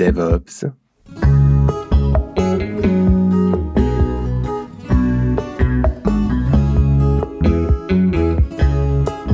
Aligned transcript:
DevOps. 0.00 0.64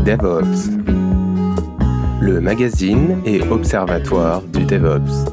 DevOps, 0.04 0.70
le 2.20 2.40
magazine 2.40 3.22
et 3.24 3.40
observatoire 3.42 4.42
du 4.42 4.64
DevOps. 4.64 5.30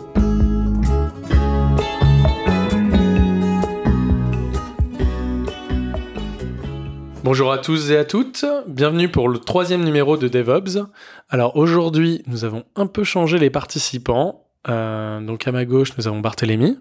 Bonjour 7.24 7.52
à 7.52 7.58
tous 7.58 7.90
et 7.90 7.98
à 7.98 8.06
toutes, 8.06 8.46
bienvenue 8.68 9.10
pour 9.10 9.28
le 9.30 9.40
troisième 9.40 9.84
numéro 9.84 10.16
de 10.16 10.28
DevOps. 10.28 10.92
Alors 11.30 11.58
aujourd'hui, 11.58 12.22
nous 12.28 12.46
avons 12.46 12.66
un 12.76 12.86
peu 12.86 13.04
changé 13.04 13.40
les 13.40 13.50
participants. 13.50 14.43
Euh, 14.68 15.20
donc 15.22 15.48
à 15.48 15.52
ma 15.52 15.66
gauche, 15.66 15.98
nous 15.98 16.08
avons 16.08 16.20
Barthélémy. 16.20 16.78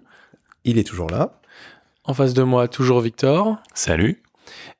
Il 0.63 0.77
est 0.77 0.87
toujours 0.87 1.09
là. 1.09 1.39
En 2.05 2.13
face 2.13 2.33
de 2.33 2.43
moi, 2.43 2.67
toujours 2.67 3.01
Victor. 3.01 3.57
Salut. 3.73 4.21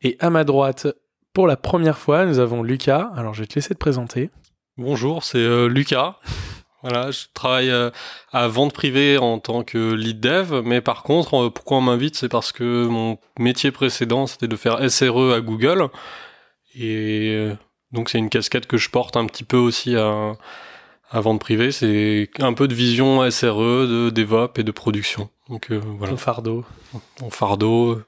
Et 0.02 0.18
à 0.20 0.30
ma 0.30 0.44
droite, 0.44 0.88
pour 1.34 1.48
la 1.48 1.58
première 1.58 1.98
fois, 1.98 2.26
nous 2.26 2.40
avons 2.40 2.62
Lucas. 2.62 3.10
Alors, 3.16 3.34
je 3.34 3.42
vais 3.42 3.48
te 3.48 3.56
laisser 3.56 3.74
te 3.74 3.80
présenter. 3.80 4.30
Bonjour, 4.78 5.24
c'est 5.24 5.40
euh, 5.40 5.68
Lucas. 5.68 6.18
Voilà, 6.86 7.12
je 7.12 7.28
travaille 7.34 7.70
euh, 7.70 7.92
à 8.34 8.50
vente 8.50 8.74
privée 8.74 9.18
en 9.18 9.40
tant 9.40 9.64
que 9.64 9.94
lead 9.94 10.20
dev, 10.20 10.62
mais 10.66 10.82
par 10.82 11.04
contre, 11.04 11.46
euh, 11.46 11.50
pourquoi 11.50 11.78
on 11.78 11.82
m'invite, 11.82 12.18
c'est 12.18 12.28
parce 12.28 12.52
que 12.52 12.88
mon 12.88 13.18
métier 13.40 13.72
précédent, 13.72 14.28
c'était 14.28 14.50
de 14.50 14.56
faire 14.58 14.92
SRE 14.92 15.32
à 15.34 15.40
Google. 15.40 15.88
Et 16.76 17.50
donc, 17.94 18.10
c'est 18.10 18.18
une 18.18 18.30
casquette 18.30 18.68
que 18.68 18.76
je 18.76 18.90
porte 18.90 19.16
un 19.16 19.26
petit 19.28 19.46
peu 19.46 19.56
aussi 19.56 19.96
à, 19.96 20.34
à 21.14 21.22
vente 21.22 21.40
privée. 21.40 21.72
C'est 21.72 22.30
un 22.40 22.54
peu 22.54 22.68
de 22.68 22.74
vision 22.74 23.30
SRE, 23.32 23.88
de 23.88 24.10
DevOps 24.10 24.60
et 24.60 24.64
de 24.64 24.72
production. 24.72 25.30
Donc, 25.50 25.72
voilà. 25.72 26.12
Ton 26.12 26.18
fardeau. 26.18 26.66
Mon 27.22 27.30
fardeau, 27.30 28.02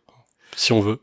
si 0.56 0.74
on 0.74 0.82
veut. 0.82 1.00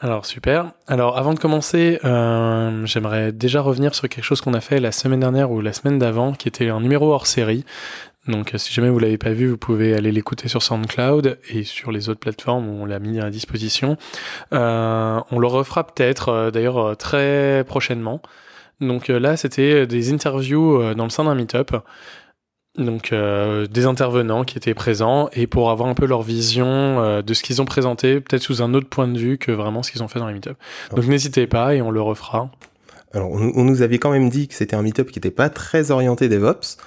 Alors 0.00 0.26
super. 0.26 0.72
Alors 0.86 1.16
avant 1.16 1.32
de 1.32 1.38
commencer, 1.38 1.98
euh, 2.04 2.84
j'aimerais 2.84 3.32
déjà 3.32 3.62
revenir 3.62 3.94
sur 3.94 4.06
quelque 4.08 4.24
chose 4.24 4.42
qu'on 4.42 4.52
a 4.52 4.60
fait 4.60 4.78
la 4.78 4.92
semaine 4.92 5.20
dernière 5.20 5.50
ou 5.50 5.62
la 5.62 5.72
semaine 5.72 5.98
d'avant, 5.98 6.34
qui 6.34 6.46
était 6.46 6.68
un 6.68 6.80
numéro 6.80 7.10
hors 7.12 7.26
série. 7.26 7.64
Donc 8.26 8.52
si 8.56 8.72
jamais 8.72 8.90
vous 8.90 8.98
l'avez 8.98 9.16
pas 9.16 9.30
vu, 9.30 9.48
vous 9.48 9.56
pouvez 9.56 9.94
aller 9.94 10.12
l'écouter 10.12 10.48
sur 10.48 10.62
SoundCloud 10.62 11.38
et 11.48 11.64
sur 11.64 11.90
les 11.90 12.10
autres 12.10 12.20
plateformes 12.20 12.68
où 12.68 12.82
on 12.82 12.84
l'a 12.84 12.98
mis 12.98 13.18
à 13.18 13.30
disposition. 13.30 13.96
Euh, 14.52 15.20
on 15.30 15.38
le 15.38 15.46
refera 15.46 15.86
peut-être, 15.86 16.28
euh, 16.28 16.50
d'ailleurs 16.50 16.98
très 16.98 17.64
prochainement. 17.66 18.20
Donc 18.80 19.08
là, 19.08 19.36
c'était 19.36 19.86
des 19.86 20.12
interviews 20.12 20.94
dans 20.94 21.04
le 21.04 21.10
sein 21.10 21.24
d'un 21.24 21.34
meetup 21.34 21.76
donc 22.76 23.12
euh, 23.12 23.66
des 23.66 23.86
intervenants 23.86 24.44
qui 24.44 24.58
étaient 24.58 24.74
présents 24.74 25.28
et 25.32 25.46
pour 25.46 25.70
avoir 25.70 25.88
un 25.88 25.94
peu 25.94 26.06
leur 26.06 26.22
vision 26.22 26.66
euh, 26.66 27.22
de 27.22 27.32
ce 27.32 27.42
qu'ils 27.42 27.62
ont 27.62 27.64
présenté, 27.64 28.20
peut-être 28.20 28.42
sous 28.42 28.62
un 28.62 28.74
autre 28.74 28.88
point 28.88 29.06
de 29.06 29.16
vue 29.16 29.38
que 29.38 29.52
vraiment 29.52 29.82
ce 29.82 29.92
qu'ils 29.92 30.02
ont 30.02 30.08
fait 30.08 30.18
dans 30.18 30.26
les 30.26 30.34
meetups. 30.34 30.56
Donc 30.94 31.06
n'hésitez 31.06 31.46
pas 31.46 31.74
et 31.74 31.82
on 31.82 31.90
le 31.90 32.00
refera. 32.00 32.50
Alors 33.12 33.30
on, 33.30 33.64
nous 33.64 33.82
avait 33.82 33.98
quand 33.98 34.10
même 34.10 34.28
dit 34.28 34.48
que 34.48 34.54
c'était 34.54 34.74
un 34.74 34.82
meetup 34.82 35.10
qui 35.10 35.18
n'était 35.18 35.30
pas 35.30 35.50
très 35.50 35.92
orienté 35.92 36.28
DevOps. 36.28 36.78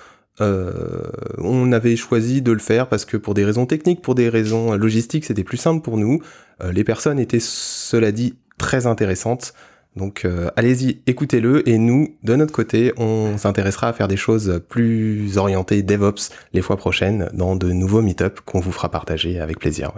Euh, 0.42 1.10
on 1.38 1.72
avait 1.72 1.96
choisi 1.96 2.42
de 2.42 2.52
le 2.52 2.60
faire 2.60 2.88
parce 2.88 3.06
que 3.06 3.16
pour 3.16 3.34
des 3.34 3.46
raisons 3.46 3.66
techniques, 3.66 4.02
pour 4.02 4.14
des 4.14 4.28
raisons 4.28 4.74
logistiques, 4.74 5.24
c'était 5.24 5.46
plus 5.46 5.58
simple 5.58 5.82
pour 5.82 5.98
nous. 5.98 6.22
les 6.70 6.84
personnes 6.84 7.18
étaient, 7.18 7.40
cela 7.40 8.12
dit, 8.12 8.36
très 8.58 8.88
intéressantes. 8.88 9.54
Donc 9.98 10.26
euh, 10.26 10.50
allez-y, 10.56 11.02
écoutez-le 11.08 11.68
et 11.68 11.78
nous, 11.78 12.16
de 12.24 12.36
notre 12.36 12.54
côté, 12.54 12.94
on 12.98 13.38
s'intéressera 13.38 13.88
à 13.88 13.94
faire 13.94 14.08
des 14.08 14.16
choses 14.16 14.62
plus 14.70 15.38
orientées 15.38 15.82
DevOps 15.82 16.30
les 16.54 16.62
fois 16.62 16.78
prochaines 16.78 17.30
dans 17.34 17.56
de 17.56 17.72
nouveaux 17.72 18.02
meet-ups 18.02 18.42
qu'on 18.46 18.60
vous 18.60 18.72
fera 18.72 18.90
partager 18.90 19.40
avec 19.40 19.60
plaisir. 19.60 19.92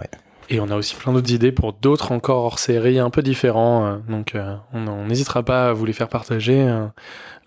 Et 0.48 0.58
on 0.58 0.68
a 0.70 0.76
aussi 0.76 0.96
plein 0.96 1.12
d'autres 1.12 1.32
idées 1.32 1.52
pour 1.52 1.74
d'autres 1.74 2.12
encore 2.12 2.44
hors 2.44 2.58
série 2.58 2.98
un 2.98 3.10
peu 3.10 3.22
différents. 3.22 3.86
Euh, 3.86 3.96
donc 4.08 4.34
euh, 4.34 4.56
on 4.72 5.04
n'hésitera 5.04 5.42
pas 5.42 5.68
à 5.68 5.72
vous 5.74 5.84
les 5.84 5.92
faire 5.92 6.08
partager 6.08 6.66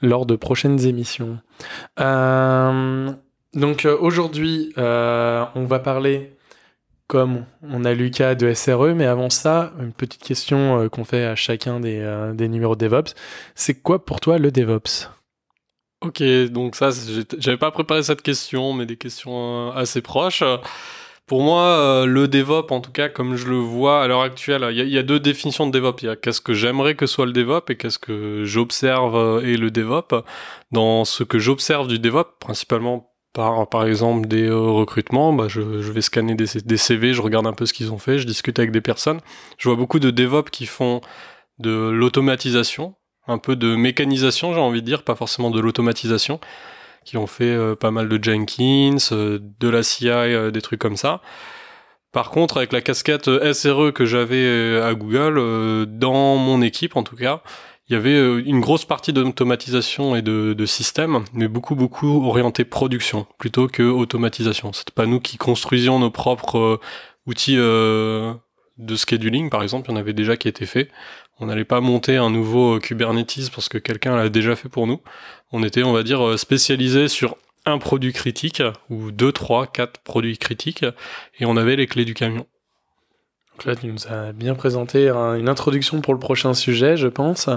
lors 0.02 0.26
de 0.28 0.36
prochaines 0.36 0.86
émissions. 0.86 1.40
donc 1.98 3.88
aujourd'hui, 4.00 4.74
on 4.78 5.66
va 5.66 5.80
parler 5.80 6.36
comme 7.08 7.46
on 7.62 7.86
a 7.86 7.94
Lucas 7.94 8.36
de 8.36 8.54
SRE, 8.54 8.94
mais 8.96 9.06
avant 9.06 9.30
ça, 9.30 9.74
une 9.80 9.94
petite 9.94 10.24
question 10.24 10.80
euh, 10.80 10.90
qu'on 10.90 11.04
fait 11.04 11.26
à 11.26 11.36
chacun 11.36 11.80
des, 11.80 12.00
euh, 12.00 12.34
des 12.34 12.48
numéros 12.48 12.76
de 12.76 12.86
DevOps. 12.86 13.14
C'est 13.56 13.76
quoi 13.76 14.04
pour 14.04 14.20
toi 14.20 14.38
le 14.38 14.52
DevOps? 14.52 15.10
Ok, 16.02 16.22
donc 16.52 16.76
ça, 16.76 16.90
j'avais 17.38 17.58
pas 17.58 17.72
préparé 17.72 18.04
cette 18.04 18.22
question, 18.22 18.74
mais 18.74 18.86
des 18.86 18.98
questions 18.98 19.70
euh, 19.70 19.72
assez 19.74 20.02
proches. 20.02 20.44
Pour 21.26 21.42
moi, 21.42 22.06
le 22.06 22.28
DevOps, 22.28 22.72
en 22.72 22.82
tout 22.82 22.92
cas, 22.92 23.08
comme 23.08 23.38
je 23.38 23.48
le 23.48 23.56
vois 23.56 24.04
à 24.04 24.08
l'heure 24.08 24.24
actuelle, 24.24 24.68
il 24.72 24.90
y, 24.90 24.98
a 24.98 25.04
deux 25.04 25.22
définitions 25.22 25.66
de 25.66 25.72
DevOps. 25.72 26.02
Il 26.02 26.06
y 26.08 26.10
a 26.10 26.18
qu'est-ce 26.18 26.42
que 26.42 26.54
j'aimerais 26.54 26.96
que 26.96 27.06
soit 27.06 27.26
le 27.26 27.32
DevOps 27.32 27.70
et 27.70 27.78
qu'est-ce 27.78 27.98
que 27.98 28.44
j'observe 28.44 29.42
et 29.42 29.56
le 29.56 29.72
DevOps. 29.72 30.22
Dans 30.72 31.06
ce 31.06 31.24
que 31.24 31.40
j'observe 31.40 31.88
du 31.88 31.98
DevOps, 31.98 32.40
principalement 32.42 33.13
par, 33.34 33.68
par 33.68 33.86
exemple 33.86 34.28
des 34.28 34.46
euh, 34.48 34.60
recrutements, 34.60 35.34
bah 35.34 35.48
je, 35.48 35.82
je, 35.82 35.92
vais 35.92 36.02
scanner 36.02 36.36
des, 36.36 36.46
des, 36.64 36.78
CV, 36.78 37.14
je 37.14 37.22
regarde 37.22 37.48
un 37.48 37.54
peu 37.54 37.66
ce 37.66 37.74
qu'ils 37.74 37.92
ont 37.92 37.98
fait, 37.98 38.20
je 38.20 38.28
discute 38.28 38.60
avec 38.60 38.72
des 38.72 38.82
personnes. 38.82 39.20
Je 39.58 39.68
vois 39.68 39.76
beaucoup 39.76 40.00
de 40.00 40.12
DevOps 40.12 40.52
qui 40.52 40.68
font 40.68 41.02
de 41.58 41.90
l'automatisation, 41.90 42.96
un 43.28 43.40
peu 43.40 43.56
de 43.56 43.76
mécanisation, 43.76 44.54
j'ai 44.54 44.60
envie 44.60 44.82
de 44.82 44.86
dire, 44.86 45.04
pas 45.04 45.16
forcément 45.16 45.50
de 45.50 45.60
l'automatisation, 45.60 46.40
qui 47.06 47.18
ont 47.18 47.28
fait 47.28 47.46
euh, 47.46 47.76
pas 47.76 47.92
mal 47.92 48.08
de 48.08 48.24
Jenkins, 48.24 48.98
euh, 49.12 49.40
de 49.60 49.68
la 49.68 49.82
CI, 49.82 50.10
des 50.52 50.62
trucs 50.62 50.80
comme 50.80 50.98
ça. 50.98 51.22
Par 52.12 52.30
contre, 52.30 52.58
avec 52.58 52.72
la 52.72 52.82
casquette 52.82 53.28
SRE 53.54 53.92
que 53.92 54.06
j'avais 54.06 54.80
à 54.80 54.94
Google, 54.94 55.88
dans 55.88 56.36
mon 56.36 56.62
équipe 56.62 56.96
en 56.96 57.02
tout 57.02 57.16
cas, 57.16 57.42
il 57.94 57.98
y 57.98 58.00
avait 58.00 58.16
euh, 58.16 58.42
une 58.44 58.60
grosse 58.60 58.86
partie 58.86 59.14
d'automatisation 59.14 60.16
et 60.16 60.24
de, 60.24 60.66
système, 60.66 61.24
mais 61.34 61.48
beaucoup 61.48 61.76
beaucoup 61.76 62.26
orienté 62.28 62.66
production 62.66 63.28
plutôt 63.38 63.68
que 63.68 63.84
automatisation. 63.84 64.74
C'était 64.74 64.94
pas 64.94 65.06
nous 65.06 65.20
qui 65.20 65.38
construisions 65.38 66.00
nos 66.00 66.10
propres 66.10 66.58
euh, 66.58 66.80
outils 67.28 67.56
euh, 67.56 68.34
de 68.80 68.96
scheduling, 68.96 69.52
par 69.52 69.62
exemple, 69.62 69.90
il 69.90 69.94
y 69.94 69.96
en 69.96 70.00
avait 70.00 70.14
déjà 70.14 70.38
qui 70.38 70.48
étaient 70.48 70.66
faits. 70.66 70.90
On 71.40 71.46
n'allait 71.46 71.66
pas 71.66 71.82
monter 71.82 72.18
un 72.18 72.32
nouveau 72.32 72.80
Kubernetes 72.80 73.52
parce 73.54 73.70
que 73.70 73.78
quelqu'un 73.78 74.16
l'a 74.16 74.30
déjà 74.30 74.56
fait 74.56 74.70
pour 74.70 74.88
nous. 74.88 75.02
On 75.52 75.62
était, 75.62 75.84
on 75.84 75.94
va 75.94 76.02
dire, 76.02 76.40
spécialisé 76.40 77.08
sur 77.08 77.38
un 77.66 77.78
produit 77.78 78.14
critique 78.14 78.64
ou 78.90 79.12
deux, 79.12 79.32
trois, 79.32 79.68
quatre 79.68 80.00
produits 80.02 80.40
critiques 80.40 80.86
et 81.40 81.46
on 81.46 81.58
avait 81.58 81.76
les 81.76 81.86
clés 81.86 82.06
du 82.06 82.16
camion. 82.16 82.48
Tu 83.64 83.88
nous 83.88 84.08
as 84.10 84.34
bien 84.34 84.56
présenté 84.56 85.10
une 85.10 85.48
introduction 85.48 86.02
pour 86.02 86.14
le 86.14 86.20
prochain 86.20 86.54
sujet, 86.54 86.98
je 86.98 87.08
pense. 87.08 87.48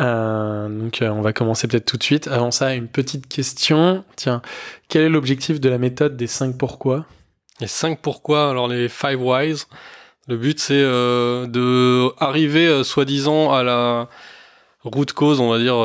Euh, 0.00 0.68
donc, 0.68 1.00
euh, 1.02 1.08
on 1.08 1.20
va 1.20 1.32
commencer 1.32 1.68
peut-être 1.68 1.84
tout 1.84 1.96
de 1.96 2.02
suite. 2.02 2.26
Avant 2.26 2.50
ça, 2.50 2.74
une 2.74 2.88
petite 2.88 3.28
question. 3.28 4.04
Tiens, 4.16 4.42
quel 4.88 5.02
est 5.02 5.08
l'objectif 5.08 5.60
de 5.60 5.68
la 5.68 5.78
méthode 5.78 6.16
des 6.16 6.26
5 6.26 6.58
pourquoi? 6.58 7.06
Les 7.60 7.68
5 7.68 8.00
pourquoi, 8.00 8.50
alors 8.50 8.66
les 8.66 8.88
5 8.88 9.20
whys. 9.20 9.66
Le 10.26 10.36
but, 10.36 10.58
c'est 10.58 10.74
euh, 10.74 11.46
euh, 11.54 12.84
soi-disant, 12.84 13.52
à 13.52 13.62
la 13.62 14.08
route 14.82 15.12
cause, 15.12 15.38
on 15.38 15.50
va 15.50 15.58
dire, 15.58 15.76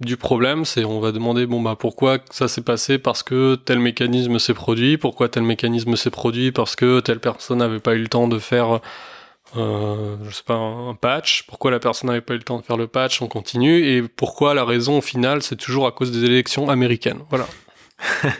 du 0.00 0.16
problème, 0.16 0.64
c'est 0.64 0.84
on 0.84 1.00
va 1.00 1.12
demander 1.12 1.46
bon 1.46 1.60
bah 1.60 1.76
pourquoi 1.78 2.18
ça 2.30 2.48
s'est 2.48 2.62
passé 2.62 2.98
parce 2.98 3.22
que 3.22 3.54
tel 3.54 3.78
mécanisme 3.78 4.38
s'est 4.38 4.54
produit, 4.54 4.98
pourquoi 4.98 5.28
tel 5.28 5.44
mécanisme 5.44 5.94
s'est 5.94 6.10
produit 6.10 6.50
parce 6.50 6.74
que 6.74 7.00
telle 7.00 7.20
personne 7.20 7.58
n'avait 7.58 7.78
pas 7.78 7.94
eu 7.94 8.00
le 8.00 8.08
temps 8.08 8.26
de 8.26 8.38
faire 8.40 8.80
euh, 9.56 10.16
je 10.28 10.34
sais 10.34 10.42
pas 10.44 10.54
un 10.54 10.94
patch, 10.94 11.44
pourquoi 11.46 11.70
la 11.70 11.78
personne 11.78 12.08
n'avait 12.08 12.20
pas 12.20 12.34
eu 12.34 12.38
le 12.38 12.42
temps 12.42 12.58
de 12.58 12.64
faire 12.64 12.76
le 12.76 12.88
patch, 12.88 13.22
on 13.22 13.28
continue 13.28 13.86
et 13.86 14.02
pourquoi 14.02 14.52
la 14.54 14.64
raison 14.64 14.98
au 14.98 15.00
final 15.00 15.42
c'est 15.42 15.56
toujours 15.56 15.86
à 15.86 15.92
cause 15.92 16.10
des 16.10 16.24
élections 16.24 16.68
américaines. 16.68 17.20
Voilà. 17.30 17.46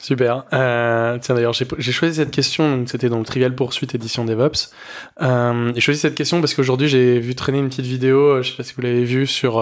Super. 0.00 0.44
Euh, 0.54 1.18
tiens 1.20 1.34
d'ailleurs 1.34 1.52
j'ai 1.52 1.92
choisi 1.92 2.16
cette 2.16 2.30
question, 2.30 2.86
c'était 2.86 3.10
dans 3.10 3.18
le 3.18 3.24
Trivial 3.26 3.54
Poursuite 3.54 3.94
édition 3.94 4.24
DevOps. 4.24 4.70
Euh, 5.20 5.72
j'ai 5.74 5.80
choisi 5.82 6.00
cette 6.00 6.14
question 6.14 6.40
parce 6.40 6.54
qu'aujourd'hui 6.54 6.88
j'ai 6.88 7.18
vu 7.18 7.34
traîner 7.34 7.58
une 7.58 7.68
petite 7.68 7.84
vidéo, 7.84 8.42
je 8.42 8.50
sais 8.50 8.56
pas 8.56 8.62
si 8.62 8.72
vous 8.72 8.80
l'avez 8.80 9.04
vu 9.04 9.26
sur 9.26 9.60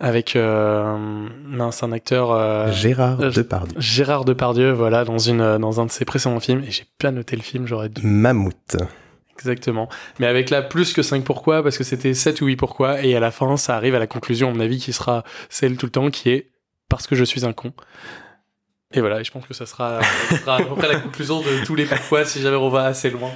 avec 0.00 0.36
euh, 0.36 0.96
mince 1.44 1.82
un 1.82 1.92
acteur 1.92 2.30
euh, 2.30 2.70
Gérard 2.70 3.18
Depardieu. 3.18 3.74
Gérard 3.80 4.24
Depardieu, 4.24 4.70
voilà, 4.70 5.04
dans 5.04 5.18
une 5.18 5.40
euh, 5.40 5.58
dans 5.58 5.80
un 5.80 5.86
de 5.86 5.90
ses 5.90 6.04
précédents 6.04 6.40
films 6.40 6.62
et 6.64 6.70
j'ai 6.70 6.84
pas 6.98 7.10
noté 7.10 7.36
le 7.36 7.42
film, 7.42 7.66
j'aurais 7.66 7.88
dû. 7.88 8.06
Mammouth. 8.06 8.76
Exactement. 9.34 9.88
Mais 10.18 10.26
avec 10.26 10.50
la 10.50 10.62
plus 10.62 10.92
que 10.92 11.02
5 11.02 11.24
pourquoi 11.24 11.62
parce 11.62 11.78
que 11.78 11.84
c'était 11.84 12.14
7 12.14 12.40
ou 12.40 12.46
8 12.46 12.56
pourquoi 12.56 13.02
et 13.02 13.16
à 13.16 13.20
la 13.20 13.30
fin 13.30 13.56
ça 13.56 13.76
arrive 13.76 13.94
à 13.94 13.98
la 13.98 14.06
conclusion 14.06 14.50
à 14.50 14.52
mon 14.52 14.60
avis 14.60 14.78
qui 14.78 14.92
sera 14.92 15.24
celle 15.48 15.76
tout 15.76 15.86
le 15.86 15.92
temps 15.92 16.10
qui 16.10 16.30
est 16.30 16.50
parce 16.88 17.06
que 17.06 17.14
je 17.14 17.24
suis 17.24 17.44
un 17.44 17.52
con. 17.52 17.72
Et 18.92 19.00
voilà, 19.00 19.20
et 19.20 19.24
je 19.24 19.30
pense 19.30 19.46
que 19.46 19.52
ça 19.52 19.66
sera, 19.66 20.00
ça 20.30 20.36
sera 20.38 20.56
à 20.56 20.62
peu 20.62 20.74
près 20.74 20.88
la 20.88 20.98
conclusion 20.98 21.40
de 21.40 21.64
tous 21.66 21.74
les 21.74 21.84
pourquoi 21.84 22.24
si 22.24 22.40
jamais 22.40 22.56
on 22.56 22.70
va 22.70 22.84
assez 22.84 23.10
loin. 23.10 23.30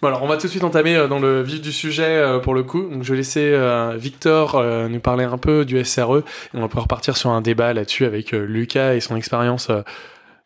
Bon 0.00 0.16
on 0.22 0.28
va 0.28 0.36
tout 0.36 0.46
de 0.46 0.50
suite 0.52 0.62
entamer 0.62 0.94
euh, 0.94 1.08
dans 1.08 1.18
le 1.18 1.42
vif 1.42 1.60
du 1.60 1.72
sujet 1.72 2.04
euh, 2.04 2.38
pour 2.38 2.54
le 2.54 2.62
coup. 2.62 2.88
Je 3.02 3.10
vais 3.10 3.16
laisser 3.16 3.50
euh, 3.52 3.96
Victor 3.96 4.62
nous 4.88 5.00
parler 5.00 5.24
un 5.24 5.38
peu 5.38 5.64
du 5.64 5.84
SRE 5.84 6.22
on 6.54 6.60
va 6.60 6.68
pouvoir 6.68 6.86
partir 6.86 7.16
sur 7.16 7.30
un 7.30 7.40
débat 7.40 7.72
là-dessus 7.72 8.04
avec 8.04 8.30
Lucas 8.30 8.94
et 8.94 9.00
son 9.00 9.16
expérience 9.16 9.70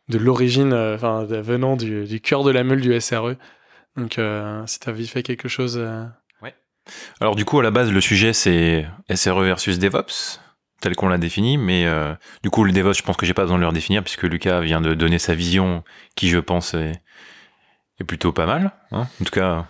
de 0.08 0.18
l'origine, 0.18 0.72
enfin 0.72 1.24
venant 1.24 1.76
du, 1.76 2.20
cœur 2.20 2.44
de 2.44 2.50
la 2.50 2.64
meule 2.64 2.80
du 2.80 2.98
SRE. 2.98 3.34
Donc 3.96 4.18
si 4.66 4.80
tu 4.80 4.88
as 4.88 4.92
vite 4.92 5.10
fait 5.10 5.22
quelque 5.22 5.48
chose. 5.48 5.76
Ouais. 6.40 6.54
Alors 7.20 7.36
du 7.36 7.44
coup 7.44 7.60
à 7.60 7.62
la 7.62 7.70
base 7.70 7.92
le 7.92 8.00
sujet 8.00 8.32
c'est 8.32 8.86
SRE 9.14 9.42
versus 9.42 9.78
DevOps 9.78 10.40
tel 10.80 10.96
qu'on 10.96 11.08
l'a 11.08 11.18
défini, 11.18 11.58
mais 11.58 11.86
du 12.42 12.48
coup 12.48 12.64
le 12.64 12.72
DevOps 12.72 12.94
je 12.98 13.02
pense 13.02 13.16
que 13.16 13.26
j'ai 13.26 13.34
pas 13.34 13.42
besoin 13.42 13.58
de 13.58 13.62
le 13.62 13.68
redéfinir 13.68 14.02
puisque 14.02 14.24
Lucas 14.24 14.60
vient 14.60 14.80
de 14.80 14.94
donner 14.94 15.18
sa 15.18 15.34
vision 15.34 15.84
qui 16.16 16.28
je 16.28 16.38
pense 16.38 16.74
est, 16.74 17.02
est 18.02 18.06
plutôt 18.06 18.32
pas 18.32 18.46
mal. 18.46 18.72
Hein 18.90 19.06
en 19.20 19.24
tout 19.24 19.32
cas. 19.32 19.66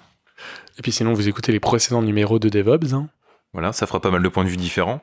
Et 0.79 0.83
puis 0.83 0.93
sinon 0.93 1.13
vous 1.13 1.29
écoutez 1.29 1.53
les 1.53 1.61
précédents 1.61 2.03
numéros 2.03 2.39
de 2.39 2.49
DevOps. 2.49 2.95
Hein 2.95 3.09
voilà, 3.53 3.73
ça 3.73 3.87
fera 3.87 4.01
pas 4.01 4.11
mal 4.11 4.23
de 4.23 4.29
points 4.29 4.45
de 4.45 4.49
vue 4.49 4.57
différents. 4.57 5.03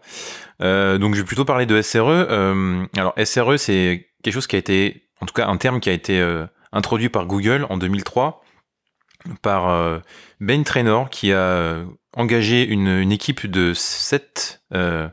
Euh, 0.61 0.97
donc 0.97 1.13
je 1.13 1.21
vais 1.21 1.25
plutôt 1.25 1.45
parler 1.45 1.65
de 1.65 1.81
SRE. 1.81 2.07
Euh, 2.07 2.85
alors 2.97 3.13
SRE, 3.23 3.57
c'est 3.57 4.09
quelque 4.23 4.33
chose 4.33 4.47
qui 4.47 4.55
a 4.55 4.59
été, 4.59 5.07
en 5.21 5.25
tout 5.25 5.33
cas 5.33 5.47
un 5.47 5.57
terme 5.57 5.79
qui 5.79 5.89
a 5.89 5.93
été 5.93 6.19
euh, 6.19 6.45
introduit 6.71 7.09
par 7.09 7.25
Google 7.25 7.67
en 7.69 7.77
2003 7.77 8.43
par 9.41 10.01
Ben 10.39 10.63
Trainor 10.63 11.09
qui 11.09 11.33
a 11.33 11.83
engagé 12.15 12.65
une, 12.65 12.87
une 12.87 13.11
équipe 13.11 13.45
de 13.47 13.73
7 13.73 14.61
euh, 14.73 15.09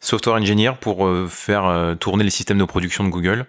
software 0.00 0.34
engineers 0.34 0.74
pour 0.80 1.08
faire 1.28 1.96
tourner 2.00 2.24
les 2.24 2.30
systèmes 2.30 2.58
de 2.58 2.64
production 2.64 3.04
de 3.04 3.10
Google. 3.10 3.46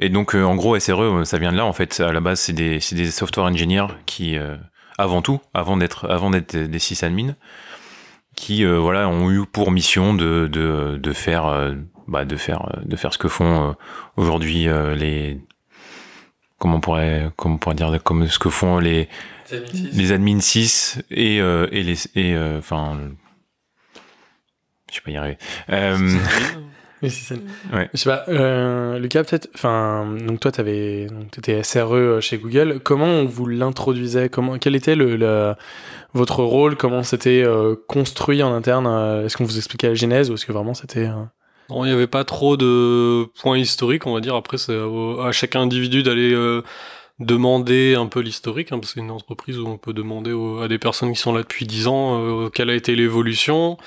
Et 0.00 0.08
donc 0.08 0.34
en 0.34 0.56
gros 0.56 0.78
SRE, 0.78 1.24
ça 1.24 1.38
vient 1.38 1.52
de 1.52 1.56
là 1.56 1.64
en 1.64 1.72
fait. 1.72 2.00
À 2.00 2.12
la 2.12 2.20
base, 2.20 2.40
c'est 2.40 2.52
des, 2.52 2.80
des 2.92 3.10
software 3.10 3.46
engineers 3.46 3.86
qui 4.06 4.36
avant 4.98 5.22
tout, 5.22 5.40
avant 5.54 5.76
d'être 5.76 6.10
avant 6.10 6.30
d'être 6.30 6.56
des 6.56 6.78
sysadmins, 6.78 7.34
qui 8.36 8.64
euh, 8.64 8.78
voilà 8.78 9.08
ont 9.08 9.30
eu 9.30 9.44
pour 9.46 9.70
mission 9.70 10.14
de 10.14 10.48
de, 10.50 10.98
de 11.00 11.12
faire 11.12 11.46
euh, 11.46 11.74
bah, 12.08 12.24
de 12.24 12.36
faire 12.36 12.68
euh, 12.74 12.80
de 12.84 12.96
faire 12.96 13.12
ce 13.12 13.18
que 13.18 13.28
font 13.28 13.74
aujourd'hui 14.16 14.66
les 14.96 15.40
comment 16.58 16.76
on 16.76 16.80
pourrait 16.80 17.30
comment 17.36 17.56
on 17.56 17.58
pourrait 17.58 17.74
dire 17.74 18.02
comme 18.02 18.26
ce 18.28 18.38
que 18.38 18.50
font 18.50 18.78
les 18.78 19.08
les 19.72 20.12
admins 20.12 20.40
6 20.40 21.02
et 21.10 21.36
et 21.36 21.82
les 21.82 21.98
et 22.14 22.36
enfin 22.58 22.98
je 24.90 24.96
sais 24.96 25.02
pas 25.02 25.10
y 25.10 25.16
arriver 25.16 25.38
oui, 27.02 27.10
c'est. 27.10 27.34
Ouais. 27.72 27.88
Je 27.94 27.98
sais 27.98 28.10
pas, 28.10 28.24
euh, 28.28 28.98
Lucas, 28.98 29.24
peut-être, 29.24 29.48
enfin, 29.54 30.06
donc 30.26 30.40
toi, 30.40 30.52
t'avais, 30.52 31.06
t'étais 31.30 31.62
SRE 31.62 31.94
euh, 31.94 32.20
chez 32.20 32.36
Google. 32.36 32.80
Comment 32.82 33.06
on 33.06 33.24
vous 33.24 33.46
l'introduisait? 33.46 34.28
Comment, 34.28 34.58
quel 34.58 34.76
était 34.76 34.94
le, 34.94 35.16
le, 35.16 35.54
votre 36.12 36.42
rôle? 36.42 36.76
Comment 36.76 37.02
c'était 37.02 37.42
euh, 37.42 37.74
construit 37.86 38.42
en 38.42 38.52
interne? 38.52 38.86
Euh, 38.86 39.24
Est-ce 39.24 39.36
qu'on 39.36 39.44
vous 39.44 39.56
expliquait 39.56 39.88
la 39.88 39.94
genèse 39.94 40.30
ou 40.30 40.34
est-ce 40.34 40.44
que 40.44 40.52
vraiment 40.52 40.74
c'était 40.74 41.06
euh, 41.06 41.24
Non, 41.70 41.84
il 41.84 41.88
n'y 41.88 41.94
avait 41.94 42.06
pas 42.06 42.24
trop 42.24 42.56
de 42.56 43.26
points 43.40 43.58
historiques, 43.58 44.06
on 44.06 44.12
va 44.12 44.20
dire. 44.20 44.34
Après, 44.34 44.58
c'est 44.58 44.76
à, 44.76 45.32
chaque 45.32 45.56
individu 45.56 46.02
d'aller 46.02 46.36
demander 47.18 47.96
un 47.96 48.06
peu 48.06 48.20
l'historique, 48.20 48.72
hein, 48.72 48.78
parce 48.78 48.92
que 48.92 49.00
c'est 49.00 49.04
une 49.04 49.10
entreprise 49.10 49.58
où 49.58 49.66
on 49.66 49.76
peut 49.76 49.92
demander 49.92 50.34
à 50.62 50.68
des 50.68 50.78
personnes 50.78 51.12
qui 51.12 51.18
sont 51.18 51.32
là 51.32 51.42
depuis 51.42 51.66
10 51.66 51.86
ans 51.86 52.48
quelle 52.52 52.70
a 52.70 52.74
été 52.74 52.96
l'évolution. 52.96 53.78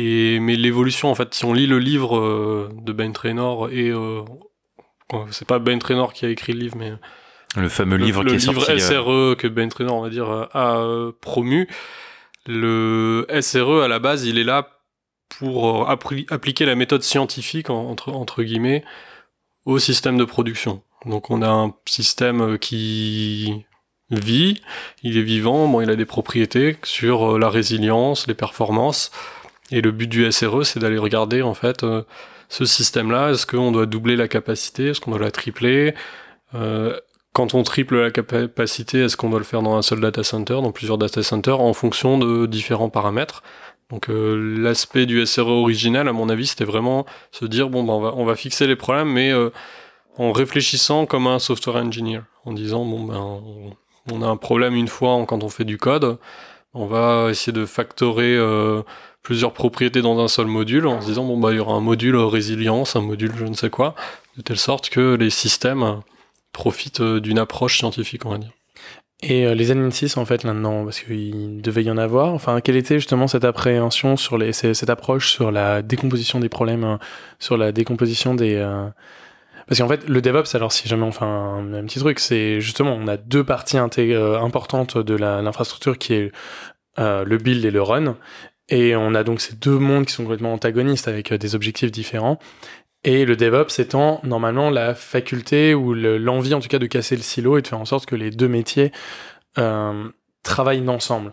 Et, 0.00 0.38
mais 0.38 0.54
l'évolution, 0.54 1.10
en 1.10 1.16
fait, 1.16 1.34
si 1.34 1.44
on 1.44 1.52
lit 1.52 1.66
le 1.66 1.80
livre 1.80 2.16
euh, 2.16 2.70
de 2.72 2.92
Ben 2.92 3.12
Trainor 3.12 3.68
et 3.70 3.88
euh, 3.88 4.22
c'est 5.32 5.46
pas 5.46 5.58
Ben 5.58 5.80
Trainor 5.80 6.12
qui 6.12 6.24
a 6.24 6.28
écrit 6.28 6.52
le 6.52 6.60
livre, 6.60 6.76
mais 6.76 6.92
le 7.56 7.68
fameux 7.68 7.96
livre 7.96 8.22
qui 8.22 8.36
est 8.36 8.38
sorti. 8.38 8.60
Le 8.60 8.76
livre 8.76 9.34
SRE 9.34 9.36
que 9.36 9.48
Ben 9.48 9.68
Trainor, 9.68 9.96
on 9.96 10.02
va 10.02 10.08
dire, 10.08 10.30
a 10.30 11.10
promu. 11.20 11.68
Le 12.46 13.26
SRE 13.40 13.82
à 13.82 13.88
la 13.88 13.98
base, 13.98 14.24
il 14.24 14.38
est 14.38 14.44
là 14.44 14.68
pour 15.30 15.90
appliquer 15.90 16.64
la 16.64 16.76
méthode 16.76 17.02
scientifique 17.02 17.68
entre 17.68 18.12
entre 18.12 18.44
guillemets 18.44 18.84
au 19.66 19.80
système 19.80 20.16
de 20.16 20.24
production. 20.24 20.80
Donc 21.06 21.30
on 21.30 21.42
a 21.42 21.48
un 21.48 21.74
système 21.86 22.56
qui 22.58 23.66
vit, 24.10 24.62
il 25.02 25.18
est 25.18 25.22
vivant, 25.22 25.66
bon, 25.66 25.80
il 25.80 25.90
a 25.90 25.96
des 25.96 26.06
propriétés 26.06 26.76
sur 26.84 27.36
la 27.36 27.50
résilience, 27.50 28.28
les 28.28 28.34
performances. 28.34 29.10
Et 29.70 29.80
le 29.80 29.90
but 29.90 30.06
du 30.06 30.30
SRE, 30.30 30.64
c'est 30.64 30.80
d'aller 30.80 30.98
regarder 30.98 31.42
en 31.42 31.54
fait 31.54 31.82
euh, 31.84 32.02
ce 32.48 32.64
système-là. 32.64 33.30
Est-ce 33.30 33.46
qu'on 33.46 33.70
doit 33.70 33.86
doubler 33.86 34.16
la 34.16 34.28
capacité? 34.28 34.88
Est-ce 34.88 35.00
qu'on 35.00 35.10
doit 35.10 35.20
la 35.20 35.30
tripler? 35.30 35.94
Euh, 36.54 36.98
Quand 37.34 37.54
on 37.54 37.62
triple 37.62 38.00
la 38.00 38.10
capacité, 38.10 39.00
est-ce 39.04 39.16
qu'on 39.16 39.30
doit 39.30 39.38
le 39.38 39.44
faire 39.44 39.62
dans 39.62 39.76
un 39.76 39.82
seul 39.82 40.00
data 40.00 40.22
center, 40.22 40.54
dans 40.54 40.72
plusieurs 40.72 40.98
data 40.98 41.22
centers, 41.22 41.60
en 41.60 41.74
fonction 41.74 42.18
de 42.18 42.46
différents 42.46 42.88
paramètres? 42.88 43.42
Donc 43.90 44.08
euh, 44.10 44.58
l'aspect 44.58 45.06
du 45.06 45.24
SRE 45.24 45.48
original, 45.48 46.08
à 46.08 46.12
mon 46.12 46.28
avis, 46.28 46.46
c'était 46.46 46.64
vraiment 46.64 47.06
se 47.30 47.44
dire 47.44 47.68
bon, 47.68 47.84
ben, 47.84 47.92
on, 47.92 48.00
va, 48.00 48.12
on 48.16 48.24
va 48.24 48.34
fixer 48.36 48.66
les 48.66 48.76
problèmes, 48.76 49.12
mais 49.12 49.32
en 50.16 50.32
réfléchissant 50.32 51.06
comme 51.06 51.26
un 51.26 51.38
software 51.38 51.76
engineer, 51.76 52.22
en 52.44 52.52
disant 52.52 52.84
bon 52.84 53.04
ben 53.04 53.40
on, 54.12 54.22
a 54.22 54.26
un 54.26 54.36
problème 54.36 54.74
une 54.74 54.88
fois 54.88 55.24
quand 55.26 55.42
on 55.42 55.48
fait 55.48 55.64
du 55.64 55.78
code, 55.78 56.18
on 56.74 56.86
va 56.86 57.28
essayer 57.30 57.52
de 57.52 57.64
factorer 57.64 58.36
plusieurs 59.22 59.52
propriétés 59.52 60.02
dans 60.02 60.18
un 60.20 60.28
seul 60.28 60.46
module 60.46 60.86
en 60.86 61.00
se 61.00 61.06
disant 61.06 61.24
bon 61.24 61.38
bah 61.38 61.52
il 61.52 61.56
y 61.56 61.60
aura 61.60 61.74
un 61.74 61.80
module 61.80 62.16
résilience, 62.16 62.96
un 62.96 63.02
module 63.02 63.32
je 63.36 63.44
ne 63.44 63.54
sais 63.54 63.70
quoi, 63.70 63.94
de 64.36 64.42
telle 64.42 64.58
sorte 64.58 64.88
que 64.88 65.14
les 65.14 65.30
systèmes 65.30 66.00
profitent 66.52 67.00
euh, 67.00 67.20
d'une 67.20 67.38
approche 67.38 67.78
scientifique 67.78 68.24
on 68.24 68.30
va 68.30 68.38
dire. 68.38 68.52
Et 69.20 69.46
euh, 69.46 69.54
les 69.54 69.90
6 69.90 70.16
en 70.16 70.24
fait 70.24 70.44
là-dedans, 70.44 70.84
parce 70.84 71.00
qu'il 71.00 71.60
devait 71.60 71.82
y 71.82 71.90
en 71.90 71.98
avoir, 71.98 72.32
enfin 72.32 72.60
quelle 72.60 72.76
était 72.76 72.94
justement 72.94 73.26
cette 73.26 73.44
appréhension 73.44 74.16
sur 74.16 74.38
les, 74.38 74.52
cette 74.52 74.90
approche 74.90 75.32
sur 75.32 75.50
la 75.50 75.82
décomposition 75.82 76.38
des 76.38 76.48
problèmes, 76.48 76.84
euh, 76.84 76.96
sur 77.38 77.56
la 77.56 77.72
décomposition 77.72 78.34
des... 78.34 78.64
Parce 79.66 79.80
qu'en 79.80 79.88
fait, 79.88 80.08
le 80.08 80.22
DevOps, 80.22 80.54
alors 80.54 80.72
si 80.72 80.88
jamais 80.88 81.02
on 81.02 81.12
fait 81.12 81.26
un 81.26 81.84
petit 81.84 81.98
truc, 81.98 82.20
c'est 82.20 82.58
justement, 82.58 82.94
on 82.94 83.06
a 83.06 83.18
deux 83.18 83.44
parties 83.44 83.76
importantes 83.76 84.96
de 84.96 85.14
l'infrastructure 85.14 85.98
qui 85.98 86.14
est 86.14 86.32
le 86.96 87.36
build 87.36 87.62
et 87.66 87.70
le 87.70 87.82
run. 87.82 88.16
Et 88.68 88.94
on 88.96 89.14
a 89.14 89.24
donc 89.24 89.40
ces 89.40 89.54
deux 89.54 89.78
mondes 89.78 90.06
qui 90.06 90.12
sont 90.12 90.24
complètement 90.24 90.52
antagonistes 90.52 91.08
avec 91.08 91.32
euh, 91.32 91.38
des 91.38 91.54
objectifs 91.54 91.90
différents. 91.90 92.38
Et 93.04 93.24
le 93.24 93.36
DevOps 93.36 93.78
étant 93.78 94.20
normalement 94.24 94.70
la 94.70 94.94
faculté 94.94 95.74
ou 95.74 95.94
l'envie 95.94 96.54
en 96.54 96.60
tout 96.60 96.68
cas 96.68 96.80
de 96.80 96.86
casser 96.86 97.16
le 97.16 97.22
silo 97.22 97.56
et 97.56 97.62
de 97.62 97.66
faire 97.66 97.80
en 97.80 97.84
sorte 97.84 98.06
que 98.06 98.16
les 98.16 98.30
deux 98.30 98.48
métiers 98.48 98.92
euh, 99.56 100.08
travaillent 100.42 100.86
ensemble. 100.88 101.32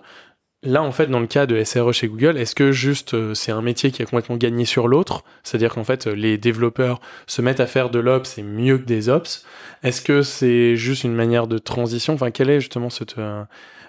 Là, 0.64 0.82
en 0.82 0.92
fait, 0.92 1.08
dans 1.08 1.20
le 1.20 1.28
cas 1.28 1.46
de 1.46 1.64
SRE 1.64 1.92
chez 1.92 2.08
Google, 2.08 2.38
est-ce 2.38 2.56
que 2.56 2.72
juste 2.72 3.14
euh, 3.14 3.34
c'est 3.34 3.52
un 3.52 3.62
métier 3.62 3.92
qui 3.92 4.02
a 4.02 4.06
complètement 4.06 4.38
gagné 4.38 4.66
sur 4.66 4.88
l'autre? 4.88 5.24
C'est-à-dire 5.44 5.74
qu'en 5.74 5.84
fait, 5.84 6.08
les 6.08 6.38
développeurs 6.38 7.02
se 7.28 7.42
mettent 7.42 7.60
à 7.60 7.68
faire 7.68 7.90
de 7.90 8.00
l'Ops 8.00 8.38
et 8.38 8.44
mieux 8.44 8.78
que 8.78 8.86
des 8.86 9.10
Ops 9.10 9.46
Est-ce 9.84 10.02
que 10.02 10.22
c'est 10.22 10.76
juste 10.76 11.04
une 11.04 11.14
manière 11.14 11.48
de 11.48 11.58
transition? 11.58 12.14
Enfin, 12.14 12.32
quel 12.32 12.50
est 12.50 12.62
justement 12.62 12.90
cette... 12.90 13.16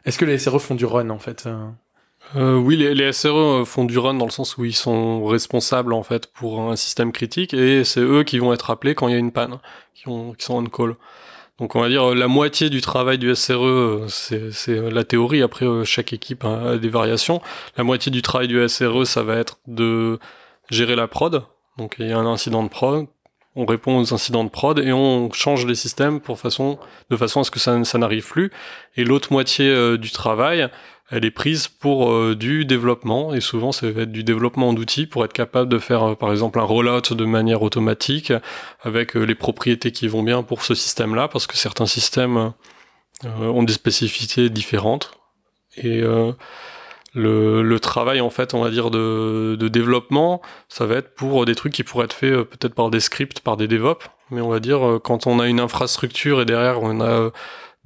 Est-ce 0.05 0.19
que 0.19 0.25
les 0.25 0.39
SRE 0.39 0.61
font 0.61 0.75
du 0.75 0.85
run, 0.85 1.11
en 1.11 1.19
fait 1.19 1.49
euh, 2.35 2.57
oui, 2.57 2.77
les, 2.77 2.95
les, 2.95 3.13
SRE 3.13 3.65
font 3.65 3.85
du 3.85 3.99
run 3.99 4.15
dans 4.15 4.25
le 4.25 4.31
sens 4.31 4.57
où 4.57 4.65
ils 4.65 4.75
sont 4.75 5.25
responsables 5.25 5.93
en 5.93 6.03
fait 6.03 6.27
pour 6.27 6.61
un 6.61 6.75
système 6.75 7.13
critique 7.13 7.55
et 7.55 7.85
c'est 7.85 8.01
eux 8.01 8.25
qui 8.25 8.39
vont 8.39 8.53
être 8.53 8.71
appelés 8.71 8.95
quand 8.95 9.07
il 9.09 9.13
y 9.13 9.15
a 9.15 9.19
une 9.19 9.31
panne, 9.31 9.59
qui, 9.95 10.09
ont, 10.09 10.33
qui 10.33 10.45
sont 10.45 10.55
on 10.55 10.65
call. 10.65 10.97
Donc 11.59 11.77
on 11.77 11.81
va 11.81 11.89
dire 11.89 12.15
la 12.15 12.29
moitié 12.29 12.69
du 12.69 12.81
travail 12.81 13.17
du 13.19 13.35
SRE, 13.35 14.07
c'est 14.09 14.69
la 14.69 15.05
théorie. 15.05 15.43
Après, 15.43 15.67
euh, 15.67 15.85
chaque 15.85 16.13
équipe 16.13 16.45
a 16.45 16.77
des 16.77 16.89
variations. 16.89 17.41
La 17.77 17.85
moitié 17.85 18.11
du 18.11 18.23
travail 18.23 18.49
du 18.49 18.69
SRE, 18.69 19.05
ça 19.05 19.23
va 19.23 19.37
être 19.37 19.59
de 19.67 20.19
gérer 20.69 20.97
la 20.97 21.09
prod. 21.09 21.45
Donc 21.79 21.97
il 21.99 22.09
y 22.09 22.13
a 22.13 22.19
un 22.19 22.27
incident 22.27 22.63
de 22.63 22.69
prod, 22.69 23.07
on 23.57 23.65
répond 23.65 23.99
aux 23.99 24.13
incidents 24.13 24.45
de 24.45 24.51
prod 24.51 24.79
et 24.79 24.93
on 24.93 25.33
change 25.33 25.65
les 25.67 25.75
systèmes 25.75 26.21
de 26.21 26.35
façon 27.17 27.41
à 27.41 27.45
ce 27.45 27.51
que 27.51 27.59
ça, 27.59 27.99
n'arrive 27.99 28.29
plus. 28.29 28.53
Et 28.97 29.05
l'autre 29.05 29.33
moitié 29.33 29.67
euh, 29.69 29.97
du 29.97 30.11
travail, 30.11 30.69
elle 31.11 31.25
est 31.25 31.31
prise 31.31 31.69
pour 31.69 32.11
euh, 32.11 32.35
du 32.35 32.65
développement. 32.65 33.33
Et 33.35 33.41
souvent 33.41 33.73
ça 33.73 33.91
va 33.91 34.03
être 34.03 34.13
du 34.13 34.25
développement 34.25 34.73
d'outils 34.73 35.07
pour 35.07 35.25
être 35.25 35.33
capable 35.33 35.69
de 35.69 35.79
faire 35.79 36.03
euh, 36.03 36.15
par 36.15 36.33
exemple 36.33 36.59
un 36.59 36.65
rollout 36.65 37.15
de 37.15 37.25
manière 37.25 37.63
automatique 37.63 38.33
avec 38.83 39.17
euh, 39.17 39.23
les 39.23 39.35
propriétés 39.35 39.93
qui 39.93 40.09
vont 40.09 40.23
bien 40.23 40.43
pour 40.43 40.63
ce 40.63 40.75
système-là. 40.75 41.29
Parce 41.29 41.47
que 41.47 41.57
certains 41.57 41.87
systèmes 41.87 42.53
ont 43.25 43.63
des 43.63 43.73
spécificités 43.73 44.51
différentes. 44.51 45.13
Et 45.79 46.03
le, 47.15 47.79
travail 47.79 48.21
en 48.21 48.29
fait 48.29 48.53
on 48.53 48.63
va 48.63 48.71
dire 48.71 48.91
de, 48.91 49.57
de, 49.59 49.69
développement 49.69 50.43
ça 50.69 50.85
va 50.85 50.97
être 50.97 51.15
pour 51.15 51.47
des 51.47 51.55
trucs 51.55 51.73
qui 51.73 51.83
pourraient 51.83 52.05
être 52.07 52.13
faits 52.13 52.43
peut-être 52.43 52.75
par 52.75 52.91
des 52.91 53.01
scripts 53.01 53.41
par 53.41 53.57
des 53.57 53.69
DevOps 53.69 54.07
mais 54.31 54.41
on 54.43 54.49
va 54.49 54.61
dire 54.61 54.99
quand 55.03 55.27
on 55.27 55.39
a 55.39 55.47
une 55.47 55.61
infrastructure 55.61 56.43
et 56.43 56.45
derrière 56.45 56.83
on 56.83 57.01
a 57.01 57.31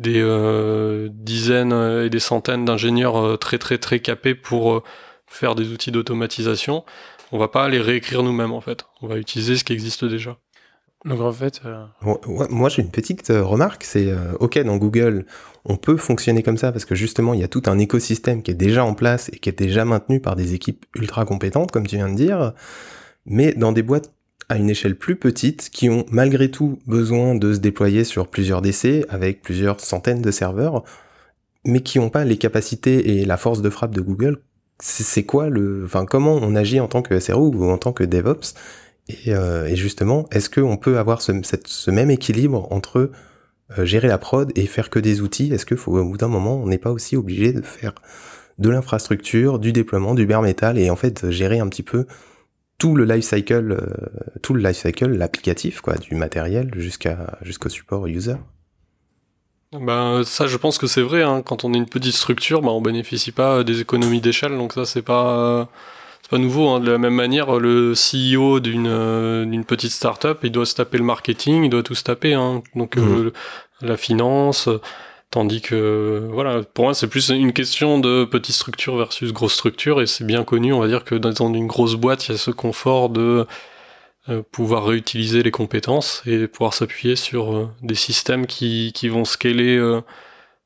des 0.01 0.21
euh, 0.21 1.09
dizaines 1.13 1.73
et 2.05 2.11
des 2.11 2.19
centaines 2.19 2.65
d'ingénieurs 2.65 3.17
euh, 3.19 3.37
très 3.37 3.59
très 3.59 3.79
très 3.79 4.01
capés 4.01 4.35
pour 4.35 4.73
euh, 4.73 4.83
faire 5.27 5.55
des 5.55 5.69
outils 5.69 5.93
d'automatisation. 5.93 6.85
On 7.33 7.39
va 7.39 7.49
pas 7.49 7.69
les 7.69 7.81
réécrire 7.81 8.23
nous-mêmes 8.23 8.53
en 8.53 8.63
fait. 8.63 8.87
On 9.03 9.07
va 9.07 9.19
utiliser 9.19 9.57
ce 9.57 9.63
qui 9.63 9.75
existe 9.75 10.05
déjà. 10.05 10.39
Donc 11.05 11.21
en 11.21 11.33
fait, 11.33 11.63
moi 12.51 12.69
j'ai 12.69 12.83
une 12.83 12.91
petite 12.91 13.29
remarque, 13.29 13.85
c'est 13.85 14.13
ok 14.39 14.59
dans 14.59 14.77
Google, 14.77 15.25
on 15.65 15.79
peut 15.79 15.97
fonctionner 15.97 16.43
comme 16.43 16.59
ça 16.59 16.73
parce 16.73 16.85
que 16.85 16.95
justement 16.95 17.33
il 17.33 17.41
y 17.41 17.43
a 17.43 17.49
tout 17.49 17.63
un 17.65 17.79
écosystème 17.79 18.43
qui 18.43 18.51
est 18.51 18.55
déjà 18.55 18.85
en 18.85 18.93
place 18.93 19.31
et 19.33 19.39
qui 19.39 19.49
est 19.49 19.59
déjà 19.59 19.87
maintenu 19.87 20.21
par 20.21 20.37
des 20.37 20.53
équipes 20.53 20.85
ultra 20.95 21.25
compétentes 21.25 21.71
comme 21.71 21.87
tu 21.87 21.97
viens 21.97 22.11
de 22.11 22.17
dire, 22.17 22.53
mais 23.25 23.55
dans 23.55 23.73
des 23.73 23.83
boîtes 23.83 24.13
à 24.51 24.57
une 24.57 24.69
échelle 24.69 24.97
plus 24.97 25.17
petite 25.17 25.71
qui 25.71 25.89
ont 25.89 26.05
malgré 26.11 26.51
tout 26.51 26.81
besoin 26.87 27.37
de 27.37 27.55
se 27.55 27.61
déployer 27.61 28.03
sur 28.03 28.27
plusieurs 28.27 28.61
DC 28.61 29.07
avec 29.09 29.43
plusieurs 29.43 29.81
centaines 29.81 30.21
de 30.21 30.31
serveurs, 30.33 30.83
mais 31.65 31.81
qui 31.81 32.01
n'ont 32.01 32.11
pas 32.11 32.25
les 32.25 32.37
capacités 32.37 33.21
et 33.21 33.25
la 33.25 33.37
force 33.37 33.63
de 33.63 33.71
frappe 33.71 33.95
de 33.95 34.01
Google. 34.01 34.39
C'est 34.81 35.23
quoi 35.23 35.49
le, 35.49 35.85
enfin 35.85 36.05
comment 36.05 36.35
on 36.35 36.57
agit 36.57 36.81
en 36.81 36.89
tant 36.89 37.01
que 37.01 37.19
SRO 37.21 37.53
ou 37.55 37.71
en 37.71 37.79
tant 37.79 37.93
que 37.93 38.03
DevOps? 38.03 38.55
Et, 39.09 39.35
euh, 39.35 39.73
justement, 39.77 40.27
est-ce 40.33 40.51
qu'on 40.51 40.77
peut 40.77 40.99
avoir 40.99 41.23
ce, 41.23 41.91
même 41.91 42.11
équilibre 42.11 42.67
entre 42.73 43.13
euh, 43.79 43.85
gérer 43.85 44.09
la 44.09 44.19
prod 44.19 44.51
et 44.57 44.67
faire 44.67 44.91
que 44.91 44.99
des 44.99 45.21
outils? 45.21 45.53
Est-ce 45.53 45.75
faut 45.77 45.97
au 45.97 46.05
bout 46.05 46.17
d'un 46.17 46.29
moment, 46.29 46.57
on 46.57 46.67
n'est 46.67 46.79
pas 46.79 46.91
aussi 46.91 47.17
obligé 47.17 47.53
de 47.53 47.63
faire 47.63 47.95
de 48.59 48.69
l'infrastructure, 48.69 49.61
du 49.61 49.73
déploiement, 49.73 50.15
du 50.15 50.27
bare 50.27 50.43
metal 50.43 50.77
et 50.77 50.91
en 50.91 50.97
fait 50.97 51.31
gérer 51.31 51.61
un 51.61 51.69
petit 51.69 51.85
peu 51.85 52.07
tout 52.81 52.97
le 52.97 53.05
life 53.05 53.25
cycle, 53.25 53.71
euh, 53.71 53.87
tout 54.43 54.55
le 54.55 54.61
life 54.67 54.79
cycle, 54.79 55.07
l'applicatif 55.11 55.81
quoi, 55.81 55.95
du 55.97 56.17
matériel 56.17 56.73
jusqu'à 56.77 57.39
jusqu'au 57.43 57.69
support 57.69 58.09
user. 58.09 58.35
Ben 59.73 60.23
ça, 60.25 60.49
je 60.49 60.57
pense 60.57 60.79
que 60.79 60.89
c'est 60.89 61.03
vrai. 61.03 61.23
Hein. 61.23 61.43
Quand 61.43 61.65
on 61.65 61.73
est 61.73 61.77
une 61.77 61.87
petite 61.89 62.15
structure, 62.17 62.61
ben, 62.61 62.71
on 62.71 62.81
bénéficie 62.81 63.31
pas 63.31 63.63
des 63.63 63.81
économies 63.81 64.21
d'échelle, 64.21 64.57
donc 64.57 64.73
ça 64.73 64.85
c'est 64.85 65.03
pas 65.03 65.69
c'est 66.23 66.31
pas 66.31 66.39
nouveau. 66.39 66.69
Hein. 66.71 66.81
De 66.81 66.91
la 66.91 66.99
même 66.99 67.15
manière, 67.15 67.57
le 67.61 67.93
CEO 67.95 68.59
d'une 68.59 68.89
euh, 68.89 69.45
d'une 69.45 69.65
petite 69.65 69.93
startup, 69.93 70.39
il 70.43 70.51
doit 70.51 70.67
se 70.67 70.75
taper 70.75 70.99
le 70.99 71.05
marketing, 71.05 71.63
il 71.65 71.71
doit 71.71 71.85
tout 71.85 71.95
se 71.95 72.03
taper. 72.03 72.35
Hein. 72.35 72.63
Donc 72.75 72.97
Mhm. 72.97 73.27
euh, 73.27 73.33
la 73.83 73.97
finance, 73.97 74.69
tandis 75.31 75.61
que 75.61 76.29
voilà, 76.33 76.63
pour 76.63 76.85
moi 76.85 76.95
c'est 76.95 77.09
plus 77.09 77.31
une 77.31 77.53
question 77.53 77.99
de 77.99 78.25
petite 78.25 78.55
structure 78.55 78.97
versus 78.97 79.33
grosse 79.33 79.55
structure, 79.55 80.01
et 80.01 80.07
c'est 80.07 80.25
bien 80.25 80.45
connu. 80.45 80.73
On 80.73 80.81
va 80.81 80.89
dire 80.89 81.05
que 81.05 81.15
dans 81.15 81.53
une 81.53 81.67
grosse 81.67 81.95
boîte, 81.95 82.29
il 82.29 82.33
y 82.33 82.35
a 82.35 82.39
ce 82.39 82.51
confort 82.51 83.11
de 83.11 83.47
euh, 84.29 84.43
pouvoir 84.43 84.85
réutiliser 84.85 85.43
les 85.43 85.51
compétences 85.51 86.23
et 86.27 86.47
pouvoir 86.47 86.75
s'appuyer 86.75 87.17
sur 87.17 87.55
euh, 87.55 87.69
des 87.83 87.95
systèmes 87.95 88.47
qui, 88.47 88.93
vont 89.09 89.25
scaler 89.25 89.77
euh, 89.77 90.03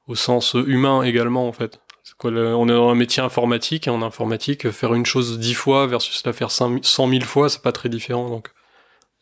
au 0.08 0.16
sens 0.16 0.54
humain 0.54 1.02
également 1.02 1.46
en 1.46 1.52
fait. 1.52 1.80
On 2.22 2.68
est 2.68 2.72
dans 2.72 2.90
un 2.90 2.94
métier 2.94 3.22
informatique 3.22 3.86
et 3.86 3.90
en 3.90 4.02
informatique, 4.02 4.70
faire 4.70 4.94
une 4.94 5.06
chose 5.06 5.38
dix 5.38 5.54
fois 5.54 5.86
versus 5.86 6.24
la 6.26 6.32
faire 6.32 6.50
cent 6.50 7.06
mille 7.06 7.24
fois, 7.24 7.48
c'est 7.48 7.62
pas 7.62 7.72
très 7.72 7.88
différent. 7.88 8.28
Donc, 8.28 8.50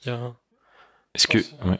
il 0.04 0.08
y 0.08 0.10
a... 0.12 0.34
Est-ce 1.14 1.26
que, 1.26 1.38
ouais. 1.38 1.78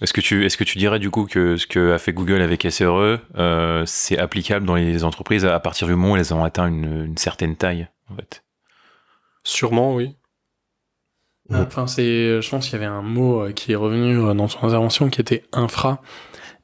Est-ce 0.00 0.12
que 0.12 0.20
tu, 0.20 0.44
est-ce 0.44 0.56
que 0.56 0.64
tu 0.64 0.78
dirais 0.78 0.98
du 0.98 1.10
coup 1.10 1.26
que 1.26 1.56
ce 1.56 1.66
que 1.66 1.92
a 1.92 1.98
fait 1.98 2.12
Google 2.12 2.42
avec 2.42 2.66
SRE, 2.70 3.18
euh, 3.36 3.82
c'est 3.86 4.18
applicable 4.18 4.66
dans 4.66 4.74
les 4.74 5.04
entreprises 5.04 5.44
à 5.44 5.58
partir 5.60 5.86
du 5.86 5.94
moment 5.94 6.14
où 6.14 6.16
elles 6.16 6.34
ont 6.34 6.44
atteint 6.44 6.68
une, 6.68 7.06
une 7.06 7.16
certaine 7.16 7.56
taille, 7.56 7.88
en 8.10 8.16
fait? 8.16 8.44
Sûrement, 9.44 9.94
oui. 9.94 10.14
Mhm. 11.48 11.64
Enfin, 11.66 11.86
c'est, 11.86 12.40
je 12.40 12.50
pense 12.50 12.66
qu'il 12.66 12.74
y 12.74 12.76
avait 12.76 12.86
un 12.86 13.02
mot 13.02 13.42
euh, 13.42 13.52
qui 13.52 13.72
est 13.72 13.76
revenu 13.76 14.18
euh, 14.18 14.34
dans 14.34 14.46
ton 14.46 14.66
intervention 14.66 15.10
qui 15.10 15.20
était 15.20 15.44
infra. 15.52 16.00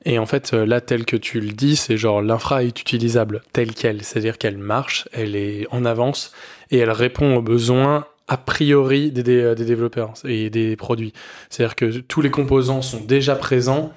Et 0.05 0.21
en 0.21 0.27
fait, 0.27 0.53
là, 0.53 0.81
tel 0.81 1.05
que 1.05 1.17
tu 1.17 1.41
le 1.41 1.51
dis, 1.51 1.75
c'est 1.75 1.97
genre 1.97 2.23
l'infra 2.23 2.63
est 2.63 2.81
utilisable 2.81 3.43
telle 3.53 3.75
qu'elle, 3.75 4.05
c'est-à-dire 4.05 4.39
qu'elle 4.39 4.57
marche, 4.57 5.09
elle 5.13 5.35
est 5.35 5.67
en 5.73 5.85
avance 5.85 6.33
et 6.71 6.79
elle 6.79 6.93
répond 6.93 7.35
aux 7.35 7.43
besoins 7.43 8.07
a 8.29 8.37
priori 8.37 9.11
des, 9.11 9.23
des, 9.23 9.55
des 9.55 9.65
développeurs 9.65 10.13
et 10.25 10.51
des 10.51 10.77
produits. 10.77 11.13
C'est-à-dire 11.51 11.77
que 11.77 11.99
tous 12.01 12.21
les 12.21 12.31
composants 12.31 12.83
sont 12.83 13.01
déjà 13.01 13.35
présents 13.35 13.93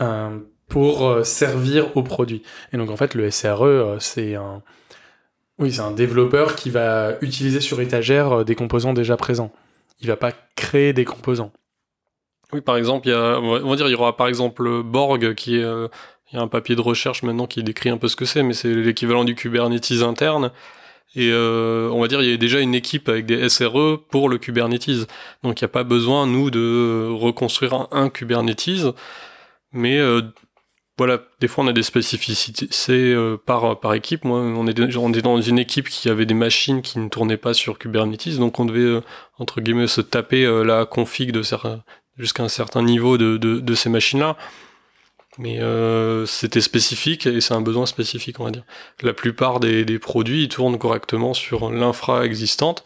euh, 0.00 0.38
pour 0.68 1.06
euh, 1.08 1.24
servir 1.24 1.96
au 1.96 2.02
produit. 2.02 2.42
Et 2.72 2.76
donc 2.76 2.90
en 2.90 2.96
fait, 2.96 3.14
le 3.14 3.30
SRE, 3.30 3.62
euh, 3.62 3.96
c'est 4.00 4.34
un, 4.34 4.62
oui, 5.58 5.72
c'est 5.72 5.80
un 5.82 5.90
développeur 5.92 6.56
qui 6.56 6.70
va 6.70 7.16
utiliser 7.20 7.60
sur 7.60 7.80
étagère 7.80 8.40
euh, 8.40 8.44
des 8.44 8.54
composants 8.54 8.92
déjà 8.92 9.16
présents. 9.16 9.52
Il 10.00 10.08
va 10.08 10.16
pas 10.16 10.32
créer 10.56 10.92
des 10.92 11.04
composants. 11.04 11.52
Oui, 12.52 12.60
par 12.62 12.76
exemple, 12.76 13.06
il 13.06 13.10
y 13.10 13.14
a, 13.14 13.38
on 13.38 13.68
va- 13.68 13.76
dire, 13.76 13.86
il 13.86 13.92
y 13.92 13.94
aura 13.94 14.16
par 14.16 14.26
exemple 14.26 14.82
Borg 14.82 15.34
qui 15.34 15.58
est, 15.58 15.62
euh, 15.62 15.86
il 16.32 16.36
y 16.36 16.38
a 16.38 16.42
un 16.42 16.48
papier 16.48 16.74
de 16.74 16.80
recherche 16.80 17.22
maintenant 17.22 17.46
qui 17.46 17.62
décrit 17.62 17.90
un 17.90 17.98
peu 17.98 18.08
ce 18.08 18.16
que 18.16 18.24
c'est, 18.24 18.42
mais 18.42 18.54
c'est 18.54 18.72
l'équivalent 18.74 19.24
du 19.24 19.34
Kubernetes 19.34 20.02
interne. 20.02 20.50
Et 21.16 21.30
euh, 21.32 21.90
on 21.92 22.00
va 22.00 22.08
dire, 22.08 22.22
il 22.22 22.30
y 22.30 22.32
a 22.32 22.36
déjà 22.36 22.60
une 22.60 22.74
équipe 22.74 23.08
avec 23.08 23.26
des 23.26 23.48
SRE 23.48 23.98
pour 24.10 24.28
le 24.28 24.38
Kubernetes. 24.38 25.08
Donc 25.42 25.60
il 25.60 25.64
n'y 25.64 25.66
a 25.66 25.68
pas 25.68 25.82
besoin, 25.82 26.26
nous, 26.26 26.50
de 26.50 27.08
reconstruire 27.10 27.88
un, 27.90 28.08
Kubernetes. 28.10 28.94
Mais 29.72 29.98
euh, 29.98 30.22
voilà, 30.98 31.20
des 31.40 31.48
fois 31.48 31.64
on 31.64 31.66
a 31.68 31.72
des 31.72 31.82
spécificités 31.82 32.68
euh, 32.92 33.36
par, 33.36 33.94
équipe. 33.94 34.24
Moi, 34.24 34.38
on 34.38 34.66
est, 34.68 35.22
dans 35.22 35.40
une 35.40 35.58
équipe 35.58 35.88
qui 35.88 36.08
avait 36.08 36.26
des 36.26 36.34
machines 36.34 36.80
qui 36.80 37.00
ne 37.00 37.08
tournaient 37.08 37.36
pas 37.36 37.54
sur 37.54 37.78
Kubernetes. 37.78 38.36
Donc 38.38 38.60
on 38.60 38.64
devait, 38.64 39.02
entre 39.38 39.60
guillemets, 39.60 39.88
se 39.88 40.00
taper 40.00 40.44
la 40.64 40.86
config 40.86 41.36
jusqu'à 42.18 42.42
un 42.44 42.48
certain 42.48 42.82
niveau 42.82 43.18
de 43.18 43.74
ces 43.74 43.90
machines-là. 43.90 44.36
Mais 45.40 45.58
euh, 45.62 46.26
c'était 46.26 46.60
spécifique 46.60 47.26
et 47.26 47.40
c'est 47.40 47.54
un 47.54 47.62
besoin 47.62 47.86
spécifique, 47.86 48.38
on 48.40 48.44
va 48.44 48.50
dire. 48.50 48.64
La 49.00 49.14
plupart 49.14 49.58
des, 49.58 49.98
produits 49.98 50.44
ils 50.44 50.48
tournent 50.48 50.78
correctement 50.78 51.32
sur 51.32 51.72
l'infra 51.72 52.26
existante, 52.26 52.84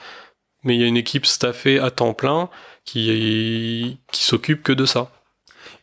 mais 0.62 0.76
il 0.76 0.80
y 0.80 0.84
a 0.84 0.87
une 0.87 0.96
équipe 0.96 1.26
staffée 1.26 1.80
à 1.80 1.90
temps 1.90 2.14
plein 2.14 2.49
qui, 2.84 3.99
qui 4.12 4.23
s'occupe 4.23 4.62
que 4.62 4.73
de 4.73 4.87
ça. 4.87 5.11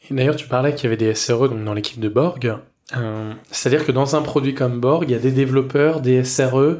D'ailleurs, 0.09 0.37
tu 0.37 0.47
parlais 0.47 0.73
qu'il 0.73 0.85
y 0.85 0.87
avait 0.87 0.97
des 0.97 1.13
SRE 1.13 1.49
dans 1.49 1.73
l'équipe 1.73 1.99
de 1.99 2.07
Borg. 2.07 2.57
Euh, 2.95 3.33
C'est-à-dire 3.51 3.85
que 3.85 3.91
dans 3.91 4.15
un 4.15 4.21
produit 4.21 4.53
comme 4.53 4.79
Borg, 4.79 5.03
il 5.09 5.11
y 5.11 5.15
a 5.15 5.19
des 5.19 5.31
développeurs, 5.31 5.99
des 5.99 6.23
SRE 6.23 6.77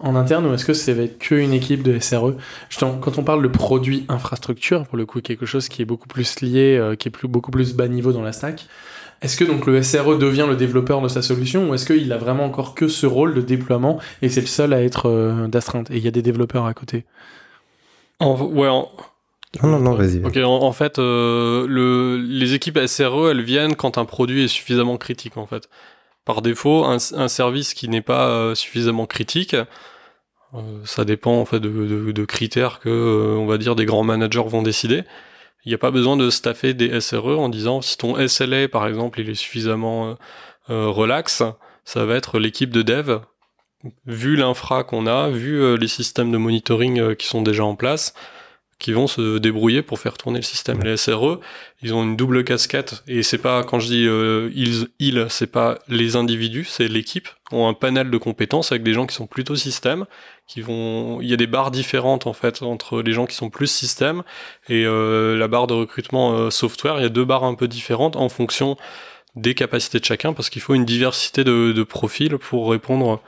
en 0.00 0.16
interne, 0.16 0.46
ou 0.46 0.52
est-ce 0.52 0.66
que 0.66 0.74
c'est 0.74 0.92
avec 0.92 1.18
qu'une 1.18 1.54
équipe 1.54 1.82
de 1.82 1.98
SRE 1.98 2.34
quand 2.78 3.18
on 3.18 3.22
parle 3.22 3.42
de 3.42 3.48
produit 3.48 4.04
infrastructure, 4.08 4.86
pour 4.86 4.98
le 4.98 5.06
coup, 5.06 5.22
quelque 5.22 5.46
chose 5.46 5.68
qui 5.68 5.80
est 5.80 5.86
beaucoup 5.86 6.08
plus 6.08 6.40
lié, 6.40 6.76
euh, 6.76 6.94
qui 6.94 7.08
est 7.08 7.24
beaucoup 7.24 7.50
plus 7.50 7.74
bas 7.74 7.88
niveau 7.88 8.12
dans 8.12 8.22
la 8.22 8.32
stack, 8.32 8.66
est-ce 9.22 9.36
que 9.36 9.44
donc 9.44 9.66
le 9.66 9.82
SRE 9.82 10.16
devient 10.18 10.46
le 10.48 10.56
développeur 10.56 11.00
de 11.02 11.08
sa 11.08 11.22
solution, 11.22 11.68
ou 11.70 11.74
est-ce 11.74 11.86
qu'il 11.86 12.12
a 12.12 12.16
vraiment 12.18 12.44
encore 12.44 12.74
que 12.74 12.88
ce 12.88 13.06
rôle 13.06 13.34
de 13.34 13.40
déploiement, 13.40 13.98
et 14.22 14.28
c'est 14.28 14.40
le 14.40 14.46
seul 14.46 14.72
à 14.72 14.82
être 14.82 15.06
euh, 15.06 15.46
d'astreinte, 15.48 15.90
et 15.90 15.96
il 15.98 16.04
y 16.04 16.08
a 16.08 16.12
des 16.12 16.22
développeurs 16.22 16.66
à 16.66 16.74
côté? 16.74 17.04
En, 18.18 18.38
ouais, 18.40 18.68
en, 18.68 18.88
Non, 19.62 19.68
non, 19.70 19.78
non, 19.80 19.94
vas-y. 19.94 20.24
Ok, 20.24 20.36
en, 20.36 20.62
en 20.62 20.72
fait, 20.72 20.98
euh, 20.98 21.66
le, 21.68 22.16
les 22.18 22.54
équipes 22.54 22.78
SRE, 22.86 23.30
elles 23.30 23.42
viennent 23.42 23.76
quand 23.76 23.98
un 23.98 24.04
produit 24.04 24.44
est 24.44 24.48
suffisamment 24.48 24.96
critique, 24.96 25.36
en 25.36 25.46
fait. 25.46 25.68
Par 26.24 26.42
défaut, 26.42 26.84
un, 26.84 26.98
un 27.16 27.28
service 27.28 27.72
qui 27.74 27.88
n'est 27.88 28.02
pas 28.02 28.28
euh, 28.28 28.54
suffisamment 28.54 29.06
critique, 29.06 29.54
euh, 30.54 30.58
ça 30.84 31.04
dépend 31.04 31.40
en 31.40 31.44
fait 31.44 31.60
de, 31.60 31.68
de- 31.68 32.12
de 32.12 32.24
critères 32.24 32.78
que, 32.80 32.88
euh, 32.88 33.36
on 33.38 33.46
va 33.46 33.56
dire, 33.58 33.74
des 33.74 33.86
grands 33.86 34.04
managers 34.04 34.44
vont 34.46 34.62
décider. 34.62 35.04
Il 35.64 35.68
n'y 35.68 35.74
a 35.74 35.78
pas 35.78 35.90
besoin 35.90 36.16
de 36.16 36.30
staffer 36.30 36.74
des 36.74 37.00
SRE 37.00 37.38
en 37.38 37.48
disant 37.48 37.82
si 37.82 37.98
ton 37.98 38.16
SLA, 38.26 38.68
par 38.68 38.86
exemple, 38.86 39.20
il 39.20 39.28
est 39.28 39.34
suffisamment 39.34 40.10
euh, 40.10 40.14
euh, 40.70 40.88
relax, 40.88 41.42
ça 41.84 42.04
va 42.04 42.14
être 42.14 42.38
l'équipe 42.38 42.70
de 42.70 42.82
dev. 42.82 43.18
Vu 44.06 44.36
l'infra 44.36 44.84
qu'on 44.84 45.06
a, 45.06 45.30
vu 45.30 45.60
euh, 45.60 45.76
les 45.76 45.88
systèmes 45.88 46.30
de 46.30 46.36
monitoring 46.36 47.00
euh, 47.00 47.14
qui 47.14 47.26
sont 47.26 47.42
déjà 47.42 47.64
en 47.64 47.74
place, 47.74 48.14
qui 48.78 48.92
vont 48.92 49.06
se 49.06 49.38
débrouiller 49.38 49.82
pour 49.82 49.98
faire 49.98 50.16
tourner 50.16 50.38
le 50.38 50.44
système. 50.44 50.82
Les 50.82 50.96
SRE, 50.96 51.40
ils 51.82 51.92
ont 51.92 52.02
une 52.02 52.16
double 52.16 52.44
casquette 52.44 53.02
et 53.08 53.22
c'est 53.22 53.38
pas 53.38 53.64
quand 53.64 53.80
je 53.80 53.88
dis 53.88 54.04
ils, 54.54 54.88
ils, 54.98 55.26
c'est 55.28 55.50
pas 55.50 55.78
les 55.88 56.16
individus, 56.16 56.64
c'est 56.64 56.88
l'équipe 56.88 57.28
ont 57.52 57.68
un 57.68 57.74
panel 57.74 58.10
de 58.10 58.16
compétences 58.16 58.72
avec 58.72 58.82
des 58.82 58.94
gens 58.94 59.06
qui 59.06 59.14
sont 59.14 59.26
plutôt 59.26 59.56
système, 59.56 60.06
il 60.56 61.28
y 61.28 61.32
a 61.32 61.36
des 61.36 61.46
barres 61.46 61.70
différentes 61.70 62.26
en 62.26 62.32
fait 62.32 62.62
entre 62.62 63.02
les 63.02 63.12
gens 63.12 63.26
qui 63.26 63.36
sont 63.36 63.50
plus 63.50 63.68
système 63.68 64.22
et 64.68 64.84
euh, 64.84 65.36
la 65.36 65.48
barre 65.48 65.66
de 65.66 65.74
recrutement 65.74 66.32
euh, 66.32 66.50
software. 66.50 66.98
Il 66.98 67.02
y 67.02 67.06
a 67.06 67.10
deux 67.10 67.24
barres 67.24 67.44
un 67.44 67.54
peu 67.54 67.68
différentes 67.68 68.16
en 68.16 68.28
fonction 68.28 68.76
des 69.36 69.54
capacités 69.54 70.00
de 70.00 70.04
chacun 70.04 70.32
parce 70.32 70.50
qu'il 70.50 70.62
faut 70.62 70.74
une 70.74 70.84
diversité 70.84 71.44
de, 71.44 71.82
profils 71.84 72.36
pour 72.38 72.70
répondre 72.70 73.20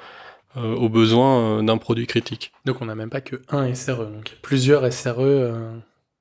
euh, 0.57 0.75
aux 0.75 0.89
besoins 0.89 1.63
d'un 1.63 1.79
produit 1.79 2.07
critique. 2.07 2.53
Donc 2.65 2.79
on 2.81 2.87
n'a 2.87 2.95
même 2.95 3.11
pas 3.11 3.21
que 3.21 3.41
un 3.49 3.73
SRE, 3.75 4.07
donc 4.07 4.37
plusieurs 4.43 4.93
SRE. 4.93 5.53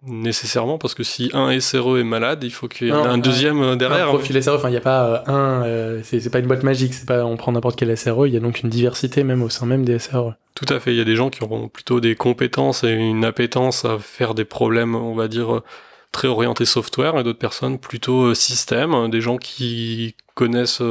Nécessairement, 0.08 0.80
parce 0.80 0.96
que 0.96 1.04
si 1.04 1.30
un 1.34 1.58
SRE 1.60 2.00
est 2.00 2.04
malade, 2.04 2.44
il 2.44 2.50
faut 2.52 2.68
qu'il 2.68 2.88
y 2.88 2.90
ait 2.90 2.94
un 2.94 3.04
un- 3.04 3.18
deuxième 3.20 3.62
euh, 3.62 3.74
un 3.74 3.76
derrière. 3.76 4.08
profil 4.08 4.42
SRE, 4.42 4.56
enfin 4.56 4.70
il 4.70 4.72
n'y 4.72 4.78
a 4.78 4.82
pas 4.82 5.06
euh, 5.06 5.32
un, 5.32 5.64
euh, 5.64 6.02
c'est 6.04 6.32
pas 6.32 6.40
une 6.40 6.48
boîte 6.48 6.64
magique, 6.64 6.96
c'est 6.96 7.06
pas 7.08 7.24
on 7.24 7.38
prend 7.38 7.52
n'importe 7.52 7.78
quel 7.78 7.96
SRE, 7.96 8.26
il 8.26 8.34
y 8.34 8.38
a 8.38 8.40
donc 8.40 8.62
une 8.62 8.70
diversité 8.70 9.24
même 9.24 9.44
au 9.44 9.50
sein 9.50 9.68
même 9.68 9.86
des 9.86 10.00
SRE. 10.00 10.34
Tout 10.56 10.66
à 10.74 10.80
fait, 10.80 10.92
il 10.92 10.98
y 10.98 11.02
a 11.02 11.06
des 11.06 11.16
gens 11.16 11.30
qui 11.30 11.44
auront 11.44 11.68
plutôt 11.68 12.00
des 12.00 12.16
compétences 12.16 12.84
et 12.84 12.90
une 12.90 13.24
appétence 13.24 13.86
à 13.86 14.00
faire 14.00 14.34
des 14.34 14.44
problèmes, 14.46 14.96
on 14.96 15.14
va 15.14 15.28
dire, 15.28 15.62
très 16.12 16.28
orientés 16.28 16.66
software, 16.66 17.18
et 17.20 17.24
d'autres 17.24 17.38
personnes 17.40 17.78
plutôt 17.78 18.34
système, 18.34 19.08
des 19.10 19.22
gens 19.22 19.38
qui 19.38 20.16
connaissent, 20.34 20.82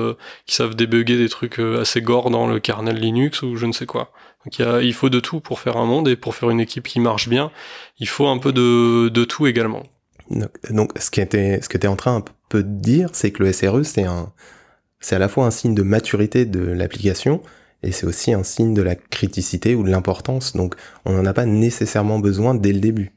qui 0.46 0.54
savent 0.54 0.76
débugger 0.76 1.18
des 1.18 1.28
trucs 1.28 1.58
assez 1.58 2.00
gore 2.00 2.30
dans 2.30 2.46
le 2.46 2.60
kernel 2.60 2.96
Linux 2.96 3.42
ou 3.42 3.56
je 3.56 3.66
ne 3.66 3.72
sais 3.72 3.86
quoi. 3.86 4.12
Donc 4.44 4.58
il, 4.58 4.62
y 4.64 4.68
a- 4.68 4.82
il 4.82 4.94
faut 4.94 5.10
de 5.10 5.20
tout 5.20 5.40
pour 5.40 5.60
faire 5.60 5.76
un 5.76 5.86
monde 5.86 6.08
et 6.08 6.16
pour 6.16 6.34
faire 6.34 6.50
une 6.50 6.60
équipe 6.60 6.86
qui 6.88 7.00
marche 7.00 7.28
bien, 7.28 7.50
il 7.98 8.08
faut 8.08 8.26
un 8.26 8.38
peu 8.38 8.52
de, 8.52 9.08
de 9.08 9.24
tout 9.24 9.46
également. 9.46 9.82
Donc, 10.30 10.50
donc, 10.70 10.92
ce, 10.98 11.10
qui 11.10 11.20
était, 11.20 11.60
ce 11.62 11.68
que 11.68 11.76
tu 11.78 11.86
es 11.86 11.88
en 11.88 11.96
train 11.96 12.16
un 12.16 12.24
peu 12.48 12.62
de 12.62 12.68
dire, 12.80 13.10
c'est 13.12 13.32
que 13.32 13.42
le 13.42 13.52
SRE, 13.52 13.82
c'est 13.84 14.04
un, 14.04 14.32
c'est 15.00 15.16
à 15.16 15.18
la 15.18 15.28
fois 15.28 15.46
un 15.46 15.50
signe 15.50 15.74
de 15.74 15.82
maturité 15.82 16.44
de 16.46 16.60
l'application 16.60 17.42
et 17.82 17.92
c'est 17.92 18.06
aussi 18.06 18.32
un 18.32 18.42
signe 18.44 18.74
de 18.74 18.82
la 18.82 18.94
criticité 18.94 19.74
ou 19.74 19.82
de 19.82 19.90
l'importance. 19.90 20.54
Donc, 20.54 20.74
on 21.04 21.12
n'en 21.12 21.24
a 21.26 21.32
pas 21.32 21.46
nécessairement 21.46 22.18
besoin 22.18 22.54
dès 22.54 22.72
le 22.72 22.80
début. 22.80 23.12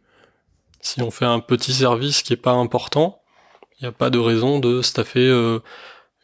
Si 0.81 1.01
on 1.01 1.11
fait 1.11 1.25
un 1.25 1.39
petit 1.39 1.73
service 1.73 2.23
qui 2.23 2.33
est 2.33 2.37
pas 2.37 2.51
important, 2.53 3.21
il 3.79 3.83
n'y 3.83 3.87
a 3.89 3.91
pas 3.91 4.09
de 4.09 4.19
raison 4.19 4.59
de 4.59 4.81
staffer 4.81 5.27
euh, 5.27 5.59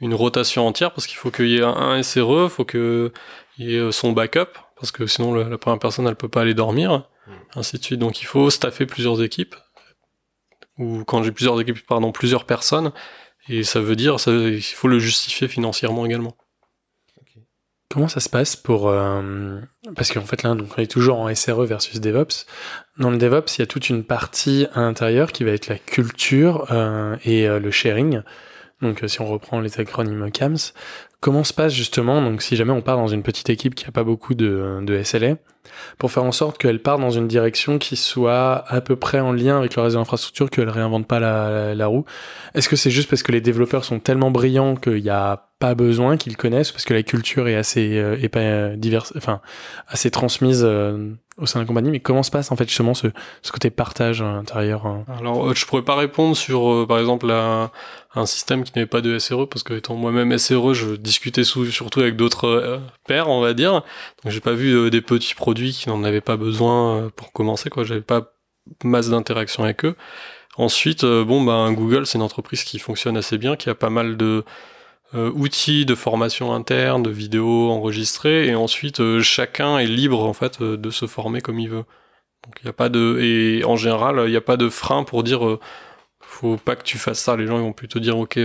une 0.02 0.14
rotation 0.14 0.66
entière 0.68 0.94
parce 0.94 1.08
qu'il 1.08 1.18
faut 1.18 1.32
qu'il 1.32 1.48
y 1.50 1.58
ait 1.58 1.64
un 1.64 2.02
SRE, 2.04 2.46
il 2.46 2.50
faut 2.50 2.66
qu'il 2.66 3.12
y 3.58 3.76
ait 3.76 3.92
son 3.92 4.12
backup 4.12 4.58
parce 4.80 4.92
que 4.92 5.06
sinon 5.06 5.34
la 5.34 5.58
première 5.58 5.80
personne 5.80 6.08
elle 6.08 6.16
peut 6.16 6.30
pas 6.30 6.42
aller 6.42 6.54
dormir, 6.54 7.10
mm. 7.28 7.32
ainsi 7.56 7.78
de 7.78 7.84
suite. 7.84 8.00
Donc 8.00 8.22
il 8.22 8.26
faut 8.26 8.50
staffer 8.50 8.86
plusieurs 8.86 9.22
équipes 9.22 9.56
ou 10.78 11.04
quand 11.06 11.24
j'ai 11.24 11.32
plusieurs 11.32 11.60
équipes, 11.60 11.86
pardon, 11.86 12.12
plusieurs 12.12 12.46
personnes 12.46 12.92
et 13.48 13.64
ça 13.64 13.82
veut 13.82 13.96
dire 13.96 14.20
ça, 14.20 14.32
il 14.32 14.62
faut 14.62 14.88
le 14.88 15.00
justifier 15.00 15.48
financièrement 15.48 16.06
également. 16.06 16.36
Comment 17.92 18.08
ça 18.08 18.20
se 18.20 18.30
passe 18.30 18.56
pour... 18.56 18.88
Euh, 18.88 19.60
parce 19.96 20.12
qu'en 20.12 20.22
fait 20.22 20.44
là, 20.44 20.54
donc, 20.54 20.68
on 20.78 20.82
est 20.82 20.92
toujours 20.92 21.20
en 21.20 21.34
SRE 21.34 21.66
versus 21.66 22.00
DevOps. 22.00 22.46
Dans 23.00 23.10
le 23.10 23.18
DevOps, 23.18 23.58
il 23.58 23.62
y 23.62 23.64
a 23.64 23.66
toute 23.66 23.90
une 23.90 24.04
partie 24.04 24.68
à 24.74 24.82
l'intérieur 24.82 25.32
qui 25.32 25.44
va 25.44 25.52
être 25.52 25.68
la 25.68 25.80
culture 25.80 26.68
euh, 26.72 27.18
et 27.24 27.50
euh, 27.50 27.60
le 27.60 27.72
sharing. 27.72 28.22
Donc 28.84 29.04
si 29.08 29.20
on 29.22 29.26
reprend 29.26 29.60
les 29.60 29.80
acronymes 29.80 30.32
CAMS, 30.32 30.74
comment 31.20 31.44
se 31.44 31.54
passe 31.54 31.74
justement, 31.74 32.22
donc 32.22 32.42
si 32.42 32.56
jamais 32.56 32.72
on 32.72 32.82
part 32.82 32.98
dans 32.98 33.08
une 33.08 33.24
petite 33.24 33.50
équipe 33.50 33.76
qui 33.76 33.86
a 33.86 33.92
pas 33.92 34.04
beaucoup 34.04 34.34
de, 34.34 34.80
de 34.82 35.04
SLA, 35.04 35.36
pour 35.98 36.12
faire 36.12 36.24
en 36.24 36.32
sorte 36.32 36.58
qu'elle 36.58 36.82
part 36.82 37.00
dans 37.00 37.12
une 37.12 37.28
direction 37.28 37.78
qui 37.78 37.96
soit 37.96 38.64
à 38.68 38.82
peu 38.82 38.96
près 38.96 39.20
en 39.20 39.32
lien 39.32 39.58
avec 39.58 39.76
le 39.76 39.82
reste 39.82 39.96
de 39.96 40.00
l'infrastructure, 40.00 40.50
qu'elle 40.50 40.70
réinvente 40.70 41.08
pas 41.08 41.20
la, 41.20 41.76
la 41.76 41.88
roue 41.88 42.06
Est-ce 42.56 42.70
que 42.70 42.76
c'est 42.76 42.92
juste 42.92 43.10
parce 43.10 43.24
que 43.24 43.32
les 43.32 43.42
développeurs 43.42 43.86
sont 43.86 44.00
tellement 44.00 44.32
brillants 44.32 44.76
qu'il 44.76 45.00
y 45.00 45.10
a 45.10 45.50
pas 45.60 45.76
besoin 45.76 46.16
qu'ils 46.18 46.38
connaissent 46.38 46.72
parce 46.72 46.86
que 46.86 46.94
la 46.94 47.04
culture 47.04 47.48
est 47.50 47.56
assez 47.56 47.98
euh, 47.98 48.18
est 48.22 48.30
pas 48.30 48.40
euh, 48.40 48.76
diverse 48.78 49.12
enfin 49.18 49.42
assez 49.90 50.10
transmise 50.10 50.62
euh, 50.64 51.12
au 51.40 51.46
sein 51.46 51.60
de 51.60 51.64
la 51.64 51.68
compagnie 51.68 51.92
mais 51.92 52.00
comment 52.00 52.24
se 52.24 52.32
passe 52.32 52.52
en 52.52 52.56
fait 52.56 52.68
justement 52.68 52.94
ce, 52.94 53.08
ce 53.42 53.52
côté 53.52 53.70
partage 53.70 54.22
à 54.22 54.32
l'intérieur 54.32 54.86
hein 54.86 55.06
alors 55.20 55.56
je 55.56 55.66
pourrais 55.66 55.84
pas 55.84 55.96
répondre 55.96 56.36
sur 56.36 56.86
par 56.88 57.00
exemple 57.00 57.32
un 58.16 58.26
système 58.26 58.64
qui 58.64 58.72
n'avait 58.76 58.88
pas 58.88 59.02
de 59.02 59.18
SRE 59.20 59.48
parce 59.48 59.64
que 59.64 59.74
étant 59.74 59.96
moi-même 59.96 60.36
SRE 60.38 60.74
je 60.74 60.96
discutais 60.96 61.44
surtout 61.44 62.00
avec 62.00 62.16
d'autres 62.16 62.82
pairs 63.08 63.30
on 63.30 63.42
va 63.42 63.54
dire. 63.54 63.74
Donc 64.24 64.32
j'ai 64.32 64.40
pas 64.40 64.54
vu 64.54 64.90
des 64.90 65.02
petits 65.02 65.36
produits 65.36 65.74
qui 65.74 65.90
n'en 65.90 66.04
avaient 66.04 66.22
pas 66.22 66.38
besoin 66.38 67.12
pour 67.16 67.32
commencer 67.32 67.70
quoi. 67.70 67.84
J'avais 67.84 68.02
pas 68.02 68.34
masse 68.84 69.10
d'interaction 69.10 69.64
avec 69.64 69.86
eux. 69.86 69.96
Ensuite 70.58 71.06
bon 71.06 71.44
ben 71.44 71.72
Google 71.72 72.06
c'est 72.08 72.18
une 72.18 72.24
entreprise 72.24 72.64
qui 72.64 72.80
fonctionne 72.80 73.16
assez 73.18 73.38
bien 73.38 73.56
qui 73.56 73.70
a 73.70 73.76
pas 73.76 73.90
mal 73.90 74.18
de 74.18 74.44
euh, 75.16 75.32
outils 75.32 75.86
de 75.86 75.96
formation 75.96 76.54
interne, 76.54 77.02
de 77.02 77.10
vidéos 77.10 77.72
enregistrées, 77.72 78.48
et 78.48 78.56
ensuite 78.56 79.00
euh, 79.00 79.22
chacun 79.22 79.80
est 79.80 79.88
libre 79.88 80.24
en 80.24 80.34
fait 80.34 80.62
euh, 80.62 80.78
de 80.78 80.92
se 80.92 81.08
former 81.08 81.42
comme 81.42 81.60
il 81.60 81.70
veut. 81.70 81.86
Donc 82.46 82.56
il 82.64 82.70
a 82.70 82.74
pas 82.74 82.90
de 82.90 83.20
et 83.20 83.64
en 83.66 83.76
général 83.76 84.22
il 84.26 84.32
n'y 84.32 84.38
a 84.38 84.42
pas 84.42 84.58
de 84.58 84.70
frein 84.70 85.04
pour 85.04 85.24
dire 85.24 85.58
faut 86.22 86.58
pas 86.58 86.76
que 86.76 86.84
tu 86.84 86.98
fasses 86.98 87.20
ça. 87.20 87.36
Les 87.36 87.48
gens 87.48 87.58
ils 87.58 87.64
vont 87.64 87.74
plutôt 87.74 88.00
dire 88.00 88.18
ok 88.18 88.40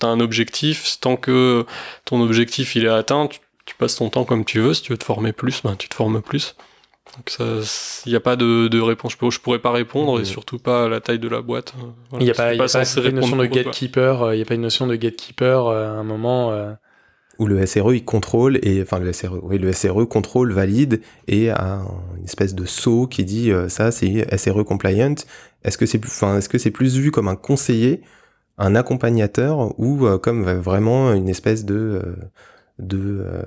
t'as 0.00 0.08
un 0.08 0.20
objectif, 0.20 0.98
tant 1.00 1.16
que 1.16 1.66
ton 2.04 2.20
objectif 2.20 2.76
il 2.76 2.84
est 2.84 2.88
atteint, 2.88 3.28
tu, 3.28 3.40
tu, 3.64 3.74
passes 3.76 3.96
ton 3.96 4.10
temps 4.10 4.24
comme 4.24 4.44
tu 4.44 4.60
veux. 4.60 4.74
Si 4.74 4.82
tu 4.82 4.92
veux 4.92 4.98
te 4.98 5.04
former 5.04 5.32
plus, 5.32 5.62
ben 5.62 5.76
tu 5.76 5.88
te 5.88 5.94
formes 5.94 6.20
plus. 6.20 6.56
Donc 7.16 7.36
il 8.06 8.10
n'y 8.10 8.16
a 8.16 8.20
pas 8.20 8.36
de, 8.36 8.68
de 8.68 8.80
réponse. 8.80 9.12
Je, 9.12 9.38
pourrais 9.38 9.58
pas 9.58 9.70
répondre 9.70 10.20
et 10.20 10.24
surtout 10.24 10.58
pas 10.58 10.84
à 10.84 10.88
la 10.88 11.00
taille 11.00 11.18
de 11.18 11.28
la 11.28 11.42
boîte. 11.42 11.74
Il 12.18 12.24
n'y 12.24 12.30
a 12.30 12.34
pas, 12.34 12.56
pas, 12.56 12.66
une 13.04 13.14
notion 13.14 13.36
de 13.36 13.46
gatekeeper. 13.46 14.22
Euh, 14.22 14.34
il 14.34 14.38
n'y 14.38 14.42
a 14.42 14.46
pas 14.46 14.54
une 14.54 14.62
notion 14.62 14.86
de 14.86 14.96
gatekeeper 14.96 15.68
à 15.68 15.90
un 15.90 16.04
moment. 16.04 16.52
Euh. 16.52 16.72
Où 17.38 17.46
le 17.46 17.64
SRE 17.66 17.94
il 17.94 18.04
contrôle 18.04 18.58
et 18.62 18.82
enfin 18.82 18.98
le 18.98 19.12
SRE, 19.12 19.40
oui 19.42 19.58
le 19.58 19.72
SRE 19.72 20.06
contrôle, 20.06 20.52
valide 20.52 21.00
et 21.28 21.50
a 21.50 21.80
une 22.18 22.24
espèce 22.24 22.54
de 22.54 22.66
saut 22.66 23.06
qui 23.06 23.24
dit 23.24 23.50
euh, 23.50 23.68
ça 23.68 23.90
c'est 23.90 24.26
SRE 24.36 24.64
compliant. 24.64 25.14
Est-ce 25.64 25.78
que 25.78 25.86
c'est 25.86 25.98
plus, 25.98 26.10
enfin 26.10 26.38
est-ce 26.38 26.48
que 26.48 26.58
c'est 26.58 26.70
plus 26.70 26.96
vu 26.96 27.10
comme 27.10 27.28
un 27.28 27.36
conseiller, 27.36 28.02
un 28.58 28.74
accompagnateur 28.74 29.78
ou 29.78 30.06
comme 30.18 30.44
vraiment 30.44 31.12
une 31.14 31.28
espèce 31.28 31.64
de 31.64 32.16
de, 32.78 33.24
euh, 33.26 33.42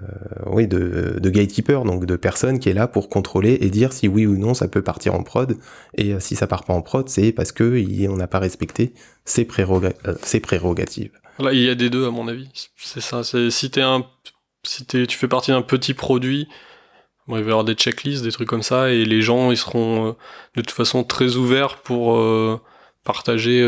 oui, 0.48 0.68
de, 0.68 1.18
de 1.20 1.30
gatekeeper, 1.30 1.84
donc 1.84 2.06
de 2.06 2.16
personne 2.16 2.60
qui 2.60 2.70
est 2.70 2.74
là 2.74 2.88
pour 2.88 3.10
contrôler 3.10 3.58
et 3.62 3.70
dire 3.70 3.92
si 3.92 4.08
oui 4.08 4.26
ou 4.26 4.38
non 4.38 4.54
ça 4.54 4.68
peut 4.68 4.82
partir 4.82 5.16
en 5.16 5.24
prod. 5.24 5.58
Et 5.96 6.14
euh, 6.14 6.20
si 6.20 6.36
ça 6.36 6.48
part 6.48 6.64
pas 6.64 6.74
en 6.74 6.82
prod, 6.82 7.10
c'est 7.10 7.32
parce 7.32 7.52
que 7.52 7.84
on 8.08 8.18
n'a 8.18 8.28
pas 8.28 8.40
respecté 8.40 8.94
ses, 9.26 9.48
euh, 9.60 10.40
prérogatives. 10.42 11.12
Là, 11.40 11.52
il 11.54 11.62
y 11.62 11.70
a 11.70 11.76
des 11.76 11.90
deux 11.90 12.06
à 12.06 12.12
mon 12.12 12.28
avis. 12.28 12.50
C'est 12.78 13.02
ça. 13.02 13.24
Si 13.24 13.70
t'es 13.70 13.82
un, 13.82 14.06
si 14.64 14.86
tu 14.86 15.08
fais 15.10 15.28
partie 15.28 15.52
d'un 15.52 15.62
petit 15.62 15.94
produit, 15.94 16.48
il 17.28 17.34
va 17.34 17.40
y 17.40 17.42
avoir 17.42 17.64
des 17.64 17.74
checklists, 17.74 18.24
des 18.24 18.32
trucs 18.32 18.48
comme 18.48 18.64
ça, 18.64 18.92
et 18.92 19.04
les 19.04 19.22
gens 19.22 19.52
ils 19.52 19.58
seront 19.58 20.16
de 20.56 20.62
toute 20.62 20.72
façon 20.72 21.04
très 21.04 21.36
ouverts 21.36 21.82
pour 21.82 22.22
partager 23.04 23.62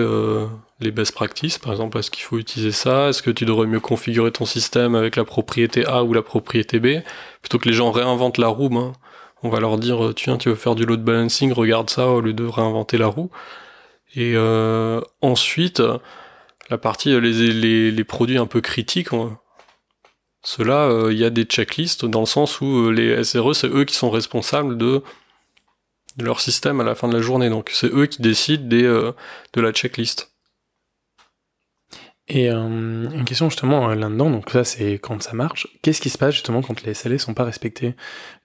les 0.79 0.91
best 0.91 1.13
practices, 1.13 1.57
par 1.57 1.71
exemple, 1.71 1.97
est-ce 1.97 2.11
qu'il 2.11 2.23
faut 2.23 2.37
utiliser 2.37 2.71
ça? 2.71 3.09
Est-ce 3.09 3.23
que 3.23 3.31
tu 3.31 3.45
devrais 3.45 3.65
mieux 3.65 3.79
configurer 3.79 4.31
ton 4.31 4.45
système 4.45 4.95
avec 4.95 5.15
la 5.15 5.25
propriété 5.25 5.85
A 5.85 6.03
ou 6.03 6.13
la 6.13 6.21
propriété 6.21 6.79
B? 6.79 7.01
Plutôt 7.41 7.57
que 7.57 7.67
les 7.67 7.73
gens 7.73 7.91
réinventent 7.91 8.37
la 8.37 8.47
roue, 8.47 8.75
hein. 8.77 8.93
on 9.41 9.49
va 9.49 9.59
leur 9.59 9.77
dire, 9.77 10.13
tiens, 10.15 10.37
tu 10.37 10.49
veux 10.49 10.55
faire 10.55 10.75
du 10.75 10.85
load 10.85 11.03
balancing, 11.03 11.51
regarde 11.51 11.89
ça 11.89 12.07
au 12.07 12.21
lieu 12.21 12.33
de 12.33 12.45
réinventer 12.45 12.97
la 12.97 13.07
roue. 13.07 13.31
Et 14.15 14.33
euh, 14.35 15.01
ensuite, 15.21 15.81
la 16.69 16.77
partie, 16.77 17.11
euh, 17.11 17.19
les, 17.19 18.03
produits 18.03 18.37
un 18.37 18.47
peu 18.47 18.61
critiques, 18.61 19.09
ceux-là, 20.43 20.87
euh, 20.89 21.13
il 21.13 21.17
y 21.17 21.25
a 21.25 21.29
des 21.29 21.43
checklists 21.43 22.05
dans 22.05 22.21
le 22.21 22.25
sens 22.25 22.61
où 22.61 22.89
les 22.91 23.23
SRE, 23.23 23.53
c'est 23.53 23.67
eux 23.67 23.83
qui 23.83 23.95
sont 23.95 24.09
responsables 24.09 24.77
de 24.77 25.03
leur 26.19 26.39
système 26.39 26.79
à 26.81 26.83
la 26.83 26.95
fin 26.95 27.07
de 27.07 27.13
la 27.13 27.21
journée. 27.21 27.49
Donc 27.49 27.69
c'est 27.73 27.93
eux 27.93 28.05
qui 28.05 28.21
décident 28.21 28.67
de 28.67 29.61
la 29.61 29.71
checklist. 29.71 30.36
Et 32.29 32.51
euh, 32.51 33.09
une 33.09 33.23
question 33.23 33.49
justement 33.49 33.89
euh, 33.89 33.95
là-dedans, 33.95 34.29
donc 34.29 34.49
ça 34.49 34.65
c'est 34.65 34.93
quand 34.95 35.21
ça 35.23 35.31
marche, 35.31 35.67
qu'est-ce 35.81 36.01
qui 36.01 36.09
se 36.09 36.17
passe 36.17 36.33
justement 36.33 36.61
quand 36.61 36.83
les 36.83 36.93
SLA 36.93 37.19
sont 37.19 37.33
pas 37.33 37.45
respectés? 37.45 37.95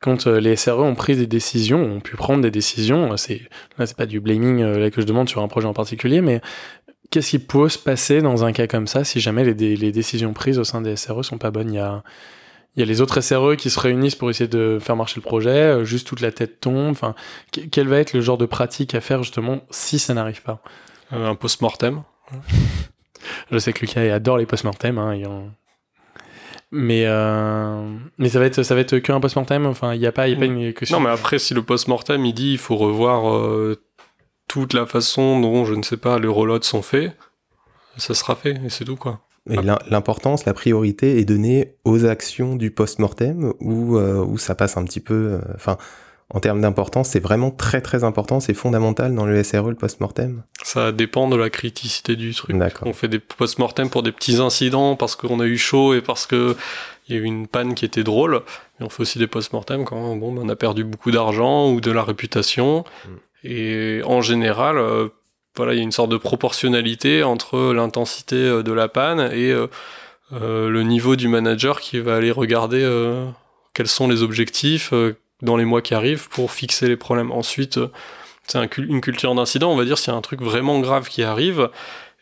Quand 0.01 0.29
euh, 0.29 0.39
les 0.39 0.55
SRE 0.55 0.79
ont 0.79 0.95
pris 0.95 1.17
des 1.17 1.27
décisions, 1.27 1.83
ont 1.83 2.01
pu 2.01 2.15
prendre 2.15 2.43
des 2.43 2.53
décisions, 2.53 3.17
c'est 3.17 3.43
là 3.79 3.87
c'est 3.87 3.97
pas 3.97 4.07
du 4.07 4.21
blaming 4.21 4.63
là 4.63 4.89
que 4.93 5.01
je 5.01 5.07
demande 5.07 5.29
sur 5.29 5.43
un 5.43 5.49
projet 5.49 5.67
en 5.67 5.73
particulier, 5.73 6.21
mais 6.21 6.41
qu'est-ce 7.11 7.31
qui 7.31 7.41
peut 7.41 7.69
se 7.69 7.79
passer 7.79 8.23
dans 8.23 8.45
un 8.45 8.53
cas 8.53 8.69
comme 8.69 8.87
ça 8.87 9.03
si 9.03 9.19
jamais 9.19 9.43
les, 9.43 9.77
les 9.77 9.91
décisions 9.91 10.33
prises 10.33 10.61
au 10.61 10.65
sein 10.65 10.81
des 10.81 10.95
SRE 10.95 11.25
sont 11.25 11.39
pas 11.39 11.51
bonnes? 11.51 11.73
Il 11.73 11.77
y 11.77 11.81
a, 11.81 12.05
il 12.77 12.81
y 12.81 12.83
a 12.85 12.87
les 12.87 13.01
autres 13.01 13.21
SRE 13.21 13.57
qui 13.57 13.69
se 13.69 13.81
réunissent 13.81 14.15
pour 14.15 14.31
essayer 14.31 14.49
de 14.49 14.79
faire 14.81 14.95
marcher 14.95 15.17
le 15.17 15.23
projet, 15.23 15.85
juste 15.85 16.07
toute 16.07 16.21
la 16.21 16.31
tête 16.31 16.61
tombe, 16.61 16.93
enfin 16.93 17.17
quel 17.51 17.89
va 17.89 17.99
être 17.99 18.13
le 18.13 18.21
genre 18.21 18.39
de 18.39 18.47
pratique 18.47 18.95
à 18.95 19.01
faire 19.01 19.25
justement 19.25 19.63
si 19.71 19.99
ça 19.99 20.15
n'arrive 20.15 20.43
pas? 20.43 20.63
Un 21.11 21.35
post-mortem 21.35 22.03
je 23.51 23.59
sais 23.59 23.73
que 23.73 23.81
Lucas 23.81 24.01
adore 24.15 24.39
les 24.39 24.47
post-mortem. 24.47 24.99
Hein, 24.99 25.21
mais, 26.71 27.05
euh... 27.07 27.87
mais 28.19 28.31
ça 28.31 28.39
va 28.39 28.47
être, 28.47 28.63
ça 28.63 28.75
va 28.75 28.81
être 28.81 28.99
qu'un 28.99 29.21
post-mortem. 29.21 29.67
Enfin, 29.67 29.95
il 29.95 30.01
n'y 30.01 30.07
a 30.07 30.13
pas, 30.13 30.29
y 30.29 30.35
a 30.35 30.37
pas 30.37 30.47
une 30.47 30.73
question. 30.73 30.99
Non, 30.99 31.05
mais 31.05 31.11
après, 31.11 31.39
si 31.39 31.55
le 31.55 31.63
post-mortem 31.63 32.25
il 32.25 32.33
dit 32.33 32.53
il 32.53 32.59
faut 32.59 32.77
revoir 32.77 33.35
euh, 33.35 33.83
toute 34.49 34.73
la 34.73 34.87
façon 34.87 35.41
dont, 35.41 35.65
je 35.65 35.75
ne 35.75 35.83
sais 35.83 35.99
pas, 35.99 36.19
les 36.19 36.29
reloads 36.29 36.65
sont 36.65 36.83
faits, 36.83 37.17
ça 37.97 38.15
sera 38.15 38.37
fait 38.37 38.59
et 38.65 38.71
c'est 38.71 38.85
tout 38.85 38.97
quoi. 38.97 39.21
Et 39.51 39.57
l'importance, 39.91 40.45
la 40.45 40.55
priorité 40.55 41.19
est 41.19 41.25
donnée 41.25 41.75
aux 41.85 42.05
actions 42.05 42.55
du 42.55 42.71
post-mortem 42.71 43.53
où, 43.61 43.97
euh, 43.97 44.25
où 44.25 44.39
ça 44.39 44.55
passe 44.55 44.77
un 44.77 44.85
petit 44.85 45.01
peu. 45.01 45.33
Euh, 45.33 45.41
enfin, 45.57 45.79
en 46.35 46.41
termes 46.41 46.63
d'importance, 46.63 47.11
c'est 47.11 47.21
vraiment 47.21 47.51
très 47.51 47.83
très 47.83 48.05
important, 48.05 48.41
c'est 48.41 48.55
fondamental 48.55 49.15
dans 49.15 49.27
le 49.27 49.43
SRE, 49.43 49.69
le 49.69 49.75
post-mortem 49.75 50.43
Ça 50.63 50.91
dépend 50.91 51.29
de 51.29 51.37
la 51.37 51.51
criticité 51.51 52.17
du 52.17 52.35
truc. 52.35 52.57
On 52.85 52.95
fait 52.95 53.09
des 53.09 53.19
post-mortem 53.19 53.91
pour 53.91 54.03
des 54.03 54.13
petits 54.13 54.37
incidents 54.37 54.97
parce 54.97 55.15
qu'on 55.15 55.41
a 55.41 55.45
eu 55.45 55.59
chaud 55.59 55.95
et 55.95 56.01
parce 56.01 56.27
que 56.27 56.57
il 57.09 57.17
y 57.17 57.19
a 57.19 57.23
eu 57.23 57.25
une 57.25 57.47
panne 57.47 57.75
qui 57.75 57.85
était 57.85 58.05
drôle. 58.05 58.43
Mais 58.79 58.87
on 58.87 58.89
fait 58.89 59.03
aussi 59.03 59.19
des 59.19 59.27
post-mortem 59.27 59.85
quand 59.85 60.17
bon, 60.17 60.35
on 60.39 60.49
a 60.49 60.57
perdu 60.57 60.85
beaucoup 60.85 61.11
d'argent 61.11 61.71
ou 61.71 61.81
de 61.81 61.91
la 61.91 62.03
réputation. 62.03 62.85
Mm. 63.05 63.09
Et 63.45 64.03
en 64.05 64.21
général, 64.23 64.79
euh, 64.79 65.09
voilà, 65.57 65.75
il 65.75 65.77
y 65.77 65.81
a 65.81 65.83
une 65.83 65.93
sorte 65.93 66.11
de 66.11 66.17
proportionnalité 66.17 67.23
entre 67.25 67.73
l'intensité 67.73 68.37
euh, 68.37 68.63
de 68.63 68.73
la 68.73 68.89
panne 68.89 69.31
et 69.33 69.53
euh, 69.53 69.69
le 70.31 70.83
niveau 70.83 71.17
du 71.17 71.29
manager 71.29 71.81
qui 71.81 71.99
va 71.99 72.17
aller 72.17 72.31
regarder 72.31 72.81
quels 73.75 73.89
sont 73.89 74.09
les 74.09 74.23
objectifs, 74.23 74.95
dans 75.43 75.57
les 75.57 75.65
mois 75.65 75.83
qui 75.83 75.95
arrivent 75.95 76.29
pour 76.29 76.53
fixer 76.53 76.89
les 76.89 76.97
problèmes. 76.97 77.31
Ensuite, 77.31 77.79
euh, 77.79 77.91
c'est 78.47 78.59
une 78.79 79.01
culture 79.01 79.35
d'incident, 79.35 79.71
on 79.71 79.77
va 79.77 79.85
dire 79.85 79.99
s'il 79.99 80.13
y 80.13 80.15
a 80.15 80.19
un 80.19 80.23
truc 80.23 80.41
vraiment 80.41 80.81
grave 80.81 81.09
qui 81.09 81.23
arrive 81.23 81.71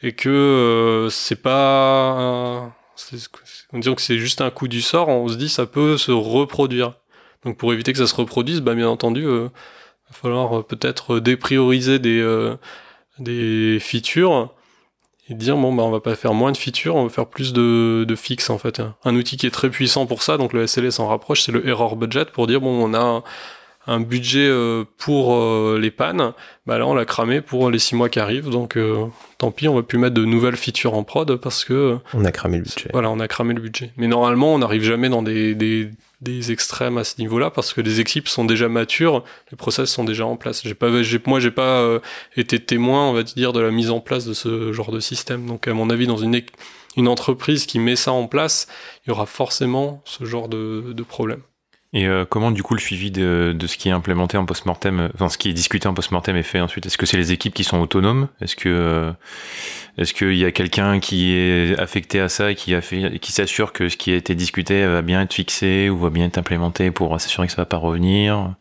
et 0.03 0.13
que 0.13 0.29
euh, 0.29 1.11
c'est 1.11 1.41
pas 1.41 2.75
on 3.73 3.79
dit 3.79 3.95
que 3.95 4.03
c'est 4.03 4.19
juste 4.19 4.43
un 4.43 4.51
coup 4.51 4.69
du 4.69 4.83
sort, 4.83 5.09
on 5.09 5.29
se 5.29 5.37
dit 5.37 5.49
ça 5.49 5.67
peut 5.67 5.97
se 5.97 6.13
reproduire. 6.13 6.95
Donc 7.45 7.57
pour 7.57 7.73
éviter 7.73 7.93
que 7.93 7.99
ça 7.99 8.07
se 8.07 8.15
reproduise, 8.15 8.61
bah 8.61 8.75
bien 8.75 8.89
entendu, 8.89 9.25
euh, 9.25 9.49
va 10.11 10.15
falloir 10.15 10.65
peut-être 10.65 11.21
déprioriser 11.21 11.99
des 11.99 12.23
des 13.19 13.79
features 13.81 14.53
et 15.31 15.35
dire 15.35 15.57
bon 15.57 15.73
bah 15.73 15.85
on 15.85 15.91
va 15.91 16.01
pas 16.01 16.17
faire 16.17 16.35
moins 16.35 16.53
de 16.53 16.57
features, 16.57 16.97
on 16.97 17.05
va 17.05 17.09
faire 17.09 17.27
plus 17.27 17.53
de, 17.53 18.05
de 18.07 18.15
fixes 18.17 18.51
en 18.51 18.59
fait. 18.59 18.83
Un 19.05 19.15
outil 19.15 19.37
qui 19.37 19.47
est 19.47 19.51
très 19.51 19.71
puissant 19.71 20.07
pour 20.07 20.23
ça, 20.23 20.37
donc 20.37 20.53
le 20.53 20.67
SLS 20.67 20.91
s'en 20.91 21.07
rapproche, 21.07 21.43
c'est 21.43 21.53
le 21.53 21.67
error 21.67 21.97
budget 21.97 22.27
pour 22.27 22.47
dire 22.47 22.61
bon 22.61 22.85
on 22.85 22.95
a 22.95 23.23
un 23.91 23.99
budget 23.99 24.47
euh, 24.49 24.85
pour 24.99 25.35
euh, 25.35 25.77
les 25.81 25.91
pannes, 25.91 26.33
bah 26.65 26.79
là 26.79 26.87
on 26.87 26.95
l'a 26.95 27.05
cramé 27.05 27.41
pour 27.41 27.71
les 27.71 27.81
six 27.81 27.97
mois 27.97 28.09
qui 28.09 28.21
arrivent. 28.21 28.49
Donc 28.49 28.77
euh, 28.77 29.07
tant 29.37 29.51
pis, 29.51 29.67
on 29.67 29.75
va 29.75 29.83
plus 29.83 29.99
mettre 29.99 30.15
de 30.15 30.25
nouvelles 30.25 30.57
features 30.57 30.95
en 30.95 31.03
prod 31.03 31.35
parce 31.37 31.65
que 31.65 31.99
On 32.15 32.25
a 32.25 32.31
cramé 32.31 32.59
le 32.59 32.63
budget. 32.63 32.89
voilà, 32.93 33.11
on 33.11 33.19
a 33.19 33.27
cramé 33.27 33.53
le 33.53 33.61
budget. 33.61 33.91
Mais 33.97 34.07
normalement, 34.07 34.55
on 34.55 34.59
n'arrive 34.59 34.85
jamais 34.85 35.09
dans 35.09 35.23
des, 35.23 35.57
des, 35.57 35.91
des 36.21 36.53
extrêmes 36.53 36.99
à 36.99 37.05
ce 37.05 37.17
niveau-là 37.19 37.51
parce 37.51 37.73
que 37.73 37.81
les 37.81 37.99
équipes 37.99 38.29
sont 38.29 38.45
déjà 38.45 38.69
matures, 38.69 39.25
les 39.51 39.57
process 39.57 39.91
sont 39.91 40.05
déjà 40.05 40.25
en 40.25 40.37
place. 40.37 40.63
J'ai 40.65 40.75
pas, 40.75 40.89
moi, 41.27 41.41
j'ai 41.41 41.51
pas 41.51 41.81
euh, 41.81 41.99
été 42.37 42.61
témoin, 42.61 43.09
on 43.09 43.13
va 43.13 43.25
dire, 43.25 43.53
de 43.53 43.61
la 43.61 43.73
mise 43.73 43.91
en 43.91 43.99
place 43.99 44.25
de 44.25 44.35
ce 44.35 44.73
genre 44.73 44.93
de 44.93 45.01
système. 45.01 45.47
Donc, 45.47 45.67
à 45.67 45.75
mon 45.75 45.91
avis, 45.91 46.07
dans 46.07 46.17
une, 46.17 46.41
une 46.97 47.09
entreprise 47.09 47.67
qui 47.67 47.81
met 47.81 47.97
ça 47.97 48.13
en 48.13 48.29
place, 48.29 48.69
il 49.05 49.09
y 49.09 49.13
aura 49.13 49.27
forcément 49.27 50.01
ce 50.05 50.25
genre 50.25 50.49
de, 50.49 50.93
de 50.93 51.03
problème. 51.03 51.41
Et 51.93 52.07
euh, 52.07 52.25
comment 52.25 52.53
du 52.53 52.63
coup 52.63 52.75
le 52.75 52.81
suivi 52.81 53.11
de, 53.11 53.53
de 53.57 53.67
ce 53.67 53.77
qui 53.77 53.89
est 53.89 53.93
implémenté 53.93 54.37
en 54.37 54.47
post-mortem, 54.47 55.01
euh, 55.01 55.09
enfin 55.15 55.29
ce 55.29 55.37
qui 55.37 55.49
est 55.49 55.53
discuté 55.53 55.89
en 55.89 55.95
post-mortem 55.95 56.37
est 56.37 56.45
fait 56.45 56.61
ensuite? 56.61 56.87
Est-ce 56.87 56.97
que 56.97 57.05
c'est 57.05 57.17
les 57.17 57.33
équipes 57.33 57.53
qui 57.53 57.65
sont 57.65 57.81
autonomes? 57.81 58.29
Est-ce 58.41 58.55
que 58.55 58.69
euh, 58.69 59.13
est-ce 59.99 60.15
qu'il 60.15 60.37
y 60.37 60.45
a 60.45 60.53
quelqu'un 60.53 61.01
qui 61.01 61.33
est 61.33 61.77
affecté 61.81 62.21
à 62.21 62.29
ça 62.29 62.53
et 62.53 62.55
qui 62.55 62.77
a 62.77 62.81
fait, 62.81 63.19
qui 63.19 63.33
s'assure 63.33 63.73
que 63.73 63.89
ce 63.89 63.97
qui 63.97 64.13
a 64.13 64.17
été 64.17 64.37
discuté 64.37 64.87
va 64.87 65.03
bien 65.03 65.21
être 65.21 65.35
fixé 65.35 65.91
ou 65.91 65.99
va 65.99 66.11
bien 66.11 66.27
être 66.27 66.39
implémenté 66.39 66.93
pour 66.93 67.21
s'assurer 67.21 67.49
que 67.49 67.53
ça 67.53 67.63
va 67.63 67.67
pas 67.67 67.77
revenir? 67.77 68.55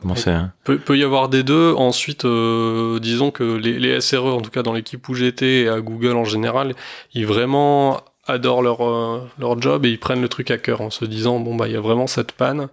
Comment 0.00 0.14
c'est 0.14 0.30
hein 0.30 0.52
Peut, 0.64 0.78
peut 0.78 0.96
y 0.96 1.02
avoir 1.02 1.28
des 1.28 1.42
deux. 1.42 1.74
Ensuite, 1.74 2.24
euh, 2.24 2.98
disons 3.00 3.30
que 3.30 3.42
les, 3.42 3.78
les 3.78 4.00
SRE, 4.00 4.26
en 4.26 4.40
tout 4.40 4.50
cas 4.50 4.62
dans 4.62 4.72
l'équipe 4.72 5.06
où 5.08 5.14
j'étais 5.14 5.62
et 5.62 5.68
à 5.68 5.80
Google 5.80 6.16
en 6.16 6.24
général, 6.24 6.74
ils 7.12 7.26
vraiment 7.26 8.00
adorent 8.30 8.62
leur, 8.62 8.80
euh, 8.86 9.28
leur 9.38 9.60
job 9.60 9.84
et 9.86 9.90
ils 9.90 9.98
prennent 10.00 10.22
le 10.22 10.28
truc 10.28 10.50
à 10.50 10.58
cœur 10.58 10.80
en 10.80 10.90
se 10.90 11.04
disant 11.04 11.40
bon 11.40 11.54
bah 11.56 11.68
il 11.68 11.72
y 11.72 11.76
a 11.76 11.80
vraiment 11.80 12.06
cette 12.06 12.32
panne 12.32 12.68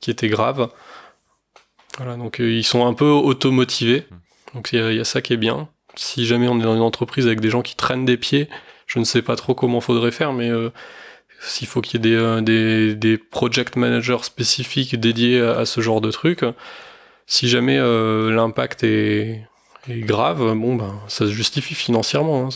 qui 0.00 0.10
était 0.10 0.28
grave. 0.28 0.68
Voilà, 1.96 2.16
donc 2.16 2.40
euh, 2.40 2.50
ils 2.50 2.64
sont 2.64 2.86
un 2.86 2.94
peu 2.94 3.06
automotivés. 3.10 4.06
Donc 4.54 4.70
il 4.72 4.78
y, 4.78 4.82
a- 4.82 4.90
il 4.92 4.96
y 4.96 5.00
a 5.00 5.04
ça 5.04 5.20
qui 5.20 5.32
est 5.32 5.38
bien. 5.38 5.68
Si 5.96 6.26
jamais 6.26 6.48
on 6.48 6.58
est 6.60 6.62
dans 6.62 6.76
une 6.76 6.82
entreprise 6.82 7.26
avec 7.26 7.40
des 7.40 7.50
gens 7.50 7.62
qui 7.62 7.74
traînent 7.74 8.04
des 8.04 8.16
pieds, 8.16 8.48
je 8.86 8.98
ne 9.00 9.04
sais 9.04 9.22
pas 9.22 9.34
trop 9.36 9.54
comment 9.54 9.80
faudrait 9.80 10.12
faire, 10.12 10.32
mais 10.32 10.48
euh, 10.48 10.70
s'il 11.40 11.66
faut 11.66 11.80
qu'il 11.80 12.04
y 12.06 12.08
ait 12.08 12.16
des, 12.16 12.42
des, 12.42 12.94
des 12.94 13.18
project 13.18 13.76
managers 13.76 14.22
spécifiques 14.22 14.98
dédiés 14.98 15.40
à, 15.40 15.58
à 15.58 15.66
ce 15.66 15.80
genre 15.80 16.00
de 16.00 16.10
truc, 16.10 16.44
si 17.26 17.48
jamais 17.48 17.78
l'impact 17.78 18.84
est, 18.84 19.44
est 19.88 20.00
grave, 20.00 20.54
bon 20.54 20.76
ben 20.76 21.00
ça 21.08 21.26
se 21.26 21.32
justifie 21.32 21.74
financièrement. 21.74 22.46
hein. 22.46 22.48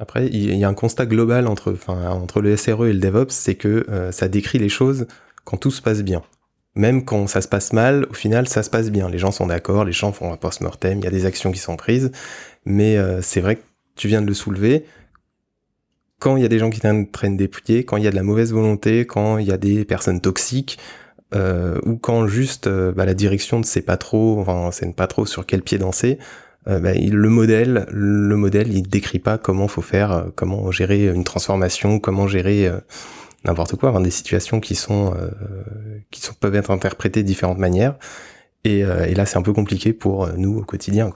Après, 0.00 0.28
il 0.28 0.56
y 0.56 0.64
a 0.64 0.68
un 0.68 0.72
constat 0.72 1.04
global 1.04 1.46
entre, 1.46 1.76
entre 1.86 2.40
le 2.40 2.56
SRE 2.56 2.86
et 2.86 2.94
le 2.94 2.98
DevOps, 2.98 3.34
c'est 3.34 3.54
que 3.54 3.84
euh, 3.90 4.10
ça 4.12 4.28
décrit 4.28 4.58
les 4.58 4.70
choses 4.70 5.06
quand 5.44 5.58
tout 5.58 5.70
se 5.70 5.82
passe 5.82 6.02
bien. 6.02 6.22
Même 6.74 7.04
quand 7.04 7.26
ça 7.26 7.42
se 7.42 7.48
passe 7.48 7.74
mal, 7.74 8.06
au 8.08 8.14
final, 8.14 8.48
ça 8.48 8.62
se 8.62 8.70
passe 8.70 8.90
bien. 8.90 9.10
Les 9.10 9.18
gens 9.18 9.30
sont 9.30 9.46
d'accord, 9.46 9.84
les 9.84 9.92
gens 9.92 10.10
font 10.12 10.32
un 10.32 10.38
post-mortem, 10.38 11.00
il 11.00 11.04
y 11.04 11.06
a 11.06 11.10
des 11.10 11.26
actions 11.26 11.52
qui 11.52 11.58
sont 11.58 11.76
prises. 11.76 12.12
Mais 12.64 12.96
euh, 12.96 13.20
c'est 13.20 13.42
vrai 13.42 13.56
que 13.56 13.62
tu 13.94 14.08
viens 14.08 14.22
de 14.22 14.26
le 14.26 14.32
soulever. 14.32 14.86
Quand 16.18 16.36
il 16.36 16.42
y 16.42 16.46
a 16.46 16.48
des 16.48 16.58
gens 16.58 16.70
qui 16.70 16.80
traînent 16.80 17.36
des 17.36 17.48
pieds, 17.48 17.84
quand 17.84 17.98
il 17.98 18.04
y 18.04 18.08
a 18.08 18.10
de 18.10 18.16
la 18.16 18.22
mauvaise 18.22 18.54
volonté, 18.54 19.06
quand 19.06 19.36
il 19.36 19.46
y 19.46 19.52
a 19.52 19.58
des 19.58 19.84
personnes 19.84 20.22
toxiques, 20.22 20.78
euh, 21.34 21.78
ou 21.84 21.96
quand 21.96 22.26
juste 22.26 22.70
bah, 22.70 23.04
la 23.04 23.14
direction 23.14 23.58
ne 23.58 23.64
sait 23.64 23.82
pas 23.82 23.98
trop, 23.98 24.40
enfin, 24.40 24.68
ne 24.68 24.70
sait 24.70 24.90
pas 24.92 25.06
trop 25.06 25.26
sur 25.26 25.44
quel 25.44 25.60
pied 25.60 25.76
danser, 25.76 26.18
bah, 26.78 26.92
il- 26.94 27.14
le 27.14 27.28
modèle, 27.28 27.86
le 27.90 28.36
modèle, 28.36 28.72
il 28.72 28.82
décrit 28.82 29.18
pas 29.18 29.38
comment 29.38 29.66
faut 29.68 29.82
faire, 29.82 30.12
euh, 30.12 30.22
comment 30.34 30.70
gérer 30.70 31.06
une 31.06 31.24
transformation, 31.24 31.98
comment 31.98 32.28
gérer 32.28 32.68
euh, 32.68 32.78
n'importe 33.44 33.76
quoi, 33.76 33.98
des 34.00 34.10
situations 34.10 34.60
qui 34.60 34.74
sont, 34.74 35.14
euh, 35.16 35.30
qui 36.10 36.20
sont 36.20 36.34
peuvent 36.38 36.54
être 36.54 36.70
interprétées 36.70 37.22
de 37.22 37.26
différentes 37.26 37.58
manières. 37.58 37.94
Et, 38.64 38.84
euh, 38.84 39.06
là, 39.14 39.24
c'est 39.26 39.38
un 39.38 39.42
peu 39.42 39.52
compliqué 39.54 39.92
pour 39.92 40.24
euh, 40.26 40.32
nous 40.36 40.58
au 40.58 40.62
quotidien. 40.62 41.12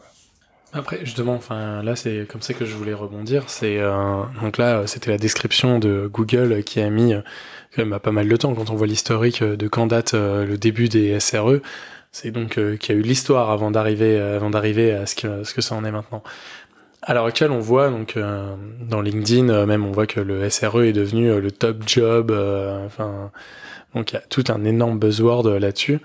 Après, 0.73 0.99
justement, 1.05 1.35
enfin, 1.35 1.85
là, 1.85 1.95
c'est 1.95 2.27
comme 2.29 2.43
ça 2.43 2.53
que 2.53 2.65
je 2.65 2.75
voulais 2.75 2.95
rebondir. 2.95 3.45
C'est 3.47 3.79
euh, 3.79 4.23
donc 4.43 4.59
là, 4.59 4.79
euh, 4.79 4.87
c'était 4.87 5.11
la 5.11 5.19
description 5.19 5.79
de 5.79 6.11
Google 6.13 6.65
qui 6.65 6.81
a 6.81 6.91
mis 6.91 7.15
euh, 7.79 7.99
pas 8.01 8.11
mal 8.11 8.29
de 8.29 8.37
temps 8.37 8.55
quand 8.55 8.71
on 8.71 8.75
voit 8.75 8.89
l'historique 8.89 9.43
euh, 9.43 9.57
de 9.57 9.69
quand 9.69 9.87
date 9.87 10.15
euh, 10.15 10.45
le 10.45 10.59
début 10.59 10.89
des 10.89 11.21
SRE. 11.21 11.61
C'est 12.15 12.31
donc 12.31 12.59
euh, 12.59 12.77
qu'il 12.77 12.95
y 12.95 12.97
a 12.97 13.01
eu 13.01 13.03
l'histoire 13.03 13.51
avant 13.51 13.73
d'arriver, 13.73 14.17
euh, 14.17 14.37
avant 14.37 14.49
d'arriver 14.49 14.93
à 14.93 15.05
ce 15.05 15.17
que 15.17 15.43
ce 15.43 15.53
que 15.53 15.61
ça 15.61 15.75
en 15.75 15.85
est 15.85 15.91
maintenant. 15.91 16.23
À 17.03 17.13
l'heure 17.13 17.27
actuelle, 17.27 17.51
on 17.51 17.59
voit 17.59 17.91
donc 17.91 18.17
euh, 18.17 18.55
dans 18.83 19.01
LinkedIn, 19.01 19.67
même 19.67 19.85
on 19.85 19.91
voit 19.91 20.07
que 20.07 20.21
le 20.21 20.49
SRE 20.49 20.85
est 20.85 20.93
devenu 20.93 21.41
le 21.41 21.51
top 21.51 21.83
job. 21.89 22.31
Enfin, 22.87 23.33
donc 23.97 24.13
il 24.13 24.15
y 24.15 24.19
a 24.19 24.21
tout 24.21 24.45
un 24.49 24.65
énorme 24.65 25.01
buzzword 25.01 25.59
là-dessus. 25.59 25.99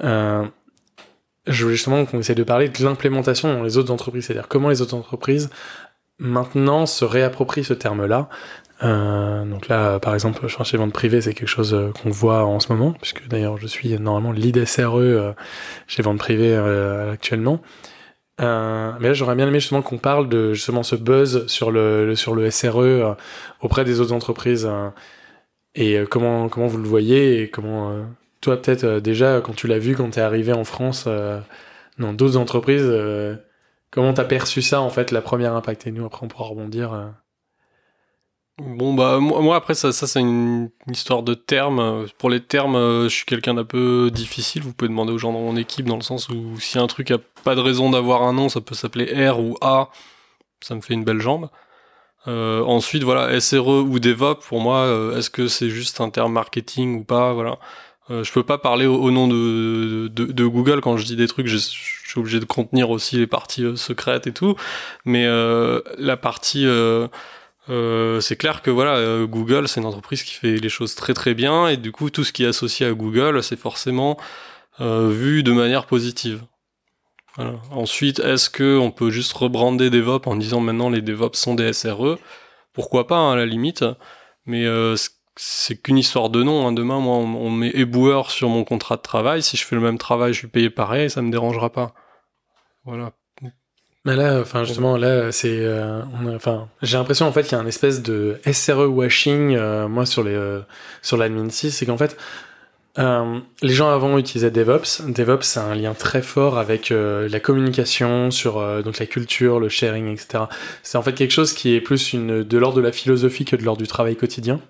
Je 0.00 0.44
voulais 1.48 1.74
justement 1.74 2.04
qu'on 2.06 2.20
essaie 2.20 2.36
de 2.36 2.44
parler 2.44 2.68
de 2.68 2.84
l'implémentation 2.84 3.52
dans 3.52 3.64
les 3.64 3.76
autres 3.76 3.92
entreprises, 3.92 4.26
c'est-à-dire 4.26 4.46
comment 4.46 4.68
les 4.68 4.82
autres 4.82 4.94
entreprises 4.94 5.50
maintenant 6.20 6.86
se 6.86 7.04
réapproprient 7.04 7.64
ce 7.64 7.74
terme-là. 7.74 8.28
Euh, 8.82 9.44
donc 9.44 9.68
là, 9.68 9.98
par 10.00 10.14
exemple, 10.14 10.40
enfin, 10.44 10.64
chez 10.64 10.76
vente 10.76 10.92
privée, 10.92 11.20
c'est 11.20 11.34
quelque 11.34 11.48
chose 11.48 11.74
euh, 11.74 11.92
qu'on 11.92 12.10
voit 12.10 12.44
en 12.44 12.60
ce 12.60 12.72
moment, 12.72 12.92
puisque 12.92 13.26
d'ailleurs 13.28 13.56
je 13.58 13.66
suis 13.66 13.98
normalement 13.98 14.32
lead 14.32 14.64
SRE 14.66 14.96
euh, 14.96 15.32
chez 15.86 16.02
vente 16.02 16.18
privée 16.18 16.54
actuellement. 17.12 17.60
Euh, 18.40 18.92
mais 19.00 19.08
là, 19.08 19.14
j'aurais 19.14 19.34
bien 19.34 19.48
aimé 19.48 19.60
justement 19.60 19.82
qu'on 19.82 19.98
parle 19.98 20.28
de 20.28 20.52
justement 20.52 20.82
ce 20.82 20.96
buzz 20.96 21.46
sur 21.46 21.70
le, 21.70 22.14
sur 22.14 22.34
le 22.34 22.50
SRE 22.50 23.16
auprès 23.62 23.84
des 23.84 24.00
autres 24.00 24.12
entreprises 24.12 24.68
et 25.74 25.98
comment 26.10 26.48
comment 26.48 26.66
vous 26.66 26.78
le 26.78 26.88
voyez 26.88 27.42
et 27.42 27.50
comment 27.50 28.06
toi 28.42 28.60
peut-être 28.60 29.00
déjà 29.00 29.40
quand 29.40 29.54
tu 29.54 29.66
l'as 29.66 29.78
vu 29.78 29.96
quand 29.96 30.10
t'es 30.10 30.20
arrivé 30.20 30.52
en 30.52 30.64
France 30.64 31.08
dans 31.98 32.12
d'autres 32.12 32.36
entreprises, 32.36 32.90
comment 33.90 34.12
t'as 34.12 34.24
perçu 34.24 34.60
ça 34.62 34.80
en 34.82 34.90
fait 34.90 35.12
la 35.12 35.22
première 35.22 35.54
impact? 35.54 35.86
Et 35.86 35.92
nous 35.92 36.04
après 36.04 36.24
on 36.24 36.28
pourra 36.28 36.44
rebondir. 36.44 36.92
Bon 38.58 38.94
bah 38.94 39.18
moi, 39.20 39.54
après 39.54 39.74
ça, 39.74 39.92
ça 39.92 40.06
c'est 40.06 40.20
une, 40.20 40.70
histoire 40.90 41.22
de 41.22 41.34
termes. 41.34 42.06
Pour 42.16 42.30
les 42.30 42.40
termes, 42.40 42.74
euh, 42.74 43.04
je 43.04 43.14
suis 43.14 43.26
quelqu'un 43.26 43.52
d'un 43.54 43.64
peu 43.64 44.10
difficile. 44.10 44.62
Vous 44.62 44.72
pouvez 44.72 44.88
demander 44.88 45.12
aux 45.12 45.18
gens 45.18 45.32
dans 45.32 45.40
mon 45.40 45.56
équipe 45.56 45.84
dans 45.84 45.96
le 45.96 46.02
sens 46.02 46.30
où 46.30 46.58
si 46.58 46.78
un 46.78 46.86
truc 46.86 47.10
a 47.10 47.18
pas 47.44 47.54
de 47.54 47.60
raison 47.60 47.90
d'avoir 47.90 48.22
un 48.22 48.32
nom, 48.32 48.48
ça 48.48 48.62
peut 48.62 48.74
s'appeler 48.74 49.28
R 49.28 49.38
ou 49.40 49.56
A. 49.60 49.90
Ça 50.60 50.74
me 50.74 50.80
fait 50.80 50.94
une 50.94 51.04
belle 51.04 51.20
jambe. 51.20 51.50
Euh, 52.28 52.62
ensuite 52.64 53.04
voilà 53.04 53.38
SRE 53.40 53.68
ou 53.68 54.00
DevOps 54.00 54.40
pour 54.48 54.60
moi 54.60 54.78
euh, 54.78 55.16
est-ce 55.16 55.30
que 55.30 55.46
c'est 55.46 55.70
juste 55.70 56.00
un 56.00 56.10
terme 56.10 56.32
marketing 56.32 56.98
ou 56.98 57.04
pas? 57.04 57.32
Voilà 57.32 57.58
euh, 58.10 58.24
je 58.24 58.32
peux 58.32 58.42
pas 58.42 58.58
parler 58.58 58.86
au, 58.86 59.10
nom 59.12 59.28
de, 59.28 60.08
Google 60.48 60.80
quand 60.80 60.96
je 60.96 61.04
dis 61.04 61.14
des 61.14 61.28
trucs 61.28 61.46
je, 61.46 61.56
je 61.56 62.10
suis 62.10 62.18
obligé 62.18 62.40
de 62.40 62.44
contenir 62.44 62.90
aussi 62.90 63.16
les 63.16 63.28
parties 63.28 63.76
secrètes 63.76 64.26
et 64.26 64.32
tout 64.32 64.56
mais 65.04 65.24
la 65.98 66.16
partie 66.16 66.66
euh, 67.68 68.20
c'est 68.20 68.36
clair 68.36 68.62
que 68.62 68.70
voilà, 68.70 68.96
euh, 68.96 69.26
Google, 69.26 69.68
c'est 69.68 69.80
une 69.80 69.86
entreprise 69.86 70.22
qui 70.22 70.34
fait 70.34 70.56
les 70.56 70.68
choses 70.68 70.94
très 70.94 71.14
très 71.14 71.34
bien, 71.34 71.68
et 71.68 71.76
du 71.76 71.92
coup, 71.92 72.10
tout 72.10 72.24
ce 72.24 72.32
qui 72.32 72.44
est 72.44 72.48
associé 72.48 72.86
à 72.86 72.92
Google, 72.92 73.42
c'est 73.42 73.58
forcément 73.58 74.16
euh, 74.80 75.08
vu 75.08 75.42
de 75.42 75.52
manière 75.52 75.86
positive. 75.86 76.42
Ensuite, 77.70 78.18
est-ce 78.20 78.48
que 78.48 78.78
on 78.78 78.90
peut 78.90 79.10
juste 79.10 79.34
rebrander 79.34 79.90
DevOps 79.90 80.26
en 80.26 80.36
disant 80.36 80.60
maintenant 80.60 80.88
les 80.88 81.02
DevOps 81.02 81.34
sont 81.36 81.54
des 81.54 81.70
SRE 81.74 82.18
Pourquoi 82.72 83.06
pas, 83.06 83.16
hein, 83.16 83.32
à 83.32 83.36
la 83.36 83.44
limite, 83.44 83.84
mais 84.46 84.64
c'est 85.36 85.76
qu'une 85.76 85.98
histoire 85.98 86.30
de 86.30 86.42
nom. 86.42 86.66
hein. 86.66 86.72
Demain, 86.72 86.98
moi, 86.98 87.16
on, 87.16 87.34
on 87.34 87.50
met 87.50 87.70
éboueur 87.74 88.30
sur 88.30 88.48
mon 88.48 88.64
contrat 88.64 88.96
de 88.96 89.02
travail. 89.02 89.42
Si 89.42 89.58
je 89.58 89.64
fais 89.66 89.76
le 89.76 89.82
même 89.82 89.98
travail, 89.98 90.32
je 90.32 90.38
suis 90.38 90.48
payé 90.48 90.70
pareil, 90.70 91.10
ça 91.10 91.20
me 91.20 91.30
dérangera 91.30 91.70
pas. 91.70 91.94
Voilà. 92.84 93.12
Mais 94.06 94.14
là, 94.14 94.38
enfin 94.40 94.62
justement, 94.62 94.96
là, 94.96 95.32
c'est, 95.32 95.58
euh, 95.60 96.00
enfin, 96.34 96.68
j'ai 96.80 96.96
l'impression 96.96 97.26
en 97.26 97.32
fait 97.32 97.42
qu'il 97.42 97.52
y 97.52 97.60
a 97.60 97.62
un 97.62 97.66
espèce 97.66 98.02
de 98.02 98.40
SRE 98.50 98.86
washing, 98.88 99.56
euh, 99.56 99.88
moi 99.88 100.06
sur 100.06 100.22
les, 100.22 100.32
euh, 100.32 100.60
sur 101.02 101.16
l'admin 101.16 101.50
6, 101.50 101.72
c'est 101.72 101.86
qu'en 101.86 101.98
fait, 101.98 102.16
euh, 102.98 103.40
les 103.62 103.74
gens 103.74 103.90
avant 103.90 104.16
utilisaient 104.16 104.50
DevOps. 104.50 105.02
DevOps, 105.08 105.42
c'est 105.42 105.60
un 105.60 105.74
lien 105.74 105.92
très 105.92 106.22
fort 106.22 106.56
avec 106.58 106.90
euh, 106.90 107.28
la 107.28 107.40
communication 107.40 108.30
sur 108.30 108.58
euh, 108.58 108.82
donc 108.82 108.98
la 108.98 109.06
culture, 109.06 109.60
le 109.60 109.68
sharing, 109.68 110.08
etc. 110.12 110.44
C'est 110.82 110.96
en 110.96 111.02
fait 111.02 111.12
quelque 111.12 111.32
chose 111.32 111.52
qui 111.52 111.74
est 111.74 111.80
plus 111.80 112.12
une 112.12 112.42
de 112.42 112.58
l'ordre 112.58 112.76
de 112.76 112.82
la 112.82 112.92
philosophie 112.92 113.44
que 113.44 113.56
de 113.56 113.64
l'ordre 113.64 113.82
du 113.82 113.88
travail 113.88 114.16
quotidien. 114.16 114.60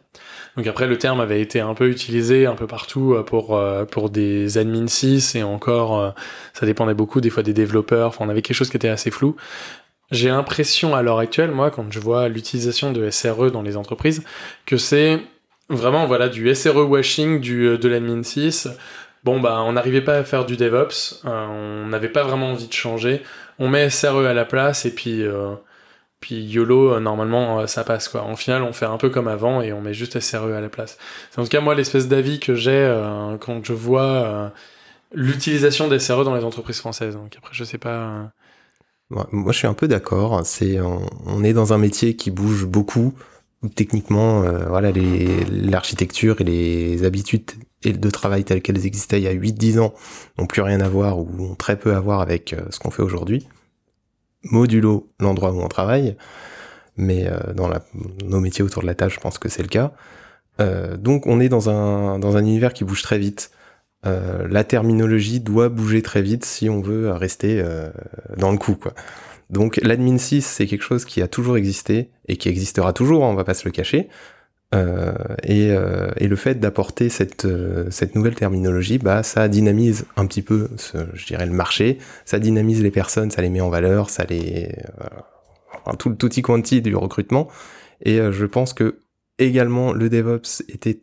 Donc 0.57 0.67
après, 0.67 0.87
le 0.87 0.97
terme 0.97 1.21
avait 1.21 1.41
été 1.41 1.61
un 1.61 1.75
peu 1.75 1.91
utilisé 1.91 2.47
un 2.47 2.55
peu 2.55 2.67
partout 2.67 3.15
euh, 3.15 3.23
pour 3.23 3.57
euh, 3.57 3.85
pour 3.85 4.09
des 4.09 4.59
admin 4.59 4.87
6 4.87 5.35
et 5.35 5.43
encore, 5.43 6.01
euh, 6.01 6.11
ça 6.55 6.65
dépendait 6.65 6.95
beaucoup 6.95 7.21
des 7.21 7.31
fois 7.31 7.43
des 7.43 7.53
développeurs. 7.53 8.09
Enfin, 8.09 8.25
on 8.27 8.29
avait 8.29 8.43
quelque 8.43 8.57
chose 8.57 8.71
qui 8.71 8.77
était 8.77 8.89
assez 8.89 9.11
flou. 9.11 9.37
J'ai 10.11 10.29
l'impression 10.29 10.95
à 10.95 11.03
l'heure 11.03 11.19
actuelle, 11.19 11.51
moi, 11.51 11.71
quand 11.71 11.91
je 11.91 11.99
vois 11.99 12.29
l'utilisation 12.29 12.93
de 12.93 13.11
SRE 13.11 13.51
dans 13.51 13.63
les 13.63 13.77
entreprises, 13.77 14.23
que 14.65 14.77
c'est 14.77 15.21
vraiment 15.69 16.07
voilà 16.07 16.29
du 16.29 16.55
SRE 16.55 16.89
washing 16.89 17.41
du, 17.41 17.77
de 17.77 17.89
l'admin 17.89 18.23
6. 18.23 18.69
Bon, 19.25 19.41
bah, 19.41 19.61
on 19.67 19.73
n'arrivait 19.73 20.03
pas 20.03 20.19
à 20.19 20.25
faire 20.25 20.47
du 20.47 20.57
DevOps, 20.57 21.23
on 21.25 21.87
n'avait 21.89 22.09
pas 22.09 22.23
vraiment 22.23 22.53
envie 22.53 22.69
de 22.69 22.73
changer. 22.73 23.23
On 23.59 23.69
met 23.69 23.91
SRE 23.91 24.25
à 24.25 24.33
la 24.33 24.45
place 24.45 24.87
et 24.87 24.95
puis, 24.95 25.23
euh, 25.23 25.55
puis 26.21 26.43
YOLO, 26.43 26.95
euh, 26.95 27.01
normalement, 27.01 27.61
euh, 27.61 27.67
ça 27.67 27.85
passe 27.85 28.09
quoi. 28.09 28.23
En 28.23 28.37
final, 28.37 28.63
on 28.63 28.73
fait 28.73 28.87
un 28.87 28.97
peu 28.97 29.11
comme 29.11 29.29
avant 29.29 29.61
et 29.61 29.73
on 29.73 29.81
met 29.81 29.95
juste 29.95 30.19
SRE 30.19 30.53
à 30.53 30.61
la 30.61 30.69
place. 30.69 30.99
C'est 31.31 31.41
en 31.41 31.45
tout 31.45 31.51
cas, 31.51 31.61
moi, 31.61 31.75
l'espèce 31.75 32.09
d'avis 32.09 32.41
que 32.41 32.55
j'ai 32.55 32.73
euh, 32.73 33.37
quand 33.39 33.65
je 33.65 33.73
vois. 33.73 34.53
l'utilisation 35.13 35.89
des 35.89 35.99
SRE 35.99 36.25
dans 36.25 36.35
les 36.35 36.45
entreprises 36.45 36.79
françaises. 36.79 37.15
Donc 37.15 37.35
après, 37.37 37.55
je 37.55 37.65
sais 37.65 37.79
pas. 37.79 38.31
Moi, 39.11 39.53
je 39.53 39.59
suis 39.59 39.67
un 39.67 39.75
peu 39.75 39.89
d'accord. 39.89 40.45
C'est, 40.45 40.81
on, 40.81 41.45
est 41.45 41.53
dans 41.53 41.73
un 41.73 41.79
métier 41.79 42.17
qui 42.17 42.31
bouge 42.31 42.67
beaucoup. 42.67 43.15
Techniquement, 43.75 44.43
euh, 44.43 44.67
voilà, 44.69 44.93
l'architecture 45.51 46.41
et 46.41 46.45
les 46.45 47.05
habitudes 47.05 47.45
de 47.85 48.11
travail 48.11 48.45
telles 48.45 48.63
qu'elles 48.63 48.85
existaient 48.85 49.19
il 49.21 49.25
y 49.25 49.29
a 49.29 49.35
8-10 49.35 49.79
ans 49.81 49.95
n'ont 50.39 50.47
plus 50.47 50.63
rien 50.63 50.81
à 50.81 50.89
voir 50.89 51.19
ou 51.19 51.29
ont 51.39 51.55
très 51.55 51.79
peu 51.79 51.95
à 51.95 52.01
voir 52.01 52.21
avec 52.21 52.55
ce 52.71 52.79
qu'on 52.79 52.91
fait 52.91 53.03
aujourd'hui. 53.03 53.47
Modulo 54.51 55.09
l'endroit 55.21 55.53
où 55.53 55.61
on 55.61 55.69
travaille, 55.69 56.17
mais 56.97 57.27
euh, 57.27 57.53
dans 57.55 57.71
nos 58.25 58.41
métiers 58.41 58.65
autour 58.65 58.83
de 58.83 58.87
la 58.87 58.95
tâche, 58.95 59.15
je 59.15 59.21
pense 59.21 59.39
que 59.39 59.49
c'est 59.49 59.63
le 59.63 59.69
cas. 59.69 59.93
donc 60.99 61.27
on 61.27 61.41
est 61.41 61.49
dans 61.49 61.69
un, 61.69 62.39
univers 62.39 62.73
qui 62.73 62.85
bouge 62.85 63.03
très 63.03 63.19
vite. 63.19 63.51
Euh, 64.07 64.47
la 64.49 64.63
terminologie 64.63 65.41
doit 65.41 65.69
bouger 65.69 66.03
très 66.03 66.23
vite 66.23 66.45
si 66.45 66.69
on 66.69 66.81
veut 66.81 67.11
rester 67.11 67.61
euh, 67.61 67.91
dans 68.37 68.53
le 68.53 68.59
coup. 68.59 68.79
Donc 69.51 69.79
l'admin 69.83 70.19
6, 70.19 70.43
c'est 70.45 70.67
quelque 70.67 70.83
chose 70.83 71.05
qui 71.05 71.23
a 71.23 71.29
toujours 71.29 71.57
existé 71.57 72.11
et 72.29 72.37
qui 72.37 72.49
existera 72.49 72.93
toujours, 72.93 73.25
hein, 73.25 73.29
on 73.29 73.35
va 73.35 73.45
pas 73.45 73.55
se 73.55 73.65
le 73.65 73.73
cacher. 73.73 74.09
Euh, 74.77 75.13
et, 76.19 76.27
le 76.27 76.37
fait 76.37 76.57
d'apporter 76.57 77.09
cette, 77.09 77.47
cette 77.91 78.15
nouvelle 78.15 78.35
terminologie, 78.35 78.99
bah, 78.99 79.23
ça 79.23 79.49
dynamise 79.49 80.07
un 80.17 80.27
petit 80.27 80.43
peu, 80.43 80.69
je 81.15 81.27
dirais, 81.27 81.47
le 81.47 81.53
marché, 81.53 81.99
ça 82.25 82.39
dynamise 82.39 82.83
les 82.83 82.91
personnes, 82.91 83.31
ça 83.31 83.43
les 83.43 83.49
met 83.49 83.61
en 83.61 83.71
valeur, 83.71 84.11
ça 84.11 84.25
les... 84.25 84.75
tout 85.99 86.11
le 86.11 86.17
tutti 86.17 86.43
quanti 86.43 86.83
du 86.83 86.95
recrutement. 86.97 87.49
Et 88.05 88.19
je 88.19 88.45
pense 88.45 88.75
que 88.75 88.99
également 89.39 89.93
le 89.93 90.09
DevOps 90.09 90.63
était 90.69 91.01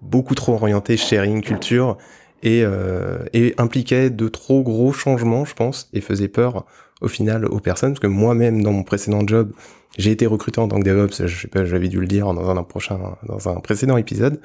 beaucoup 0.00 0.34
trop 0.34 0.54
orienté 0.54 0.96
sharing, 0.96 1.42
culture, 1.42 1.98
euh, 2.46 3.24
et 3.34 3.54
impliquait 3.58 4.08
de 4.08 4.28
trop 4.28 4.62
gros 4.62 4.92
changements, 4.92 5.44
je 5.44 5.54
pense, 5.54 5.90
et 5.92 6.00
faisait 6.00 6.28
peur 6.28 6.64
au 7.00 7.08
final 7.08 7.46
aux 7.46 7.60
personnes, 7.60 7.92
parce 7.92 8.00
que 8.00 8.06
moi-même, 8.06 8.62
dans 8.62 8.72
mon 8.72 8.82
précédent 8.82 9.26
job, 9.26 9.52
j'ai 9.98 10.10
été 10.10 10.26
recruté 10.26 10.60
en 10.60 10.68
tant 10.68 10.78
que 10.78 10.84
DevOps, 10.84 11.26
je 11.26 11.40
sais 11.42 11.48
pas, 11.48 11.64
j'avais 11.64 11.88
dû 11.88 12.00
le 12.00 12.06
dire 12.06 12.32
dans 12.32 12.48
un 12.48 12.62
prochain, 12.62 12.98
dans 13.26 13.48
un 13.48 13.60
précédent 13.60 13.96
épisode, 13.96 14.40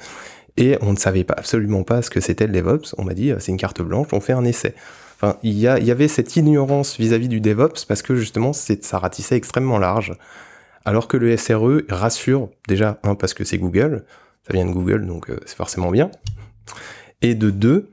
et 0.56 0.78
on 0.80 0.92
ne 0.92 0.96
savait 0.96 1.24
pas 1.24 1.34
absolument 1.36 1.82
pas 1.82 2.02
ce 2.02 2.10
que 2.10 2.20
c'était 2.20 2.46
le 2.46 2.52
DevOps. 2.52 2.94
On 2.98 3.04
m'a 3.04 3.14
dit, 3.14 3.32
c'est 3.38 3.52
une 3.52 3.58
carte 3.58 3.82
blanche, 3.82 4.08
on 4.12 4.20
fait 4.20 4.32
un 4.32 4.44
essai. 4.44 4.74
Enfin, 5.16 5.38
il 5.42 5.52
y, 5.58 5.66
a, 5.66 5.78
il 5.78 5.84
y 5.86 5.90
avait 5.90 6.08
cette 6.08 6.36
ignorance 6.36 6.98
vis-à-vis 6.98 7.28
du 7.28 7.40
DevOps 7.40 7.84
parce 7.86 8.02
que 8.02 8.16
justement, 8.16 8.52
c'est, 8.52 8.84
ça 8.84 8.98
ratissait 8.98 9.36
extrêmement 9.36 9.78
large. 9.78 10.14
Alors 10.84 11.08
que 11.08 11.16
le 11.16 11.36
SRE 11.36 11.82
rassure, 11.88 12.50
déjà, 12.68 12.98
un, 13.02 13.14
parce 13.14 13.34
que 13.34 13.44
c'est 13.44 13.58
Google, 13.58 14.04
ça 14.46 14.52
vient 14.52 14.66
de 14.66 14.72
Google, 14.72 15.06
donc 15.06 15.30
euh, 15.30 15.40
c'est 15.46 15.56
forcément 15.56 15.90
bien. 15.90 16.10
Et 17.22 17.34
de 17.34 17.50
deux, 17.50 17.90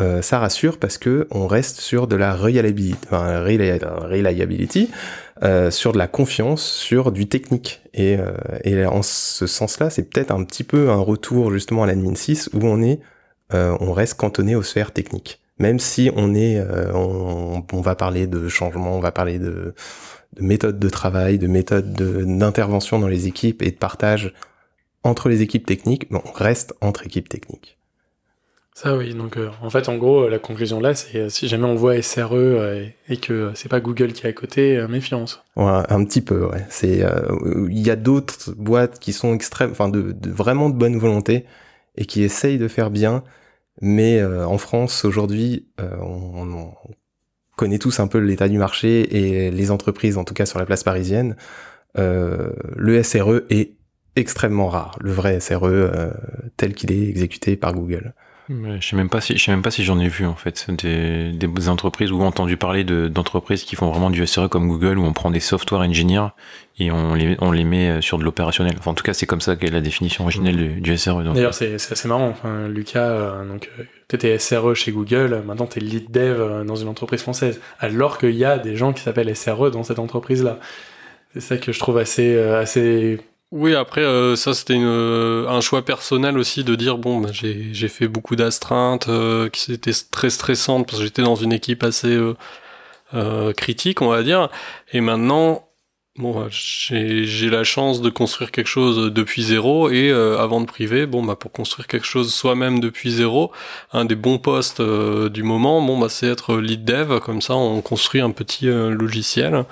euh, 0.00 0.22
ça 0.22 0.38
rassure 0.38 0.78
parce 0.78 0.98
que 0.98 1.26
on 1.30 1.46
reste 1.46 1.80
sur 1.80 2.06
de 2.06 2.16
la 2.16 2.34
reliability, 2.34 2.96
reliability 3.10 4.90
euh, 5.42 5.70
sur 5.70 5.92
de 5.92 5.98
la 5.98 6.06
confiance, 6.06 6.64
sur 6.64 7.12
du 7.12 7.28
technique. 7.28 7.82
Et, 7.94 8.18
et 8.64 8.86
en 8.86 9.02
ce 9.02 9.46
sens-là, 9.46 9.90
c'est 9.90 10.04
peut-être 10.04 10.30
un 10.30 10.44
petit 10.44 10.64
peu 10.64 10.90
un 10.90 11.00
retour 11.00 11.52
justement 11.52 11.82
à 11.82 11.86
l'admin 11.86 12.14
6 12.14 12.50
où 12.52 12.64
on 12.66 12.82
est, 12.82 13.00
on 13.52 13.92
reste 13.92 14.14
cantonné 14.14 14.54
aux 14.54 14.62
sphères 14.62 14.92
techniques. 14.92 15.40
Même 15.58 15.80
si 15.80 16.10
on 16.14 16.34
est, 16.34 16.62
on, 16.94 17.64
on, 17.72 17.80
va 17.80 17.96
parler 17.96 18.28
de 18.28 18.48
changement, 18.48 18.96
on 18.96 19.00
va 19.00 19.10
parler 19.10 19.38
de, 19.38 19.74
de 20.36 20.42
méthodes 20.42 20.78
de 20.78 20.88
travail, 20.88 21.38
de 21.38 21.48
méthodes 21.48 21.92
d'intervention 21.92 23.00
dans 23.00 23.08
les 23.08 23.26
équipes 23.26 23.62
et 23.62 23.72
de 23.72 23.76
partage 23.76 24.32
entre 25.02 25.28
les 25.28 25.42
équipes 25.42 25.66
techniques, 25.66 26.10
mais 26.10 26.20
on 26.24 26.32
reste 26.32 26.74
entre 26.80 27.04
équipes 27.06 27.28
techniques. 27.28 27.79
Ça 28.74 28.96
oui, 28.96 29.14
donc 29.14 29.36
euh, 29.36 29.50
en 29.62 29.68
fait 29.68 29.88
en 29.88 29.96
gros 29.96 30.28
la 30.28 30.38
conclusion 30.38 30.80
là 30.80 30.94
c'est 30.94 31.18
euh, 31.18 31.28
si 31.28 31.48
jamais 31.48 31.66
on 31.66 31.74
voit 31.74 32.00
SRE 32.00 32.32
euh, 32.32 32.86
et, 33.08 33.16
que 33.16 33.50
c'est 33.54 33.68
pas 33.68 33.80
Google 33.80 34.12
qui 34.12 34.26
est 34.26 34.30
à 34.30 34.32
côté, 34.32 34.86
méfiance. 34.88 35.42
Ouais, 35.56 35.82
un 35.88 36.04
petit 36.04 36.20
peu 36.20 36.46
ouais. 36.46 36.64
C'est 36.70 37.04
il 37.68 37.78
y 37.78 37.90
a 37.90 37.96
d'autres 37.96 38.52
boîtes 38.52 38.98
qui 38.98 39.12
sont 39.12 39.34
extrêmes, 39.34 39.70
enfin 39.72 39.88
de, 39.88 40.14
vraiment 40.30 40.70
de 40.70 40.76
bonne 40.76 40.98
volonté 40.98 41.44
et 41.96 42.06
qui 42.06 42.22
essayent 42.22 42.58
de 42.58 42.68
faire 42.68 42.90
bien, 42.90 43.24
mais 43.82 44.22
en 44.24 44.58
France 44.58 45.04
aujourd'hui 45.04 45.66
on, 45.78 46.48
on, 46.48 46.74
connaît 47.56 47.78
tous 47.78 48.00
un 48.00 48.06
peu 48.06 48.18
l'état 48.18 48.48
du 48.48 48.56
marché 48.56 49.44
et 49.44 49.50
les 49.50 49.70
entreprises 49.70 50.16
en 50.16 50.24
tout 50.24 50.32
cas 50.32 50.46
sur 50.46 50.58
la 50.58 50.64
place 50.64 50.82
parisienne. 50.82 51.36
le 51.96 53.02
SRE 53.02 53.42
est 53.50 53.74
extrêmement 54.16 54.68
rare, 54.68 54.98
le 55.00 55.12
vrai 55.12 55.40
SRE 55.40 55.64
euh, 55.64 56.10
tel 56.56 56.74
qu'il 56.74 56.92
est 56.92 57.08
exécuté 57.08 57.56
par 57.56 57.72
Google. 57.72 58.14
Je 58.50 58.86
sais 58.86 58.96
même 58.96 59.08
pas 59.08 59.20
si 59.20 59.36
je 59.38 59.44
sais 59.44 59.50
même 59.52 59.62
pas 59.62 59.70
si 59.70 59.84
j'en 59.84 60.00
ai 60.00 60.08
vu 60.08 60.26
en 60.26 60.34
fait 60.34 60.68
des, 60.70 61.30
des 61.30 61.68
entreprises 61.68 62.10
ou 62.10 62.20
entendu 62.22 62.56
parler 62.56 62.82
d'entreprises 62.84 63.62
qui 63.62 63.76
font 63.76 63.90
vraiment 63.90 64.10
du 64.10 64.26
SRE 64.26 64.48
comme 64.48 64.66
Google 64.68 64.98
où 64.98 65.04
on 65.04 65.12
prend 65.12 65.30
des 65.30 65.38
software 65.40 65.82
engineers 65.82 66.28
et 66.78 66.90
on 66.90 67.14
les 67.14 67.36
on 67.40 67.52
les 67.52 67.64
met 67.64 67.88
euh, 67.88 68.00
sur 68.00 68.18
de 68.18 68.24
l'opérationnel. 68.24 68.74
Enfin, 68.78 68.90
en 68.90 68.94
tout 68.94 69.04
cas, 69.04 69.12
c'est 69.12 69.26
comme 69.26 69.40
ça 69.40 69.54
qu'est 69.54 69.70
la 69.70 69.80
définition 69.80 70.24
originelle 70.24 70.80
du, 70.80 70.96
SRE. 70.96 71.22
D'ailleurs, 71.22 71.54
c'est 71.54 71.74
assez 71.74 72.08
marrant. 72.08 72.28
Enfin, 72.28 72.66
Lucas, 72.66 73.08
euh, 73.08 73.44
donc 73.44 73.70
t'étais 74.08 74.36
SRE 74.38 74.74
chez 74.74 74.90
Google, 74.90 75.42
maintenant 75.46 75.66
t'es 75.66 75.80
lead 75.80 76.10
dev 76.10 76.64
dans 76.64 76.76
une 76.76 76.88
entreprise 76.88 77.22
française, 77.22 77.60
alors 77.78 78.18
qu'il 78.18 78.34
y 78.34 78.44
a 78.44 78.58
des 78.58 78.74
gens 78.74 78.92
qui 78.92 79.02
s'appellent 79.02 79.34
SRE 79.36 79.70
dans 79.70 79.84
cette 79.84 80.00
entreprise 80.00 80.42
là. 80.42 80.58
C'est 81.32 81.40
ça 81.40 81.56
que 81.58 81.70
je 81.70 81.78
trouve 81.78 81.98
assez 81.98 82.36
assez 82.36 83.20
oui, 83.52 83.74
après, 83.74 84.02
euh, 84.02 84.36
ça 84.36 84.54
c'était 84.54 84.78
euh, 84.78 85.48
un 85.48 85.60
choix 85.60 85.84
personnel 85.84 86.38
aussi 86.38 86.62
de 86.62 86.76
dire 86.76 86.98
bon, 86.98 87.18
bah, 87.18 87.30
j'ai 87.32 87.88
fait 87.88 88.06
beaucoup 88.06 88.36
d'astreintes 88.36 89.08
euh, 89.08 89.48
qui 89.48 89.72
étaient 89.72 89.90
très 90.12 90.30
stressantes 90.30 90.86
parce 90.86 90.98
que 90.98 91.04
j'étais 91.04 91.22
dans 91.22 91.34
une 91.34 91.52
équipe 91.52 91.82
assez 91.82 92.16
critique, 93.56 94.02
on 94.02 94.08
va 94.08 94.22
dire. 94.22 94.50
Et 94.92 95.00
maintenant, 95.00 95.68
bon, 96.16 96.32
bah, 96.40 96.46
j'ai 96.50 97.50
la 97.50 97.64
chance 97.64 98.00
de 98.00 98.10
construire 98.10 98.52
quelque 98.52 98.68
chose 98.68 99.12
depuis 99.12 99.42
zéro 99.42 99.90
et 99.90 100.12
avant 100.12 100.60
de 100.60 100.66
priver, 100.66 101.06
bon, 101.06 101.24
bah, 101.24 101.34
pour 101.36 101.50
construire 101.50 101.88
quelque 101.88 102.06
chose 102.06 102.32
soi-même 102.32 102.78
depuis 102.78 103.10
zéro, 103.10 103.50
un 103.92 104.04
des 104.04 104.14
bons 104.14 104.38
postes 104.38 104.80
du 104.80 105.42
moment, 105.42 105.82
bon, 105.82 105.98
bah, 105.98 106.08
c'est 106.08 106.28
être 106.28 106.56
lead 106.56 106.84
dev. 106.84 107.18
Comme 107.20 107.42
ça, 107.42 107.56
on 107.56 107.80
construit 107.82 108.20
un 108.20 108.30
petit 108.30 108.66
logiciel 108.66 109.64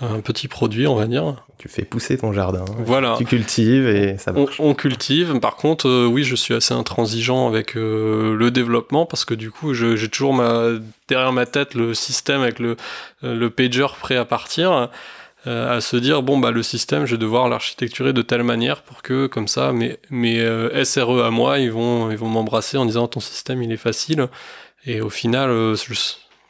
un 0.00 0.20
petit 0.20 0.48
produit, 0.48 0.86
on 0.86 0.94
va 0.94 1.06
dire. 1.06 1.36
Tu 1.58 1.68
fais 1.68 1.84
pousser 1.84 2.18
ton 2.18 2.32
jardin. 2.32 2.64
Voilà. 2.78 3.14
Tu 3.18 3.24
cultives 3.24 3.86
et 3.86 4.18
ça 4.18 4.32
marche. 4.32 4.58
On, 4.58 4.74
cultive. 4.74 5.38
Par 5.38 5.56
contre, 5.56 5.88
euh, 5.88 6.06
oui, 6.06 6.24
je 6.24 6.34
suis 6.34 6.54
assez 6.54 6.74
intransigeant 6.74 7.46
avec 7.46 7.76
euh, 7.76 8.34
le 8.34 8.50
développement 8.50 9.06
parce 9.06 9.24
que 9.24 9.34
du 9.34 9.50
coup, 9.50 9.74
j'ai 9.74 10.08
toujours 10.08 10.34
ma, 10.34 10.70
derrière 11.08 11.32
ma 11.32 11.46
tête 11.46 11.74
le 11.74 11.94
système 11.94 12.40
avec 12.40 12.58
le, 12.58 12.76
euh, 13.22 13.36
le 13.36 13.50
pager 13.50 13.86
prêt 14.00 14.16
à 14.16 14.24
partir. 14.24 14.90
à 15.44 15.80
se 15.80 15.96
dire 15.96 16.22
bon 16.22 16.38
bah 16.38 16.52
le 16.52 16.62
système 16.62 17.04
je 17.04 17.16
vais 17.16 17.18
devoir 17.18 17.48
l'architecturer 17.48 18.12
de 18.12 18.22
telle 18.22 18.44
manière 18.44 18.82
pour 18.82 19.02
que 19.02 19.26
comme 19.26 19.48
ça 19.48 19.72
mes, 19.72 19.98
mes 20.08 20.38
SRE 20.84 21.20
à 21.24 21.30
moi 21.30 21.58
ils 21.58 21.72
vont 21.72 22.12
ils 22.12 22.16
vont 22.16 22.28
m'embrasser 22.28 22.76
en 22.76 22.86
disant 22.86 23.08
ton 23.08 23.18
système 23.18 23.60
il 23.60 23.72
est 23.72 23.76
facile 23.76 24.28
et 24.86 25.00
au 25.00 25.10
final 25.10 25.48
je, 25.74 25.94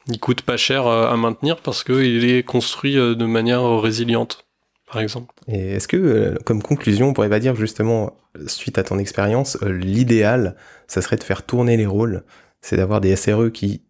il 0.09 0.19
coûte 0.19 0.43
pas 0.43 0.57
cher 0.57 0.87
euh, 0.87 1.09
à 1.09 1.17
maintenir 1.17 1.59
parce 1.59 1.85
qu'il 1.85 2.25
est 2.25 2.43
construit 2.43 2.99
euh, 2.99 3.15
de 3.15 3.25
manière 3.25 3.63
résiliente, 3.81 4.45
par 4.91 5.01
exemple. 5.01 5.33
Et 5.49 5.75
est-ce 5.75 5.89
que, 5.89 5.97
euh, 5.97 6.35
comme 6.45 6.63
conclusion, 6.63 7.09
on 7.09 7.13
pourrait 7.13 7.29
pas 7.29 7.41
dire 7.41 7.55
justement, 7.55 8.17
suite 8.47 8.79
à 8.79 8.83
ton 8.83 8.99
expérience, 8.99 9.59
l'idéal, 9.63 10.57
ça 10.89 11.03
serait 11.03 11.17
de 11.17 11.23
faire 11.23 11.45
tourner 11.45 11.77
les 11.77 11.87
rôles, 11.87 12.25
c'est 12.61 12.77
d'avoir 12.77 13.01
des 13.01 13.15
SRE 13.17 13.51
qui 13.53 13.83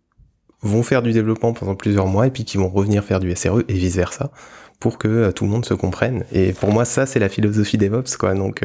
vont 0.63 0.83
faire 0.83 1.03
du 1.03 1.13
développement 1.13 1.53
pendant 1.53 1.75
plusieurs 1.75 2.07
mois 2.07 2.27
et 2.27 2.31
puis 2.31 2.45
qui 2.45 2.57
vont 2.57 2.69
revenir 2.69 3.05
faire 3.05 3.21
du 3.21 3.35
SRE 3.35 3.61
et 3.69 3.75
vice 3.75 3.97
versa 3.97 4.31
pour 4.79 4.99
que 4.99 5.31
tout 5.31 5.45
le 5.45 5.51
monde 5.51 5.65
se 5.65 5.75
comprenne. 5.75 6.25
Et 6.33 6.53
pour 6.53 6.73
moi, 6.73 6.85
ça, 6.85 7.07
c'est 7.07 7.19
la 7.19 7.29
philosophie 7.29 7.79
DevOps, 7.79 8.17
quoi. 8.19 8.35
Donc, 8.35 8.65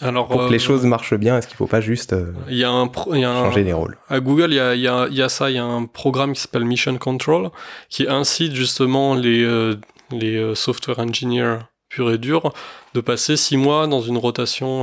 alors, 0.00 0.28
pour 0.28 0.46
que 0.46 0.50
les 0.50 0.56
euh, 0.56 0.66
choses 0.66 0.84
marchent 0.84 1.14
bien, 1.14 1.38
est-ce 1.38 1.46
qu'il 1.46 1.54
ne 1.54 1.58
faut 1.58 1.66
pas 1.66 1.80
juste 1.80 2.12
euh, 2.12 2.32
y 2.48 2.64
a 2.64 2.70
un 2.70 2.90
changer 2.92 3.64
les 3.64 3.72
rôles? 3.72 3.96
À 4.08 4.20
Google, 4.20 4.52
il 4.52 4.56
y 4.56 4.60
a, 4.60 4.74
y, 4.74 4.88
a, 4.88 5.08
y 5.08 5.22
a, 5.22 5.28
ça, 5.28 5.50
il 5.50 5.56
y 5.56 5.58
a 5.58 5.64
un 5.64 5.86
programme 5.86 6.32
qui 6.32 6.40
s'appelle 6.40 6.64
Mission 6.64 6.96
Control, 6.98 7.50
qui 7.88 8.06
incite 8.08 8.54
justement 8.54 9.14
les, 9.14 9.42
euh, 9.42 9.76
les 10.10 10.54
software 10.54 10.98
engineers 10.98 11.58
purs 11.88 12.10
et 12.10 12.18
durs 12.18 12.52
de 12.94 13.00
passer 13.00 13.36
six 13.36 13.56
mois 13.56 13.86
dans 13.86 14.00
une 14.00 14.18
rotation 14.18 14.82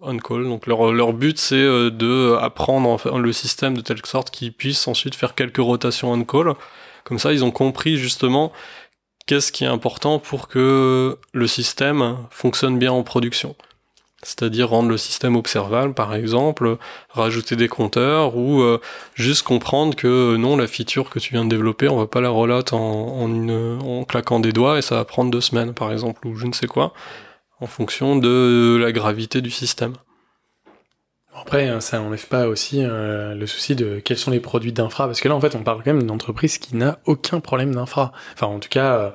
on-call. 0.00 0.44
Donc 0.44 0.66
leur, 0.66 0.92
leur 0.92 1.12
but, 1.12 1.38
c'est 1.38 1.62
de 1.62 2.36
apprendre 2.40 2.98
le 3.18 3.32
système 3.32 3.76
de 3.76 3.80
telle 3.80 4.04
sorte 4.04 4.30
qu'ils 4.30 4.52
puissent 4.52 4.86
ensuite 4.86 5.14
faire 5.14 5.34
quelques 5.34 5.58
rotations 5.58 6.12
on-call. 6.12 6.54
Comme 7.04 7.18
ça, 7.18 7.32
ils 7.32 7.44
ont 7.44 7.50
compris 7.50 7.96
justement 7.96 8.52
qu'est-ce 9.26 9.50
qui 9.52 9.64
est 9.64 9.68
important 9.68 10.18
pour 10.18 10.48
que 10.48 11.18
le 11.32 11.46
système 11.46 12.16
fonctionne 12.30 12.78
bien 12.78 12.92
en 12.92 13.02
production 13.02 13.54
c'est-à-dire 14.22 14.68
rendre 14.68 14.88
le 14.88 14.96
système 14.96 15.36
observable 15.36 15.94
par 15.94 16.14
exemple, 16.14 16.76
rajouter 17.10 17.56
des 17.56 17.68
compteurs 17.68 18.36
ou 18.36 18.60
euh, 18.60 18.80
juste 19.14 19.42
comprendre 19.42 19.96
que 19.96 20.34
euh, 20.34 20.36
non, 20.36 20.56
la 20.56 20.66
feature 20.66 21.10
que 21.10 21.18
tu 21.18 21.32
viens 21.32 21.44
de 21.44 21.50
développer, 21.50 21.88
on 21.88 21.96
va 21.96 22.06
pas 22.06 22.20
la 22.20 22.28
rollout 22.28 22.72
en, 22.72 23.30
en, 23.80 24.04
claquant 24.04 24.40
des 24.40 24.52
doigts 24.52 24.78
et 24.78 24.82
ça 24.82 24.96
va 24.96 25.04
prendre 25.04 25.30
deux 25.30 25.40
semaines 25.40 25.72
par 25.72 25.92
exemple 25.92 26.26
ou 26.26 26.36
je 26.36 26.46
ne 26.46 26.52
sais 26.52 26.66
quoi, 26.66 26.92
en 27.60 27.66
fonction 27.66 28.16
de 28.16 28.78
la 28.80 28.92
gravité 28.92 29.40
du 29.40 29.50
système. 29.50 29.94
Après, 31.34 31.68
hein, 31.68 31.80
ça 31.80 31.98
n'enlève 31.98 32.26
pas 32.26 32.48
aussi 32.48 32.82
euh, 32.82 33.34
le 33.34 33.46
souci 33.46 33.74
de 33.74 34.00
quels 34.04 34.18
sont 34.18 34.30
les 34.30 34.40
produits 34.40 34.72
d'infra, 34.72 35.06
parce 35.06 35.20
que 35.20 35.28
là, 35.28 35.34
en 35.34 35.40
fait, 35.40 35.54
on 35.54 35.62
parle 35.62 35.78
quand 35.78 35.92
même 35.92 36.00
d'une 36.00 36.10
entreprise 36.10 36.58
qui 36.58 36.76
n'a 36.76 36.98
aucun 37.06 37.40
problème 37.40 37.74
d'infra. 37.74 38.12
Enfin, 38.34 38.48
en 38.48 38.58
tout 38.58 38.68
cas, 38.68 39.14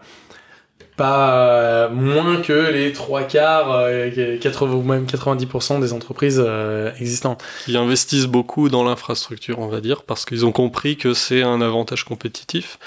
pas 0.97 1.36
euh, 1.36 1.89
moins 1.89 2.41
que 2.41 2.71
les 2.71 2.93
trois 2.93 3.23
quarts, 3.23 3.71
euh, 3.71 4.38
80, 4.39 4.73
ou 4.75 4.81
même 4.84 5.05
90% 5.05 5.79
des 5.81 5.93
entreprises 5.93 6.41
euh, 6.45 6.91
existantes. 6.99 7.43
Qui 7.65 7.75
investissent 7.77 8.27
beaucoup 8.27 8.69
dans 8.69 8.84
l'infrastructure, 8.84 9.60
on 9.60 9.67
va 9.67 9.81
dire, 9.81 10.03
parce 10.03 10.25
qu'ils 10.25 10.45
ont 10.45 10.51
compris 10.51 10.97
que 10.97 11.13
c'est 11.13 11.41
un 11.43 11.62
avantage 11.62 12.03
compétitif 12.05 12.79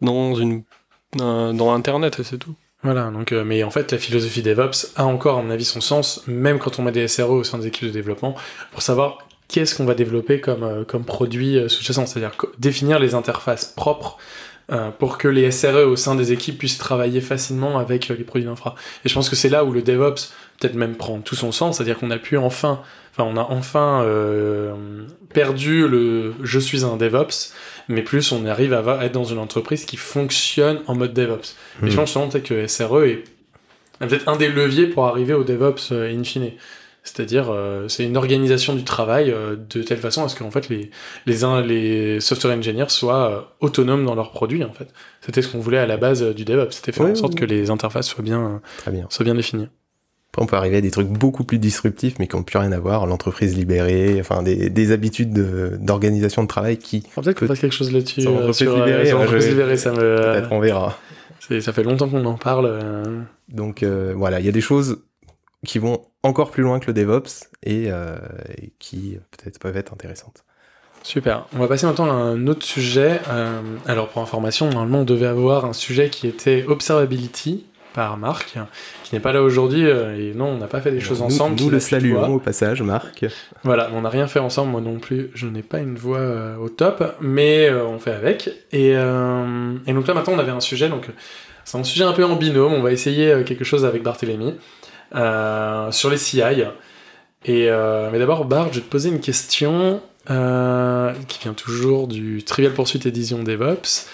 dans, 0.00 0.34
une, 0.34 0.62
un- 1.20 1.54
dans 1.54 1.72
Internet, 1.72 2.18
et 2.20 2.24
c'est 2.24 2.38
tout. 2.38 2.54
Voilà, 2.82 3.10
donc, 3.10 3.32
euh, 3.32 3.42
mais 3.44 3.64
en 3.64 3.70
fait, 3.70 3.90
la 3.92 3.98
philosophie 3.98 4.42
DevOps 4.42 4.92
a 4.96 5.04
encore, 5.06 5.38
à 5.38 5.42
mon 5.42 5.50
avis, 5.50 5.64
son 5.64 5.80
sens, 5.80 6.22
même 6.26 6.58
quand 6.58 6.78
on 6.78 6.82
met 6.82 6.92
des 6.92 7.08
SRE 7.08 7.30
au 7.30 7.44
sein 7.44 7.58
des 7.58 7.66
équipes 7.68 7.88
de 7.88 7.92
développement, 7.92 8.34
pour 8.72 8.82
savoir 8.82 9.18
qu'est-ce 9.48 9.74
qu'on 9.76 9.84
va 9.86 9.94
développer 9.94 10.40
comme, 10.40 10.62
euh, 10.62 10.84
comme 10.84 11.04
produit 11.04 11.56
euh, 11.58 11.68
sous-jacent, 11.68 12.06
c'est-à-dire 12.06 12.32
définir 12.58 12.98
les 12.98 13.14
interfaces 13.14 13.64
propres 13.64 14.18
euh, 14.72 14.90
pour 14.90 15.16
que 15.18 15.28
les 15.28 15.50
SRE 15.50 15.86
au 15.86 15.96
sein 15.96 16.14
des 16.16 16.32
équipes 16.32 16.58
puissent 16.58 16.78
travailler 16.78 17.20
facilement 17.20 17.78
avec 17.78 18.10
euh, 18.10 18.14
les 18.16 18.24
produits 18.24 18.46
d'infra. 18.46 18.74
Et 19.04 19.08
je 19.08 19.14
pense 19.14 19.28
que 19.28 19.36
c'est 19.36 19.48
là 19.48 19.64
où 19.64 19.72
le 19.72 19.82
DevOps 19.82 20.32
peut-être 20.60 20.74
même 20.74 20.94
prend 20.96 21.20
tout 21.20 21.36
son 21.36 21.52
sens, 21.52 21.76
c'est-à-dire 21.76 21.98
qu'on 21.98 22.10
a 22.10 22.18
pu 22.18 22.36
enfin, 22.36 22.80
enfin, 23.12 23.28
on 23.30 23.36
a 23.36 23.46
enfin 23.48 24.02
euh, 24.02 24.72
perdu 25.32 25.86
le 25.86 26.34
je 26.42 26.58
suis 26.58 26.84
un 26.84 26.96
DevOps, 26.96 27.52
mais 27.88 28.02
plus 28.02 28.32
on 28.32 28.44
arrive 28.46 28.72
à 28.72 29.04
être 29.04 29.12
dans 29.12 29.24
une 29.24 29.38
entreprise 29.38 29.84
qui 29.84 29.96
fonctionne 29.96 30.80
en 30.86 30.94
mode 30.94 31.12
DevOps. 31.12 31.54
Et 31.82 31.84
Mhm. 31.84 31.90
je 31.90 31.96
pense 31.96 32.08
justement, 32.08 32.28
peut-être 32.28 32.44
que 32.48 32.66
SRE 32.66 33.04
est 33.04 33.24
est 34.00 34.06
peut-être 34.08 34.28
un 34.28 34.36
des 34.36 34.48
leviers 34.48 34.88
pour 34.88 35.06
arriver 35.06 35.32
au 35.32 35.42
DevOps 35.44 35.92
euh, 35.92 36.12
in 36.14 36.22
fine. 36.24 36.50
C'est-à-dire, 37.06 37.46
euh, 37.50 37.86
c'est 37.88 38.04
une 38.04 38.16
organisation 38.16 38.74
du 38.74 38.82
travail 38.82 39.30
euh, 39.30 39.54
de 39.70 39.80
telle 39.82 39.98
façon 39.98 40.24
à 40.24 40.28
ce 40.28 40.34
qu'en 40.36 40.50
fait 40.50 40.68
les, 40.68 40.90
les, 41.24 41.36
les 41.64 42.20
software 42.20 42.56
engineers 42.58 42.88
soient 42.88 43.30
euh, 43.30 43.40
autonomes 43.60 44.04
dans 44.04 44.16
leurs 44.16 44.32
produits. 44.32 44.64
En 44.64 44.72
fait, 44.72 44.88
c'était 45.24 45.40
ce 45.40 45.48
qu'on 45.48 45.60
voulait 45.60 45.78
à 45.78 45.86
la 45.86 45.96
base 45.96 46.22
du 46.34 46.44
DevOps. 46.44 46.72
C'était 46.72 46.90
faire 46.90 47.06
Oui, 47.06 47.12
en 47.12 47.14
sorte 47.14 47.34
oui. 47.34 47.40
que 47.40 47.44
les 47.44 47.70
interfaces 47.70 48.08
soient 48.08 48.24
bien, 48.24 48.60
Très 48.78 48.90
bien. 48.90 49.06
soient 49.08 49.24
bien 49.24 49.36
définies. 49.36 49.68
Après, 50.32 50.42
on 50.42 50.46
peut 50.46 50.56
arriver 50.56 50.78
à 50.78 50.80
des 50.80 50.90
trucs 50.90 51.06
beaucoup 51.06 51.44
plus 51.44 51.58
disruptifs, 51.58 52.16
mais 52.18 52.26
qui 52.26 52.34
n'ont 52.36 52.42
plus 52.42 52.58
rien 52.58 52.72
à 52.72 52.78
voir. 52.80 53.06
L'entreprise 53.06 53.56
libérée, 53.56 54.16
enfin, 54.20 54.42
des, 54.42 54.68
des 54.68 54.90
habitudes 54.90 55.32
de- 55.32 55.78
d'organisation 55.80 56.42
de, 56.42 56.48
travail 56.48 56.76
qui, 56.76 57.04
On 57.16 57.22
peut-être 57.22 57.38
qu'on 57.38 57.46
fasse 57.46 57.60
quelque 57.60 57.72
chose 57.74 57.92
là-dessus. 57.92 58.22
L'entreprise 58.22 58.60
libérée, 58.68 59.06
je- 59.06 59.48
libérée, 59.48 59.76
ça 59.76 59.92
me, 59.92 59.96
peut-être, 60.16 60.52
on 60.52 60.58
verra. 60.60 60.98
ça 61.60 61.72
fait 61.72 61.84
longtemps 61.84 62.08
qu'on 62.08 62.24
en 62.26 62.34
parle. 62.34 62.70
Donc 63.48 63.82
euh, 63.84 64.12
voilà, 64.16 64.40
il 64.40 64.46
y 64.46 64.48
a 64.48 64.52
des 64.52 64.60
choses 64.60 64.98
qui 65.64 65.78
vont 65.78 66.02
encore 66.22 66.50
plus 66.50 66.62
loin 66.62 66.80
que 66.80 66.86
le 66.88 66.92
DevOps 66.92 67.48
et, 67.62 67.86
euh, 67.90 68.16
et 68.58 68.72
qui 68.78 69.18
peut-être 69.30 69.58
peuvent 69.58 69.76
être 69.76 69.92
intéressantes. 69.92 70.44
Super. 71.02 71.46
On 71.54 71.58
va 71.58 71.68
passer 71.68 71.86
maintenant 71.86 72.06
à 72.10 72.14
un 72.14 72.46
autre 72.48 72.64
sujet. 72.66 73.20
Euh, 73.28 73.60
alors, 73.86 74.08
pour 74.08 74.22
information, 74.22 74.68
normalement, 74.68 75.00
on 75.00 75.04
devait 75.04 75.26
avoir 75.26 75.64
un 75.64 75.72
sujet 75.72 76.08
qui 76.10 76.26
était 76.26 76.64
Observability 76.66 77.64
par 77.94 78.16
Marc, 78.18 78.58
qui 79.04 79.14
n'est 79.14 79.20
pas 79.20 79.32
là 79.32 79.40
aujourd'hui. 79.42 79.86
euh, 79.86 80.18
et 80.18 80.34
non, 80.34 80.46
on 80.48 80.58
n'a 80.58 80.66
pas 80.66 80.80
fait 80.80 80.90
des 80.90 81.00
choses 81.00 81.20
Nous- 81.20 81.26
ensemble. 81.26 81.58
Nous, 81.60 81.70
le 81.70 81.80
saluons 81.80 82.34
au 82.34 82.38
passage, 82.40 82.82
Marc. 82.82 83.24
Voilà, 83.62 83.88
on 83.94 84.02
n'a 84.02 84.08
rien 84.10 84.26
fait 84.26 84.40
ensemble, 84.40 84.72
moi 84.72 84.80
non 84.80 84.98
plus. 84.98 85.30
Je 85.34 85.46
n'ai 85.46 85.62
pas 85.62 85.78
une 85.78 85.94
voix 85.96 86.18
euh, 86.18 86.56
au 86.56 86.68
top, 86.68 87.16
mais 87.20 87.68
euh, 87.70 87.86
on 87.86 87.98
fait 87.98 88.12
avec. 88.12 88.48
Et, 88.72 88.92
euh, 88.96 89.74
et 89.86 89.92
donc 89.92 90.06
là, 90.08 90.12
maintenant, 90.14 90.34
on 90.34 90.38
avait 90.38 90.50
un 90.52 90.60
sujet. 90.60 90.88
Donc, 90.88 91.08
euh, 91.08 91.12
c'est 91.64 91.78
un 91.78 91.84
sujet 91.84 92.04
un 92.04 92.12
peu 92.12 92.24
en 92.24 92.36
binôme. 92.36 92.72
On 92.74 92.82
va 92.82 92.92
essayer 92.92 93.30
euh, 93.32 93.44
quelque 93.44 93.64
chose 93.64 93.84
avec 93.86 94.02
Barthélémy 94.02 94.48
euh, 94.48 94.52
sur 95.12 96.10
les 96.10 96.18
CI. 96.18 96.42
Et, 97.46 97.68
euh, 97.70 98.10
mais 98.10 98.18
d'abord, 98.18 98.44
Bart, 98.44 98.72
je 98.72 98.80
vais 98.80 98.84
te 98.84 98.90
poser 98.90 99.08
une 99.08 99.20
question 99.20 100.00
euh, 100.30 101.12
qui 101.28 101.38
vient 101.38 101.54
toujours 101.54 102.08
du 102.08 102.42
Trivial 102.42 102.74
Pursuit 102.74 103.06
Edition 103.06 103.42
DevOps. 103.44 104.08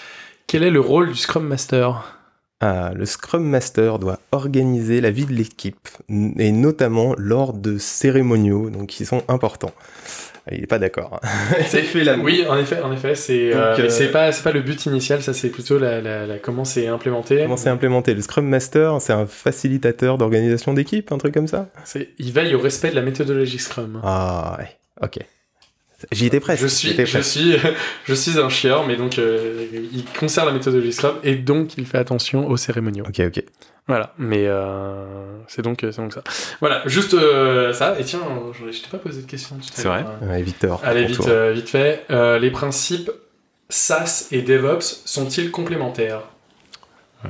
Quel 0.45 0.61
est 0.61 0.69
le 0.69 0.79
rôle 0.79 1.09
du 1.09 1.15
Scrum 1.15 1.47
Master? 1.47 2.19
Ah, 2.59 2.91
le 2.95 3.05
Scrum 3.05 3.43
Master 3.43 3.97
doit 3.97 4.19
organiser 4.31 5.01
la 5.01 5.09
vie 5.09 5.25
de 5.25 5.33
l'équipe, 5.33 5.89
et 6.09 6.51
notamment 6.51 7.15
lors 7.17 7.53
de 7.53 7.77
cérémoniaux, 7.79 8.69
donc 8.69 8.87
qui 8.87 9.05
sont 9.05 9.23
importants. 9.27 9.73
Il 10.51 10.59
n'est 10.61 10.67
pas 10.67 10.79
d'accord. 10.79 11.21
C'est 11.67 11.83
fait 11.83 12.03
la- 12.03 12.17
Oui, 12.17 12.45
en 12.49 12.57
effet, 12.57 12.81
en 12.81 12.91
effet, 12.91 13.15
c'est 13.15 13.53
euh, 13.53 13.75
euh, 13.77 13.89
c'est 13.89 14.11
pas 14.11 14.31
c'est 14.33 14.43
pas 14.43 14.51
le 14.51 14.59
but 14.61 14.85
initial, 14.85 15.21
ça 15.23 15.33
c'est 15.33 15.49
plutôt 15.49 15.79
la, 15.79 16.01
la- 16.01 16.25
la- 16.27 16.37
comment 16.37 16.65
c'est 16.65 16.87
implémenté. 16.87 17.39
Comment 17.41 17.55
c'est 17.55 17.69
implémenté? 17.69 18.13
Le 18.13 18.21
Scrum 18.21 18.45
Master, 18.47 18.99
c'est 18.99 19.13
un 19.13 19.25
facilitateur 19.25 20.17
d'organisation 20.17 20.73
d'équipe, 20.73 21.11
un 21.13 21.17
truc 21.17 21.33
comme 21.33 21.47
ça? 21.47 21.69
C'est 21.85 22.09
il 22.19 22.31
veille 22.33 22.55
au 22.55 22.59
respect 22.59 22.89
de 22.89 22.95
la 22.95 23.01
méthodologie 23.03 23.57
Scrum. 23.59 24.01
Ah, 24.03 24.57
ouais, 24.59 24.69
ok. 25.01 25.19
J'y 26.11 26.25
étais 26.25 26.41
presque. 26.41 26.63
Je 26.63 26.67
suis, 26.67 26.89
étais 26.89 27.05
je 27.05 27.19
suis, 27.19 27.55
je 28.05 28.13
suis 28.13 28.37
un 28.37 28.49
chieur, 28.49 28.85
mais 28.85 28.97
donc 28.97 29.19
euh, 29.19 29.65
il 29.93 30.03
conserve 30.19 30.47
la 30.47 30.53
méthodologie 30.53 30.91
Scrum 30.91 31.15
et 31.23 31.35
donc 31.35 31.77
il 31.77 31.85
fait 31.85 31.97
attention 31.99 32.49
aux 32.49 32.57
cérémoniaux. 32.57 33.05
Ok, 33.07 33.21
ok. 33.25 33.43
Voilà, 33.87 34.13
mais 34.17 34.45
euh, 34.47 35.03
c'est 35.49 35.61
donc 35.61 35.79
c'est 35.81 35.97
donc 35.97 36.13
ça. 36.13 36.23
Voilà, 36.61 36.83
juste 36.85 37.13
euh, 37.15 37.73
ça. 37.73 37.99
Et 37.99 38.03
tiens, 38.05 38.21
je, 38.53 38.71
je 38.71 38.81
t'ai 38.81 38.87
pas 38.89 38.97
posé 38.97 39.21
de 39.21 39.27
question 39.27 39.57
tout 39.57 39.63
à 39.77 39.81
C'est 39.81 39.87
vrai 39.89 40.05
Ouais, 40.21 40.41
Victor. 40.41 40.79
Allez 40.85 41.05
vite, 41.05 41.27
euh, 41.27 41.51
vite 41.53 41.67
fait. 41.69 42.05
Euh, 42.09 42.39
les 42.39 42.49
principes 42.49 43.11
SaaS 43.69 44.27
et 44.31 44.41
DevOps 44.41 45.01
sont-ils 45.05 45.51
complémentaires? 45.51 46.21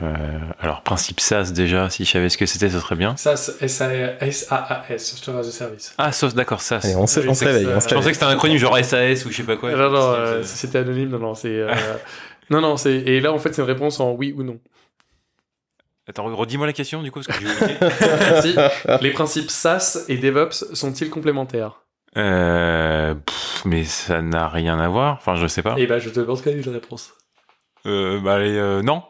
Euh, 0.02 0.14
alors, 0.60 0.82
principe 0.82 1.20
SaaS 1.20 1.52
déjà, 1.54 1.90
si 1.90 2.06
je 2.06 2.12
savais 2.12 2.30
ce 2.30 2.38
que 2.38 2.46
c'était, 2.46 2.70
ce 2.70 2.80
serait 2.80 2.96
bien. 2.96 3.16
SaaS, 3.16 3.52
S-A-A-S, 3.62 4.48
Software 5.00 5.38
as 5.38 5.48
a 5.48 5.52
Service. 5.52 5.94
Ah, 5.98 6.12
d'accord, 6.36 6.62
SaaS. 6.62 6.82
Allez, 6.84 6.96
on 6.96 7.06
se, 7.08 7.20
Oui, 7.20 7.28
on 7.30 7.34
c'est 7.34 7.46
se 7.46 7.50
réveille. 7.50 7.68
on 7.76 7.80
se 7.80 7.90
Je 7.90 7.96
pensais 7.96 8.08
que 8.10 8.14
c'était 8.14 8.26
un 8.26 8.30
acronyme 8.30 8.58
genre 8.58 8.78
SAS 8.84 9.26
ou 9.26 9.32
je 9.32 9.38
sais 9.38 9.44
pas 9.44 9.56
quoi. 9.58 9.72
non, 9.72 9.90
non, 9.92 10.14
euh, 10.14 10.44
société 10.44 10.80
anonyme, 10.80 11.10
non, 11.10 11.20
non, 11.20 11.36
c'est. 11.36 11.50
euh, 11.50 11.72
non, 12.50 12.62
non, 12.62 12.78
c'est. 12.78 12.94
Et 12.94 13.20
là, 13.22 13.34
en 13.34 13.40
fait, 13.40 13.54
c'est 13.54 13.62
une 13.62 13.68
réponse 13.68 14.00
en 14.00 14.12
oui 14.14 14.34
ou 14.38 14.44
non. 14.44 14.58
Attends, 16.08 16.26
redis-moi 16.36 16.68
la 16.68 16.74
question 16.74 17.02
du 17.02 17.12
coup, 17.12 17.22
parce 17.26 17.38
que 17.40 17.46
j'ai. 18.44 18.56
Les 19.02 19.12
principes 19.12 19.50
SaaS 19.50 20.00
et 20.10 20.18
DevOps 20.18 20.74
sont-ils 20.74 21.10
complémentaires? 21.10 21.82
Euh, 22.18 23.16
pff, 23.16 23.64
mais 23.66 23.84
ça 23.86 24.22
n'a 24.22 24.48
rien 24.48 24.78
à 24.80 24.88
voir. 24.88 25.14
Enfin, 25.16 25.36
je 25.36 25.48
sais 25.48 25.62
pas. 25.62 25.76
Et 25.78 25.88
bah, 25.88 26.00
je 26.00 26.10
te 26.10 26.20
demande 26.20 26.42
quelle 26.44 26.60
est 26.60 26.66
la 26.66 26.74
réponse. 26.74 27.12
Euh, 27.86 28.20
bah, 28.20 28.36
allez, 28.36 28.56
euh, 28.58 28.82
non. 28.82 29.02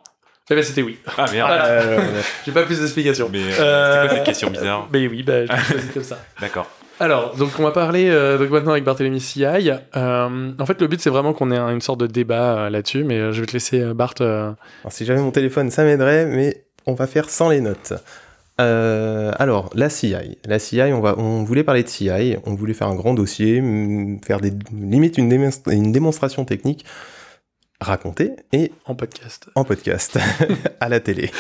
Eh 0.50 0.56
ben, 0.56 0.64
c'était 0.64 0.82
oui. 0.84 1.00
Ah 1.18 1.26
merde. 1.32 1.48
Voilà. 1.50 1.66
Euh, 1.66 2.22
J'ai 2.46 2.52
pas 2.52 2.64
plus 2.64 2.80
d'explications. 2.80 3.30
Mais 3.32 3.40
euh, 3.44 3.52
Euh, 3.60 3.94
c'était 3.94 4.08
quoi 4.08 4.16
cette 4.18 4.26
question 4.26 4.50
bizarre? 4.52 4.88
Mais 4.92 5.08
oui, 5.08 5.24
bah, 5.24 5.46
je 5.46 5.94
comme 5.94 6.04
ça. 6.04 6.20
D'accord. 6.40 6.68
Alors, 7.00 7.36
donc 7.36 7.50
on 7.60 7.64
va 7.64 7.72
parler 7.72 8.08
euh, 8.10 8.38
donc 8.38 8.52
maintenant 8.52 8.72
avec 8.74 8.84
Barthélemy 8.84 9.20
CI. 9.20 9.44
Euh, 9.46 10.52
en 10.60 10.66
fait, 10.66 10.80
le 10.80 10.88
but 10.88 11.02
c'est 11.02 11.10
vraiment 11.10 11.34
qu'on 11.34 11.50
ait 11.52 11.58
un- 11.58 11.72
une 11.72 11.82
sorte 11.82 12.00
de 12.00 12.08
débat 12.08 12.58
euh, 12.66 12.70
là-dessus, 12.70 13.04
mais 13.04 13.18
euh, 13.18 13.32
je 13.32 13.42
vais 13.42 13.48
te 13.48 13.54
laisser 13.54 13.82
euh, 13.82 13.94
Bart. 13.96 14.14
euh, 14.22 14.52
Alors, 14.84 14.92
si 14.92 15.04
j'avais 15.04 15.20
mon 15.20 15.32
téléphone, 15.32 15.72
ça 15.72 15.84
m'aiderait, 15.84 16.26
mais 16.28 16.66
on 16.86 16.94
va 16.94 17.08
faire 17.08 17.30
sans 17.30 17.50
les 17.50 17.62
notes. 17.62 17.94
Euh, 18.62 19.32
alors, 19.40 19.70
la 19.74 19.90
CI. 19.90 20.16
La 20.46 20.60
CI, 20.60 20.82
on, 20.82 21.02
va, 21.02 21.18
on 21.18 21.44
voulait 21.44 21.64
parler 21.64 21.84
de 21.84 21.88
CI, 21.88 22.38
on 22.46 22.54
voulait 22.54 22.74
faire 22.74 22.88
un 22.88 22.96
grand 22.96 23.14
dossier, 23.14 23.62
mm, 23.62 24.20
faire 24.24 24.40
des, 24.40 24.54
limite 24.72 25.18
une, 25.18 25.30
démonstra- 25.30 25.74
une 25.74 25.92
démonstration 25.92 26.46
technique, 26.46 26.86
racontée 27.82 28.32
et 28.52 28.72
en 28.86 28.96
podcast. 28.96 29.48
en 29.56 29.64
podcast, 29.64 30.20
à 30.80 30.88
la 30.88 31.00
télé. 31.00 31.32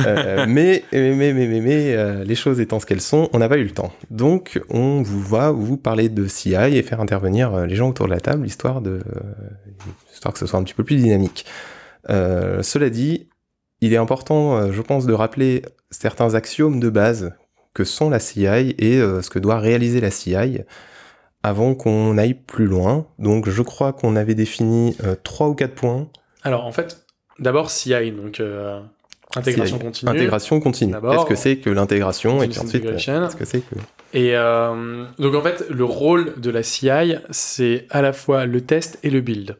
Euh, 0.00 0.44
mais, 0.46 0.84
mais, 0.92 1.14
mais, 1.14 1.32
mais, 1.32 1.60
mais, 1.60 1.94
euh, 1.94 2.22
les 2.22 2.34
choses 2.34 2.60
étant 2.60 2.80
ce 2.80 2.86
qu'elles 2.86 3.00
sont, 3.00 3.28
on 3.32 3.38
n'a 3.38 3.48
pas 3.48 3.56
eu 3.56 3.64
le 3.64 3.70
temps. 3.70 3.92
Donc, 4.10 4.60
on 4.68 5.02
vous 5.02 5.22
va 5.22 5.50
vous 5.50 5.76
parler 5.76 6.08
de 6.08 6.26
CI 6.26 6.54
et 6.54 6.82
faire 6.82 7.00
intervenir 7.00 7.54
euh, 7.54 7.66
les 7.66 7.76
gens 7.76 7.88
autour 7.88 8.06
de 8.06 8.12
la 8.12 8.20
table, 8.20 8.46
histoire, 8.46 8.80
de, 8.82 8.90
euh, 8.90 9.20
histoire 10.12 10.32
que 10.34 10.38
ce 10.38 10.46
soit 10.46 10.58
un 10.58 10.64
petit 10.64 10.74
peu 10.74 10.84
plus 10.84 10.96
dynamique. 10.96 11.46
Euh, 12.10 12.62
cela 12.62 12.90
dit, 12.90 13.28
il 13.80 13.92
est 13.92 13.98
important, 13.98 14.56
euh, 14.56 14.72
je 14.72 14.82
pense, 14.82 15.06
de 15.06 15.12
rappeler 15.12 15.62
certains 15.90 16.34
axiomes 16.34 16.80
de 16.80 16.90
base 16.90 17.32
que 17.74 17.84
sont 17.84 18.08
la 18.08 18.18
CI 18.18 18.46
et 18.78 18.98
euh, 18.98 19.22
ce 19.22 19.30
que 19.30 19.38
doit 19.38 19.58
réaliser 19.58 20.00
la 20.00 20.10
CI 20.10 20.36
avant 21.42 21.74
qu'on 21.74 22.18
aille 22.18 22.34
plus 22.34 22.66
loin. 22.66 23.06
Donc, 23.18 23.48
je 23.48 23.62
crois 23.62 23.92
qu'on 23.92 24.16
avait 24.16 24.34
défini 24.34 24.96
euh, 25.04 25.14
trois 25.22 25.48
ou 25.48 25.54
quatre 25.54 25.74
points. 25.74 26.08
Alors, 26.42 26.66
en 26.66 26.72
fait, 26.72 27.06
d'abord 27.38 27.70
CI, 27.70 28.10
donc 28.10 28.40
euh, 28.40 28.80
intégration 29.36 29.78
CI. 29.78 29.84
continue. 29.84 30.10
Intégration 30.10 30.60
continue. 30.60 30.92
D'abord, 30.92 31.12
Qu'est-ce 31.12 31.26
que 31.26 31.34
c'est 31.36 31.56
que 31.58 31.70
l'intégration 31.70 32.42
et 32.42 32.48
puis 32.48 32.58
ensuite, 32.58 32.82
qu'est-ce 32.82 33.36
que 33.36 33.44
c'est 33.44 33.60
que... 33.60 33.76
Et 34.12 34.34
euh, 34.34 35.04
donc 35.18 35.34
en 35.34 35.42
fait, 35.42 35.66
le 35.68 35.84
rôle 35.84 36.34
de 36.40 36.50
la 36.50 36.62
CI, 36.62 37.16
c'est 37.30 37.86
à 37.90 38.02
la 38.02 38.12
fois 38.12 38.46
le 38.46 38.60
test 38.62 38.98
et 39.02 39.10
le 39.10 39.20
build. 39.20 39.56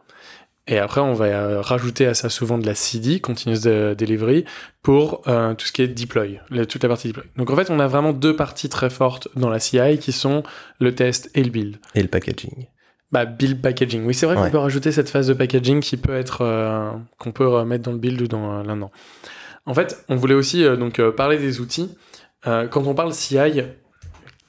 Et 0.69 0.79
après, 0.79 1.01
on 1.01 1.15
va 1.15 1.27
euh, 1.27 1.61
rajouter 1.61 2.07
à 2.07 2.15
ça 2.15 2.29
souvent 2.29 2.59
de 2.59 2.67
la 2.67 2.75
CD, 2.75 3.21
Continuous 3.21 3.61
de- 3.61 3.95
Delivery, 3.97 4.45
pour 4.83 5.23
euh, 5.29 5.55
tout 5.55 5.65
ce 5.67 5.73
qui 5.73 5.83
est 5.83 5.89
deploy, 5.89 6.41
toute 6.69 6.83
la 6.83 6.89
partie 6.89 7.09
deploy. 7.09 7.25
Donc 7.37 7.51
en 7.51 7.57
fait, 7.57 7.71
on 7.71 7.79
a 7.79 7.87
vraiment 7.87 8.13
deux 8.13 8.35
parties 8.35 8.69
très 8.69 8.91
fortes 8.91 9.29
dans 9.37 9.49
la 9.49 9.61
CI 9.61 9.99
qui 10.01 10.11
sont 10.11 10.43
le 10.81 10.95
test 10.95 11.31
et 11.35 11.45
le 11.45 11.51
build. 11.51 11.77
Et 11.95 12.03
le 12.03 12.09
packaging. 12.09 12.67
Bah, 13.13 13.25
build 13.27 13.63
packaging. 13.63 14.05
Oui, 14.05 14.15
c'est 14.15 14.27
vrai 14.27 14.35
qu'on 14.35 14.51
peut 14.51 14.59
rajouter 14.59 14.91
cette 14.91 15.09
phase 15.09 15.29
de 15.29 15.35
packaging 15.35 15.81
qui 15.81 15.97
peut 15.97 16.17
être 16.17 16.39
euh, 16.43 16.91
qu'on 17.19 17.31
peut 17.31 17.47
remettre 17.47 17.85
dans 17.85 17.93
le 17.93 17.99
build 17.99 18.21
ou 18.23 18.27
dans 18.27 18.59
euh, 18.59 18.63
l'un 18.65 18.91
En 19.67 19.75
fait, 19.75 20.05
on 20.09 20.17
voulait 20.17 20.35
aussi 20.35 20.65
donc 20.77 21.01
parler 21.13 21.39
des 21.39 21.61
outils. 21.61 21.97
Quand 22.45 22.87
on 22.87 22.95
parle 22.95 23.13
CI, 23.13 23.39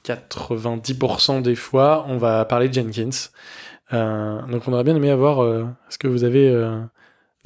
90% 0.04 1.42
des 1.42 1.54
fois, 1.54 2.04
on 2.08 2.16
va 2.16 2.44
parler 2.44 2.68
de 2.68 2.74
Jenkins. 2.74 3.10
Euh, 3.92 4.42
donc 4.46 4.62
on 4.68 4.72
aurait 4.72 4.84
bien 4.84 4.96
aimé 4.96 5.10
avoir, 5.10 5.42
euh, 5.42 5.64
est-ce 5.88 5.98
que 5.98 6.08
vous 6.08 6.24
avez 6.24 6.48
euh, 6.48 6.78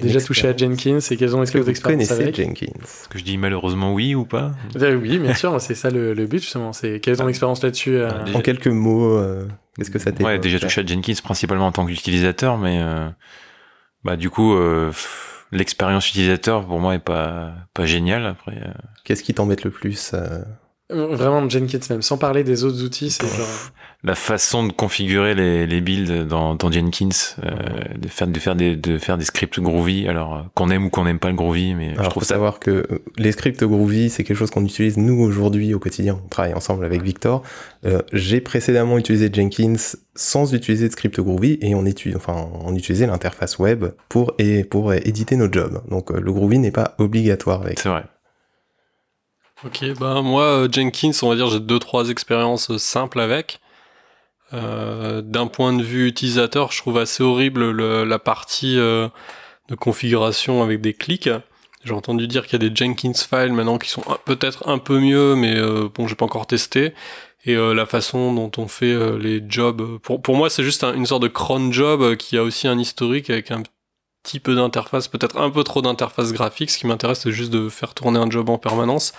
déjà 0.01 0.21
touché 0.21 0.49
à 0.49 0.57
Jenkins 0.57 0.99
et 1.11 1.17
quelles 1.17 1.37
ont 1.37 1.45
que 1.45 1.59
vos 1.59 1.65
vous 1.65 1.71
expériences 1.71 2.09
connaissez 2.09 2.23
avec 2.25 2.35
Jenkins? 2.37 2.67
Est-ce 2.83 3.09
que 3.09 3.19
je 3.19 3.25
dis 3.25 3.39
malheureusement 3.39 3.93
oui 3.95 4.15
ou 4.15 4.25
pas? 4.25 4.53
Oui, 4.75 5.19
bien 5.19 5.35
sûr, 5.35 5.61
c'est 5.61 5.75
ça 5.77 5.91
le, 5.91 6.15
le 6.15 6.27
but 6.27 6.41
justement. 6.43 6.73
C'est 6.73 6.99
quelles 7.01 7.23
ont 7.23 7.27
l'expérience 7.27 7.63
là-dessus 7.63 7.95
euh, 7.97 8.25
Déjà- 8.25 8.39
En 8.39 8.43
quelques 8.43 8.67
mots, 8.69 9.17
euh, 9.17 9.47
qu'est-ce 9.77 9.91
que 9.91 9.99
ça 10.01 10.11
t'évoque 10.13 10.27
Ouais, 10.33 10.39
déjà 10.39 10.59
touché 10.59 10.81
à 10.81 10.87
Jenkins 10.87 11.15
principalement 11.23 11.67
en 11.67 11.73
tant 11.73 11.87
qu'utilisateur, 11.87 12.59
mais 12.59 12.81
euh, 12.83 13.09
bah 14.05 14.17
du 14.17 14.31
coup 14.31 14.55
euh, 14.55 14.91
l'expérience 15.53 16.09
utilisateur 16.09 16.67
pour 16.67 16.81
moi 16.81 16.95
est 16.97 16.99
pas 16.99 17.53
pas 17.75 17.87
géniale. 17.87 18.27
Après, 18.27 18.57
euh, 18.57 18.73
Qu'est-ce 19.05 19.23
qui 19.23 19.35
t'embête 19.35 19.63
le 19.65 19.71
plus 19.71 20.13
euh, 20.15 20.43
Vraiment 20.93 21.49
Jenkins 21.49 21.81
même, 21.91 22.03
sans 22.03 22.19
parler 22.19 22.45
des 22.45 22.65
autres 22.65 22.83
outils, 22.85 23.11
c'est 23.11 23.27
genre... 23.27 23.47
la 24.05 24.15
façon 24.15 24.67
de 24.67 24.73
configurer 24.73 25.35
les, 25.35 25.67
les 25.67 25.81
builds 25.81 26.27
dans, 26.27 26.55
dans 26.55 26.71
Jenkins, 26.71 27.09
euh, 27.45 27.51
de 27.97 28.09
faire 28.09 28.27
de 28.29 28.39
faire 28.39 28.55
des 28.55 28.77
de 28.77 28.99
faire 28.99 29.19
des 29.19 29.25
scripts 29.25 29.61
Groovy, 29.61 30.09
alors 30.09 30.35
euh, 30.37 30.41
qu'on 30.55 30.71
aime 30.71 30.87
ou 30.87 30.91
qu'on 30.91 31.05
n'aime 31.05 31.19
pas 31.19 31.29
le 31.29 31.37
Groovy, 31.37 31.75
mais 31.75 31.91
je 31.95 32.01
Alors, 32.01 32.05
faut 32.05 32.11
trouve 32.11 32.25
ça 32.25 32.35
savoir 32.35 32.59
que 32.61 32.71
euh, 32.71 32.99
les 33.17 33.33
scripts 33.33 33.65
Groovy, 33.65 34.11
c'est 34.11 34.25
quelque 34.25 34.37
chose 34.37 34.51
qu'on 34.51 34.65
utilise 34.65 34.97
nous 34.97 35.21
aujourd'hui 35.21 35.75
au 35.75 35.79
quotidien. 35.79 36.21
On 36.25 36.29
travaille 36.29 36.55
ensemble 36.55 36.85
avec 36.85 37.03
Victor. 37.03 37.43
Euh, 37.85 38.03
J'ai 38.13 38.41
précédemment 38.41 38.99
utilisé 38.99 39.31
Jenkins 39.33 39.97
sans 40.15 40.53
utiliser 40.55 40.89
de 40.89 40.93
script 40.93 41.21
Groovy 41.21 41.59
et 41.63 41.75
on, 41.75 41.87
étudie, 41.87 42.15
enfin, 42.17 42.49
on 42.65 42.75
utilisait 42.75 43.07
l'interface 43.07 43.59
web 43.59 43.87
pour, 44.09 44.35
et, 44.39 44.63
pour 44.63 44.93
éditer 44.93 45.37
nos 45.37 45.51
jobs. 45.51 45.81
Donc 45.89 46.11
euh, 46.11 46.21
le 46.21 46.33
Groovy 46.33 46.59
n'est 46.59 46.71
pas 46.71 46.95
obligatoire 46.99 47.63
avec. 47.63 47.81
c'est 47.81 47.89
vrai. 47.89 48.05
Ok, 49.65 49.85
ben 49.99 50.23
moi, 50.23 50.43
euh, 50.43 50.69
Jenkins, 50.71 51.13
on 51.23 51.29
va 51.29 51.37
dire, 51.37 51.49
j'ai 51.49 51.61
deux, 51.61 51.79
trois 51.79 52.09
expériences 52.09 52.71
euh, 52.71 52.79
simples 52.79 53.21
avec. 53.21 53.61
Euh, 54.53 55.23
D'un 55.23 55.47
point 55.47 55.73
de 55.73 55.83
vue 55.83 56.09
utilisateur, 56.09 56.73
je 56.73 56.79
trouve 56.79 56.99
assez 56.99 57.23
horrible 57.23 57.71
le- 57.71 58.05
la 58.05 58.19
partie 58.19 58.75
de 58.77 59.11
configuration 59.79 60.63
avec 60.63 60.81
des 60.81 60.93
clics. 60.95 61.31
J'ai 61.85 61.95
entendu 61.95 62.29
dire 62.29 62.47
qu'il 62.47 62.61
y 62.63 62.67
a 62.67 62.69
des 62.69 62.75
Jenkins 62.77 63.15
files 63.15 63.53
maintenant 63.53 63.79
qui 63.79 63.89
sont 63.89 64.03
peut-être 64.25 64.69
un 64.69 64.79
peu 64.79 64.99
mieux, 65.01 65.35
mais 65.37 65.57
euh, 65.57 65.89
bon, 65.95 66.07
j'ai 66.07 66.15
pas 66.17 66.25
encore 66.27 66.47
testé. 66.47 66.93
Et 67.45 67.57
la 67.57 67.87
façon 67.87 68.33
dont 68.33 68.53
on 68.57 68.69
fait 68.69 68.95
les 69.19 69.43
jobs, 69.49 69.99
pour, 69.99 70.23
pour 70.23 70.37
moi, 70.37 70.49
c'est 70.49 70.63
juste 70.63 70.85
un- 70.85 70.95
une 70.95 71.07
sorte 71.07 71.23
de 71.25 71.29
cron 71.29 71.73
job 71.73 72.15
qui 72.17 72.37
a 72.39 72.43
aussi 72.45 72.69
un 72.69 72.79
historique 72.79 73.31
avec 73.31 73.51
un 73.51 73.63
petit 74.23 74.39
peu 74.39 74.55
d'interface, 74.55 75.09
peut-être 75.09 75.37
un 75.39 75.51
peu 75.51 75.65
trop 75.65 75.83
d'interface 75.83 76.33
graphique. 76.33 76.71
Ce 76.71 76.79
qui 76.79 76.87
m'intéresse, 76.87 77.21
c'est 77.23 77.33
juste 77.33 77.51
de 77.51 77.69
faire 77.69 77.95
tourner 77.95 78.21
un 78.21 78.31
job 78.31 78.49
en 78.49 78.59
permanence. 78.59 79.13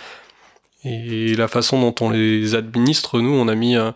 Et 0.84 1.34
la 1.34 1.48
façon 1.48 1.80
dont 1.80 1.94
on 2.06 2.10
les 2.10 2.54
administre, 2.54 3.20
nous, 3.20 3.30
on 3.32 3.48
a 3.48 3.54
mis... 3.54 3.76
euh, 3.76 3.92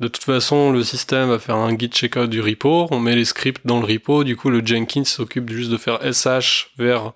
de 0.00 0.08
toute 0.08 0.24
façon, 0.24 0.72
le 0.72 0.82
système 0.82 1.28
va 1.28 1.38
faire 1.38 1.54
un 1.56 1.76
git 1.78 1.88
checkout 1.88 2.26
du 2.28 2.40
repo, 2.40 2.88
on 2.90 2.98
met 2.98 3.14
les 3.14 3.24
scripts 3.24 3.64
dans 3.64 3.78
le 3.80 3.86
repo, 3.86 4.24
du 4.24 4.36
coup 4.36 4.50
le 4.50 4.60
Jenkins 4.64 5.04
s'occupe 5.04 5.48
juste 5.50 5.70
de 5.70 5.76
faire 5.76 6.00
SH 6.02 6.70
vers 6.78 7.12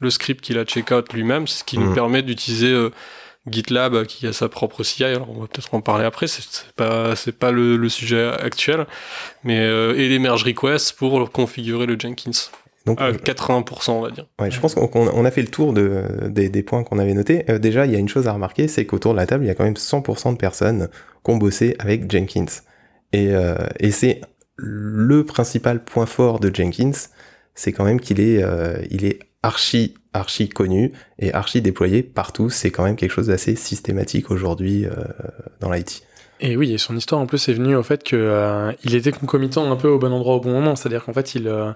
le 0.00 0.08
script 0.08 0.40
qu'il 0.40 0.58
a 0.58 0.64
checkout 0.64 1.04
lui-même, 1.12 1.46
ce 1.46 1.62
qui 1.64 1.76
nous 1.78 1.88
Mhm. 1.88 1.94
permet 1.94 2.22
d'utiliser 2.22 2.70
euh, 2.72 2.90
GitLab 3.46 3.94
euh, 3.94 4.04
qui 4.06 4.26
a 4.26 4.32
sa 4.32 4.48
propre 4.48 4.82
CI, 4.82 5.04
alors 5.04 5.28
on 5.30 5.40
va 5.42 5.46
peut-être 5.48 5.72
en 5.74 5.82
parler 5.82 6.06
après, 6.06 6.26
c'est 6.26 6.42
c'est 6.42 6.72
pas, 6.72 7.14
c'est 7.14 7.38
pas 7.38 7.50
le, 7.52 7.76
le 7.76 7.88
sujet 7.90 8.24
actuel, 8.40 8.86
mais 9.44 9.60
euh, 9.60 9.94
et 9.94 10.08
les 10.08 10.18
merge 10.18 10.44
requests 10.44 10.92
pour 10.96 11.30
configurer 11.30 11.84
le 11.84 11.98
Jenkins, 12.00 12.30
Donc, 12.86 13.00
à 13.00 13.06
euh, 13.06 13.12
80% 13.14 13.90
on 13.92 14.00
va 14.02 14.10
dire. 14.10 14.26
Ouais, 14.40 14.50
je 14.50 14.60
pense 14.60 14.74
qu'on 14.74 14.86
qu'on- 14.88 15.08
on 15.08 15.24
a 15.24 15.30
fait 15.30 15.40
le 15.42 15.48
tour 15.48 15.72
de, 15.72 16.02
des, 16.28 16.48
des 16.50 16.62
points 16.62 16.84
qu'on 16.84 16.98
avait 16.98 17.14
notés. 17.14 17.44
Euh, 17.50 17.58
déjà, 17.58 17.86
il 17.86 17.92
y 17.92 17.96
a 17.96 17.98
une 17.98 18.08
chose 18.08 18.28
à 18.28 18.32
remarquer, 18.32 18.68
c'est 18.68 18.84
qu'autour 18.84 19.12
de 19.12 19.18
la 19.18 19.26
table, 19.26 19.44
il 19.44 19.46
y 19.48 19.50
a 19.50 19.54
quand 19.54 19.64
même 19.64 19.76
100% 19.76 20.32
de 20.32 20.36
personnes 20.36 20.88
qui 21.24 21.30
ont 21.30 21.36
bossé 21.36 21.76
avec 21.78 22.10
Jenkins. 22.10 22.44
Et, 23.12 23.34
euh, 23.34 23.54
et 23.80 23.90
c'est 23.90 24.20
le 24.56 25.24
principal 25.24 25.82
point 25.82 26.06
fort 26.06 26.40
de 26.40 26.54
Jenkins, 26.54 26.92
c'est 27.54 27.72
quand 27.72 27.84
même 27.84 28.00
qu'il 28.00 28.20
est, 28.20 28.42
euh, 28.42 28.76
il 28.90 29.04
est 29.04 29.18
archi, 29.42 29.94
archi 30.12 30.48
connu 30.48 30.92
et 31.18 31.32
archi 31.32 31.60
déployé 31.62 32.02
partout. 32.02 32.50
C'est 32.50 32.70
quand 32.70 32.84
même 32.84 32.96
quelque 32.96 33.10
chose 33.12 33.28
d'assez 33.28 33.56
systématique 33.56 34.30
aujourd'hui 34.30 34.84
euh, 34.86 34.90
dans 35.60 35.70
l'IT. 35.70 36.02
Et 36.40 36.56
oui, 36.56 36.72
et 36.74 36.78
son 36.78 36.96
histoire 36.96 37.20
en 37.20 37.26
plus 37.26 37.48
est 37.48 37.52
venue 37.54 37.76
au 37.76 37.82
fait 37.82 38.02
que 38.02 38.16
euh, 38.16 38.72
il 38.84 38.94
était 38.94 39.12
concomitant 39.12 39.70
un 39.70 39.76
peu 39.76 39.88
au 39.88 39.98
bon 39.98 40.12
endroit 40.12 40.34
au 40.36 40.40
bon 40.40 40.52
moment. 40.52 40.76
C'est-à-dire 40.76 41.04
qu'en 41.04 41.12
fait, 41.12 41.34
il, 41.36 41.46
euh, 41.48 41.72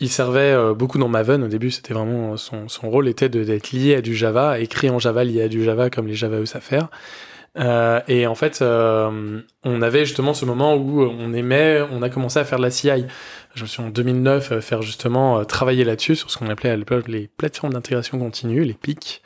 il 0.00 0.08
servait 0.08 0.52
euh, 0.52 0.74
beaucoup 0.74 0.98
dans 0.98 1.08
Maven. 1.08 1.42
Au 1.42 1.48
début, 1.48 1.70
c'était 1.70 1.94
vraiment 1.94 2.36
son, 2.36 2.68
son 2.68 2.90
rôle 2.90 3.08
était 3.08 3.28
d'être 3.28 3.72
lié 3.72 3.96
à 3.96 4.00
du 4.00 4.14
Java, 4.14 4.58
écrit 4.58 4.90
en 4.90 4.98
Java, 4.98 5.24
lié 5.24 5.42
à 5.42 5.48
du 5.48 5.64
Java 5.64 5.90
comme 5.90 6.06
les 6.06 6.14
Java 6.14 6.44
savent 6.46 6.62
faire. 6.62 6.88
Euh, 7.58 8.00
et 8.08 8.26
en 8.26 8.34
fait, 8.34 8.60
euh, 8.62 9.40
on 9.64 9.82
avait 9.82 10.04
justement 10.04 10.34
ce 10.34 10.44
moment 10.44 10.76
où 10.76 11.02
on 11.02 11.32
aimait, 11.32 11.82
on 11.90 12.02
a 12.02 12.10
commencé 12.10 12.38
à 12.38 12.44
faire 12.44 12.58
de 12.58 12.64
la 12.64 12.70
CI. 12.70 13.06
Je 13.54 13.62
me 13.62 13.66
suis 13.66 13.82
en 13.82 13.88
2009 13.88 14.52
euh, 14.52 14.60
faire 14.60 14.82
justement 14.82 15.44
travailler 15.44 15.84
là-dessus 15.84 16.16
sur 16.16 16.30
ce 16.30 16.38
qu'on 16.38 16.48
appelait 16.48 16.70
à 16.70 16.76
l'époque 16.76 17.08
les 17.08 17.28
plateformes 17.28 17.72
d'intégration 17.72 18.18
continue, 18.18 18.64
les 18.64 18.74
PIC. 18.74 19.22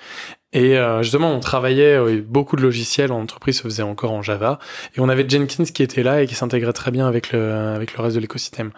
Et 0.52 0.76
euh, 0.76 1.02
justement, 1.02 1.32
on 1.32 1.40
travaillait 1.40 1.96
euh, 1.96 2.22
beaucoup 2.26 2.56
de 2.56 2.62
logiciels 2.62 3.10
en 3.10 3.22
entreprise 3.22 3.56
se 3.56 3.62
faisait 3.62 3.82
encore 3.82 4.12
en 4.12 4.22
Java. 4.22 4.58
Et 4.96 5.00
on 5.00 5.08
avait 5.08 5.26
Jenkins 5.28 5.64
qui 5.64 5.82
était 5.82 6.02
là 6.02 6.22
et 6.22 6.26
qui 6.26 6.34
s'intégrait 6.34 6.74
très 6.74 6.90
bien 6.90 7.06
avec 7.06 7.32
le, 7.32 7.52
avec 7.52 7.96
le 7.96 8.02
reste 8.02 8.16
de 8.16 8.20
l'écosystème. 8.20 8.70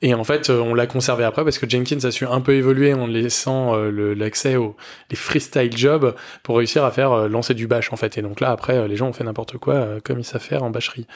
Et 0.00 0.14
en 0.14 0.24
fait, 0.24 0.50
euh, 0.50 0.60
on 0.60 0.74
l'a 0.74 0.86
conservé 0.86 1.24
après 1.24 1.44
parce 1.44 1.58
que 1.58 1.68
Jenkins 1.68 2.04
a 2.04 2.10
su 2.10 2.26
un 2.26 2.40
peu 2.40 2.54
évoluer 2.54 2.92
en 2.92 3.06
laissant 3.06 3.76
l'accès 3.76 4.56
aux 4.56 4.76
les 5.10 5.16
freestyle 5.16 5.76
jobs 5.76 6.14
pour 6.42 6.56
réussir 6.56 6.84
à 6.84 6.90
faire 6.90 7.28
lancer 7.28 7.54
du 7.54 7.66
bash 7.66 7.92
en 7.92 7.96
fait. 7.96 8.18
Et 8.18 8.22
donc 8.22 8.40
là, 8.40 8.50
après, 8.50 8.88
les 8.88 8.96
gens 8.96 9.08
ont 9.08 9.12
fait 9.12 9.24
n'importe 9.24 9.58
quoi 9.58 10.00
comme 10.04 10.18
ils 10.18 10.24
savent 10.24 10.42
faire 10.42 10.62
en 10.62 10.70
bâcherie. 10.70 11.06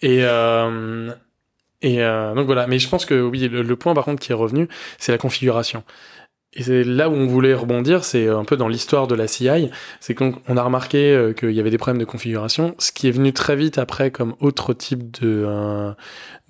Et, 0.00 0.20
euh, 0.22 1.12
et 1.82 2.02
euh, 2.02 2.34
donc 2.34 2.46
voilà. 2.46 2.66
Mais 2.66 2.78
je 2.78 2.88
pense 2.88 3.04
que 3.04 3.20
oui, 3.20 3.48
le, 3.48 3.62
le 3.62 3.76
point 3.76 3.94
par 3.94 4.04
contre 4.04 4.20
qui 4.20 4.32
est 4.32 4.36
revenu, 4.36 4.68
c'est 4.98 5.12
la 5.12 5.18
configuration. 5.18 5.84
Et 6.54 6.62
c'est 6.62 6.84
là 6.84 7.08
où 7.08 7.14
on 7.14 7.26
voulait 7.26 7.54
rebondir, 7.54 8.04
c'est 8.04 8.28
un 8.28 8.44
peu 8.44 8.58
dans 8.58 8.68
l'histoire 8.68 9.06
de 9.06 9.14
la 9.14 9.26
CI, 9.26 9.70
c'est 10.00 10.14
qu'on 10.14 10.34
on 10.48 10.58
a 10.58 10.62
remarqué 10.62 11.12
euh, 11.12 11.32
qu'il 11.32 11.52
y 11.52 11.60
avait 11.60 11.70
des 11.70 11.78
problèmes 11.78 12.00
de 12.00 12.04
configuration, 12.04 12.74
ce 12.78 12.92
qui 12.92 13.08
est 13.08 13.10
venu 13.10 13.32
très 13.32 13.56
vite 13.56 13.78
après 13.78 14.10
comme 14.10 14.34
autre 14.38 14.74
type 14.74 15.10
de, 15.22 15.46
euh, 15.46 15.92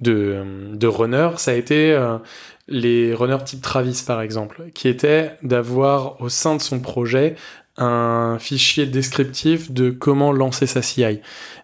de, 0.00 0.86
runner, 0.88 1.30
ça 1.36 1.52
a 1.52 1.54
été 1.54 1.92
euh, 1.92 2.18
les 2.66 3.14
runners 3.14 3.44
type 3.44 3.62
Travis 3.62 4.02
par 4.04 4.20
exemple, 4.22 4.62
qui 4.74 4.88
était 4.88 5.36
d'avoir 5.44 6.20
au 6.20 6.28
sein 6.28 6.56
de 6.56 6.60
son 6.60 6.80
projet 6.80 7.36
un 7.78 8.36
fichier 8.38 8.86
descriptif 8.86 9.70
de 9.70 9.90
comment 9.90 10.32
lancer 10.32 10.66
sa 10.66 10.82
CI. 10.82 11.20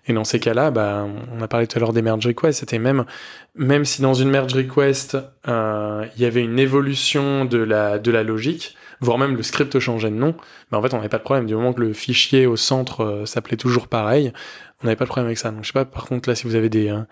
Et 0.06 0.12
dans 0.12 0.24
ces 0.24 0.40
cas-là, 0.40 0.70
bah, 0.70 1.06
on 1.32 1.42
a 1.42 1.48
parlé 1.48 1.66
tout 1.66 1.76
à 1.76 1.80
l'heure 1.80 1.92
des 1.92 2.00
merge 2.00 2.26
requests, 2.26 2.60
c'était 2.60 2.78
même, 2.78 3.04
même 3.54 3.84
si 3.84 4.00
dans 4.00 4.14
une 4.14 4.30
merge 4.30 4.54
request, 4.54 5.18
euh, 5.46 6.06
il 6.16 6.22
y 6.22 6.24
avait 6.24 6.42
une 6.42 6.58
évolution 6.58 7.44
de 7.44 7.58
la, 7.58 7.98
de 7.98 8.10
la 8.10 8.22
logique, 8.22 8.74
voire 9.00 9.18
même 9.18 9.36
le 9.36 9.42
script 9.42 9.78
changeait 9.78 10.10
de 10.10 10.16
nom, 10.16 10.34
bah, 10.70 10.78
en 10.78 10.82
fait, 10.82 10.94
on 10.94 10.96
n'avait 10.96 11.10
pas 11.10 11.18
de 11.18 11.24
problème. 11.24 11.46
Du 11.46 11.54
moment 11.54 11.74
que 11.74 11.80
le 11.80 11.92
fichier 11.92 12.46
au 12.46 12.56
centre 12.56 13.02
euh, 13.02 13.26
s'appelait 13.26 13.58
toujours 13.58 13.88
pareil, 13.88 14.32
on 14.82 14.86
n'avait 14.86 14.96
pas 14.96 15.04
de 15.04 15.10
problème 15.10 15.26
avec 15.26 15.38
ça. 15.38 15.50
Donc, 15.50 15.62
je 15.62 15.68
sais 15.68 15.72
pas, 15.74 15.84
par 15.84 16.06
contre, 16.06 16.28
là, 16.28 16.34
si 16.34 16.46
vous 16.46 16.54
avez 16.54 16.70
des, 16.70 16.88
euh, 16.88 17.02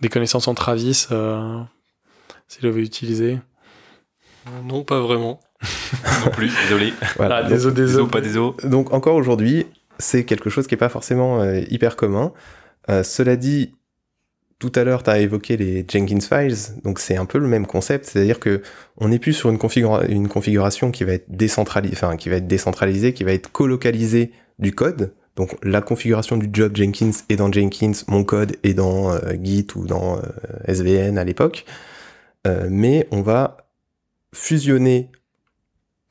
des 0.00 0.10
connaissances 0.10 0.48
en 0.48 0.54
Travis, 0.54 0.94
si 0.94 1.08
vous 1.08 2.66
l'avez 2.66 2.82
utilisé. 2.82 3.38
Non, 4.64 4.84
pas 4.84 5.00
vraiment. 5.00 5.40
non 6.24 6.30
plus, 6.30 6.50
désolé. 6.64 6.92
Voilà. 7.16 7.36
Ah, 7.36 7.42
Donc- 7.42 7.50
désolé, 7.52 7.74
Désolé, 7.74 7.86
désolé. 7.92 8.10
pas 8.10 8.20
désolé. 8.20 8.52
Donc 8.64 8.92
encore 8.92 9.14
aujourd'hui, 9.16 9.66
c'est 9.98 10.24
quelque 10.24 10.50
chose 10.50 10.66
qui 10.66 10.74
est 10.74 10.78
pas 10.78 10.88
forcément 10.88 11.40
euh, 11.40 11.60
hyper 11.70 11.96
commun. 11.96 12.32
Euh, 12.90 13.02
cela 13.02 13.36
dit, 13.36 13.74
tout 14.58 14.72
à 14.74 14.84
l'heure, 14.84 15.02
tu 15.02 15.10
as 15.10 15.18
évoqué 15.18 15.56
les 15.56 15.84
Jenkins 15.88 16.20
Files, 16.20 16.56
donc 16.84 16.98
c'est 16.98 17.16
un 17.16 17.24
peu 17.26 17.38
le 17.38 17.48
même 17.48 17.66
concept, 17.66 18.06
c'est-à-dire 18.06 18.40
que 18.40 18.62
on 18.98 19.08
n'est 19.08 19.18
plus 19.18 19.32
sur 19.32 19.50
une, 19.50 19.58
configura- 19.58 20.04
une 20.08 20.28
configuration 20.28 20.90
qui 20.90 21.04
va 21.04 21.12
être 21.14 21.26
décentralisée, 21.28 21.94
enfin 21.96 22.16
qui 22.16 22.28
va 22.28 22.36
être 22.36 22.46
décentralisée, 22.46 23.12
qui 23.14 23.24
va 23.24 23.32
être 23.32 23.50
colocalisée 23.52 24.32
du 24.58 24.72
code. 24.74 25.12
Donc 25.36 25.56
la 25.64 25.80
configuration 25.80 26.36
du 26.36 26.48
job 26.52 26.76
Jenkins 26.76 27.10
est 27.28 27.36
dans 27.36 27.50
Jenkins, 27.50 27.92
mon 28.06 28.22
code 28.24 28.56
est 28.62 28.74
dans 28.74 29.12
euh, 29.12 29.18
Git 29.42 29.66
ou 29.74 29.86
dans 29.86 30.20
SVN 30.68 31.18
à 31.18 31.24
l'époque. 31.24 31.64
Mais 32.68 33.08
on 33.10 33.22
va 33.22 33.56
fusionner 34.34 35.10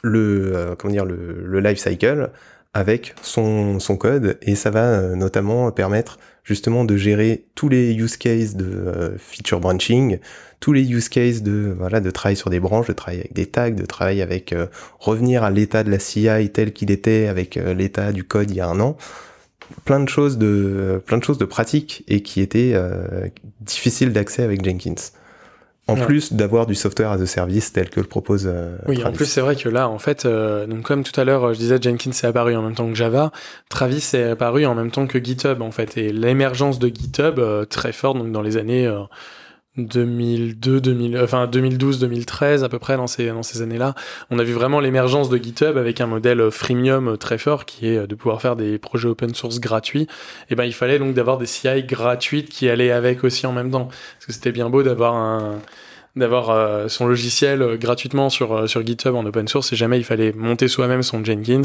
le 0.03 0.51
euh, 0.55 0.75
comment 0.75 0.93
dire 0.93 1.05
le, 1.05 1.43
le 1.43 1.59
life 1.59 1.79
cycle 1.79 2.29
avec 2.73 3.15
son, 3.21 3.79
son 3.79 3.97
code 3.97 4.37
et 4.41 4.55
ça 4.55 4.71
va 4.71 4.85
euh, 4.85 5.15
notamment 5.15 5.71
permettre 5.71 6.17
justement 6.43 6.85
de 6.85 6.97
gérer 6.97 7.45
tous 7.55 7.69
les 7.69 7.93
use 7.93 8.17
cases 8.17 8.55
de 8.55 8.65
euh, 8.65 9.17
feature 9.17 9.59
branching, 9.59 10.19
tous 10.59 10.73
les 10.73 10.91
use 10.91 11.07
cases 11.07 11.43
de 11.43 11.73
voilà 11.77 11.99
de 11.99 12.09
travail 12.09 12.35
sur 12.35 12.49
des 12.49 12.59
branches, 12.59 12.87
de 12.87 12.93
travail 12.93 13.19
avec 13.19 13.33
des 13.33 13.45
tags, 13.45 13.69
de 13.69 13.85
travail 13.85 14.21
avec 14.21 14.53
euh, 14.53 14.67
revenir 14.99 15.43
à 15.43 15.51
l'état 15.51 15.83
de 15.83 15.91
la 15.91 15.99
CI 15.99 16.49
tel 16.51 16.73
qu'il 16.73 16.89
était 16.91 17.27
avec 17.27 17.55
l'état 17.55 18.11
du 18.11 18.23
code 18.23 18.49
il 18.49 18.57
y 18.57 18.61
a 18.61 18.67
un 18.67 18.79
an. 18.79 18.97
Plein 19.85 19.99
de 19.99 20.09
choses 20.09 20.37
de 20.37 21.01
plein 21.05 21.17
de 21.17 21.23
choses 21.23 21.37
de 21.37 21.45
pratiques 21.45 22.03
et 22.07 22.21
qui 22.21 22.41
étaient 22.41 22.71
euh, 22.73 23.27
difficiles 23.61 24.11
d'accès 24.13 24.43
avec 24.43 24.65
Jenkins. 24.65 24.95
En 25.87 25.95
Ouais. 25.95 26.05
plus 26.05 26.31
d'avoir 26.31 26.65
du 26.65 26.75
software 26.75 27.11
as 27.11 27.21
a 27.21 27.25
service 27.25 27.73
tel 27.73 27.89
que 27.89 27.99
le 27.99 28.05
propose 28.07 28.45
euh, 28.47 28.77
Oui, 28.87 29.03
en 29.03 29.11
plus 29.11 29.25
c'est 29.25 29.41
vrai 29.41 29.55
que 29.57 29.67
là, 29.67 29.89
en 29.89 29.99
fait, 29.99 30.25
euh, 30.25 30.65
donc 30.65 30.83
comme 30.83 31.03
tout 31.03 31.19
à 31.19 31.25
l'heure, 31.25 31.43
euh, 31.49 31.53
je 31.53 31.59
disais 31.59 31.77
Jenkins 31.81 32.11
est 32.11 32.23
apparu 32.25 32.55
en 32.55 32.61
même 32.61 32.73
temps 32.73 32.87
que 32.87 32.95
Java, 32.95 33.31
Travis 33.69 34.11
est 34.13 34.29
apparu 34.31 34.65
en 34.65 34.75
même 34.75 34.91
temps 34.91 35.07
que 35.07 35.21
GitHub 35.21 35.61
en 35.61 35.71
fait, 35.71 35.97
et 35.97 36.13
l'émergence 36.13 36.79
de 36.79 36.87
GitHub 36.87 37.37
euh, 37.37 37.65
très 37.65 37.91
forte 37.91 38.17
donc 38.17 38.31
dans 38.31 38.41
les 38.41 38.55
années 38.55 38.89
2002, 39.77 40.81
2000, 40.81 41.17
enfin 41.17 41.47
2012, 41.47 41.99
2013 41.99 42.63
à 42.63 42.69
peu 42.69 42.77
près 42.77 42.95
dans 42.95 43.07
ces 43.07 43.29
dans 43.29 43.41
ces 43.41 43.63
années-là, 43.63 43.95
on 44.29 44.37
a 44.37 44.43
vu 44.43 44.53
vraiment 44.53 44.79
l'émergence 44.79 45.29
de 45.29 45.37
GitHub 45.37 45.77
avec 45.77 45.99
un 45.99 46.05
modèle 46.05 46.41
euh, 46.41 46.51
freemium 46.51 47.09
euh, 47.09 47.17
très 47.17 47.39
fort 47.39 47.65
qui 47.65 47.87
est 47.87 47.97
euh, 47.97 48.07
de 48.07 48.13
pouvoir 48.13 48.39
faire 48.39 48.55
des 48.55 48.77
projets 48.77 49.07
open 49.07 49.33
source 49.33 49.59
gratuits. 49.59 50.07
Et 50.51 50.55
ben 50.55 50.65
il 50.65 50.73
fallait 50.73 50.99
donc 50.99 51.15
d'avoir 51.15 51.39
des 51.39 51.47
CI 51.47 51.83
gratuites 51.83 52.49
qui 52.49 52.69
allaient 52.69 52.91
avec 52.91 53.23
aussi 53.23 53.47
en 53.47 53.51
même 53.51 53.71
temps, 53.71 53.85
parce 53.85 54.27
que 54.27 54.33
c'était 54.33 54.51
bien 54.51 54.69
beau 54.69 54.83
d'avoir 54.83 55.15
un 55.15 55.59
d'avoir 56.15 56.91
son 56.91 57.07
logiciel 57.07 57.75
gratuitement 57.79 58.29
sur, 58.29 58.69
sur 58.69 58.85
GitHub 58.85 59.15
en 59.15 59.25
open 59.25 59.47
source, 59.47 59.73
et 59.73 59.75
jamais 59.75 59.97
il 59.97 60.03
fallait 60.03 60.31
monter 60.33 60.67
soi-même 60.67 61.01
son 61.01 61.25
Jenkins, 61.25 61.63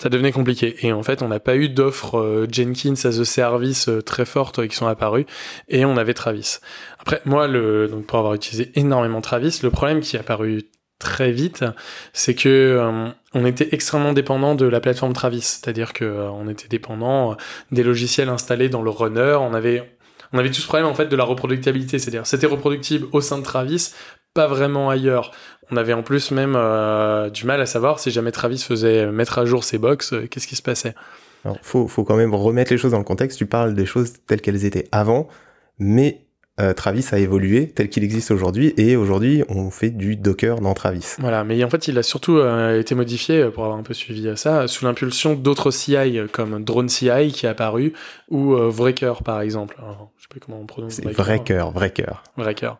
ça 0.00 0.08
devenait 0.08 0.32
compliqué. 0.32 0.76
Et 0.86 0.92
en 0.92 1.02
fait, 1.02 1.22
on 1.22 1.28
n'a 1.28 1.40
pas 1.40 1.56
eu 1.56 1.68
d'offres 1.68 2.18
euh, 2.18 2.46
Jenkins 2.50 2.94
as 3.04 3.20
a 3.20 3.24
service 3.24 3.88
euh, 3.88 4.00
très 4.00 4.24
fortes 4.24 4.60
euh, 4.60 4.66
qui 4.66 4.74
sont 4.74 4.86
apparues, 4.86 5.26
et 5.68 5.84
on 5.84 5.96
avait 5.96 6.14
Travis. 6.14 6.58
Après, 6.98 7.20
moi, 7.26 7.46
le, 7.46 7.86
donc 7.86 8.06
pour 8.06 8.18
avoir 8.18 8.34
utilisé 8.34 8.72
énormément 8.74 9.20
Travis, 9.20 9.60
le 9.62 9.70
problème 9.70 10.00
qui 10.00 10.16
est 10.16 10.20
apparu 10.20 10.64
très 10.98 11.32
vite, 11.32 11.64
c'est 12.12 12.34
que 12.34 12.78
on 13.32 13.46
était 13.46 13.70
extrêmement 13.72 14.12
dépendant 14.12 14.54
de 14.54 14.66
la 14.66 14.80
plateforme 14.80 15.14
Travis, 15.14 15.40
c'est-à-dire 15.40 15.94
que 15.94 16.04
on 16.04 16.46
était 16.46 16.68
dépendant 16.68 17.38
des 17.70 17.82
logiciels 17.82 18.28
installés 18.28 18.68
dans 18.68 18.82
le 18.82 18.90
runner, 18.90 19.38
on 19.40 19.54
avait 19.54 19.90
on 20.32 20.38
avait 20.38 20.50
tout 20.50 20.60
ce 20.60 20.66
problème 20.66 20.86
en 20.86 20.94
fait 20.94 21.06
de 21.06 21.16
la 21.16 21.24
reproductibilité, 21.24 21.98
c'est-à-dire 21.98 22.26
c'était 22.26 22.46
reproductible 22.46 23.06
au 23.12 23.20
sein 23.20 23.38
de 23.38 23.42
Travis, 23.42 23.92
pas 24.34 24.46
vraiment 24.46 24.90
ailleurs. 24.90 25.32
On 25.70 25.76
avait 25.76 25.92
en 25.92 26.02
plus 26.02 26.30
même 26.30 26.54
euh, 26.56 27.30
du 27.30 27.46
mal 27.46 27.60
à 27.60 27.66
savoir 27.66 28.00
si 28.00 28.10
jamais 28.10 28.32
Travis 28.32 28.58
faisait 28.58 29.06
mettre 29.06 29.38
à 29.38 29.44
jour 29.44 29.64
ses 29.64 29.78
box, 29.78 30.12
euh, 30.12 30.26
qu'est-ce 30.26 30.46
qui 30.46 30.56
se 30.56 30.62
passait. 30.62 30.94
Alors, 31.44 31.58
faut, 31.62 31.88
faut 31.88 32.04
quand 32.04 32.16
même 32.16 32.34
remettre 32.34 32.72
les 32.72 32.78
choses 32.78 32.92
dans 32.92 32.98
le 32.98 33.04
contexte. 33.04 33.38
Tu 33.38 33.46
parles 33.46 33.74
des 33.74 33.86
choses 33.86 34.14
telles 34.26 34.40
qu'elles 34.40 34.64
étaient 34.64 34.88
avant, 34.92 35.28
mais 35.78 36.26
euh, 36.60 36.72
Travis 36.74 37.06
a 37.12 37.18
évolué 37.18 37.68
tel 37.68 37.88
qu'il 37.88 38.04
existe 38.04 38.30
aujourd'hui, 38.30 38.74
et 38.76 38.96
aujourd'hui, 38.96 39.42
on 39.48 39.70
fait 39.70 39.90
du 39.90 40.16
Docker 40.16 40.60
dans 40.60 40.74
Travis. 40.74 41.16
Voilà, 41.18 41.44
mais 41.44 41.62
en 41.64 41.70
fait, 41.70 41.88
il 41.88 41.98
a 41.98 42.02
surtout 42.02 42.38
euh, 42.38 42.78
été 42.78 42.94
modifié, 42.94 43.40
euh, 43.40 43.50
pour 43.50 43.64
avoir 43.64 43.78
un 43.78 43.82
peu 43.82 43.94
suivi 43.94 44.28
à 44.28 44.36
ça, 44.36 44.68
sous 44.68 44.84
l'impulsion 44.84 45.34
d'autres 45.34 45.70
CI, 45.70 46.20
comme 46.32 46.62
Drone 46.62 46.88
CI 46.88 47.32
qui 47.32 47.46
est 47.46 47.48
apparu, 47.48 47.94
ou 48.28 48.54
euh, 48.54 48.72
par 49.24 49.40
exemple. 49.40 49.76
Alors, 49.78 50.10
je 50.18 50.22
sais 50.22 50.28
pas 50.28 50.44
comment 50.44 50.60
on 50.60 50.66
prononce 50.66 50.94
C'est 50.94 51.02
cœur, 51.44 51.70
vrai 51.70 51.90
cœur. 51.90 52.22
Wrecker. 52.36 52.78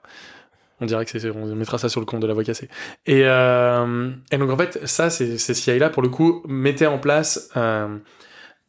On 0.83 0.87
dirait 0.87 1.05
que 1.05 1.18
c'est, 1.18 1.31
on 1.31 1.55
mettra 1.55 1.76
ça 1.76 1.89
sur 1.89 2.01
le 2.01 2.07
compte 2.07 2.20
de 2.20 2.26
la 2.26 2.33
voix 2.33 2.43
cassée. 2.43 2.68
Et, 3.07 3.20
et 3.20 4.39
donc, 4.39 4.51
en 4.51 4.57
fait, 4.57 4.81
ça, 4.87 5.11
ces, 5.11 5.37
ces 5.37 5.55
CI-là, 5.55 5.91
pour 5.91 6.03
le 6.03 6.09
coup, 6.09 6.43
mettaient 6.49 6.87
en 6.87 6.99
place 6.99 7.51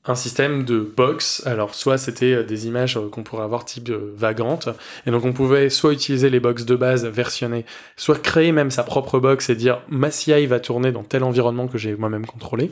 un 0.06 0.16
système 0.16 0.64
de 0.64 0.80
box. 0.80 1.44
Alors, 1.46 1.76
soit 1.76 1.98
c'était 1.98 2.34
euh, 2.34 2.44
des 2.44 2.68
images 2.68 2.98
euh, 2.98 3.08
qu'on 3.10 3.24
pourrait 3.24 3.44
avoir 3.44 3.66
type 3.66 3.90
euh, 3.90 4.14
vagantes. 4.16 4.70
Et 5.06 5.12
donc, 5.12 5.26
on 5.26 5.34
pouvait 5.34 5.70
soit 5.70 5.94
utiliser 5.94 6.30
les 6.30 6.40
box 6.40 6.66
de 6.66 6.76
base 6.76 7.06
versionnées, 7.06 7.66
soit 7.98 8.22
créer 8.22 8.52
même 8.52 8.72
sa 8.72 8.84
propre 8.84 9.20
box 9.20 9.50
et 9.50 9.56
dire 9.56 9.82
ma 9.90 10.10
CI 10.10 10.46
va 10.48 10.60
tourner 10.60 10.92
dans 10.92 11.04
tel 11.04 11.24
environnement 11.24 11.68
que 11.68 11.78
j'ai 11.78 11.96
moi-même 11.96 12.26
contrôlé. 12.26 12.72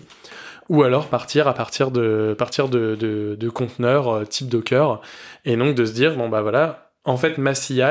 Ou 0.70 0.84
alors 0.84 1.08
partir 1.08 1.48
à 1.48 1.56
partir 1.56 1.90
de, 1.90 2.36
partir 2.38 2.70
de, 2.70 2.96
de, 2.96 3.50
conteneurs 3.50 4.28
type 4.28 4.50
Docker. 4.50 5.02
Et 5.44 5.58
donc, 5.58 5.74
de 5.74 5.84
se 5.84 5.94
dire, 5.94 6.16
bon, 6.16 6.30
bah 6.30 6.44
voilà, 6.44 6.92
en 7.06 7.18
fait, 7.18 7.40
ma 7.40 7.56
CI, 7.56 7.82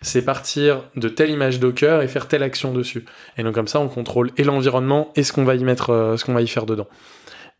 c'est 0.00 0.22
partir 0.22 0.82
de 0.96 1.10
telle 1.10 1.28
image 1.28 1.60
Docker 1.60 2.00
et 2.00 2.08
faire 2.08 2.28
telle 2.28 2.42
action 2.42 2.72
dessus. 2.72 3.04
Et 3.36 3.42
donc 3.42 3.54
comme 3.54 3.68
ça, 3.68 3.80
on 3.80 3.88
contrôle 3.88 4.30
et 4.38 4.44
l'environnement 4.44 5.12
et 5.14 5.24
ce 5.24 5.34
qu'on 5.34 5.44
va 5.44 5.56
y 5.56 5.64
mettre, 5.64 6.14
ce 6.16 6.24
qu'on 6.24 6.32
va 6.32 6.40
y 6.40 6.48
faire 6.48 6.64
dedans. 6.64 6.86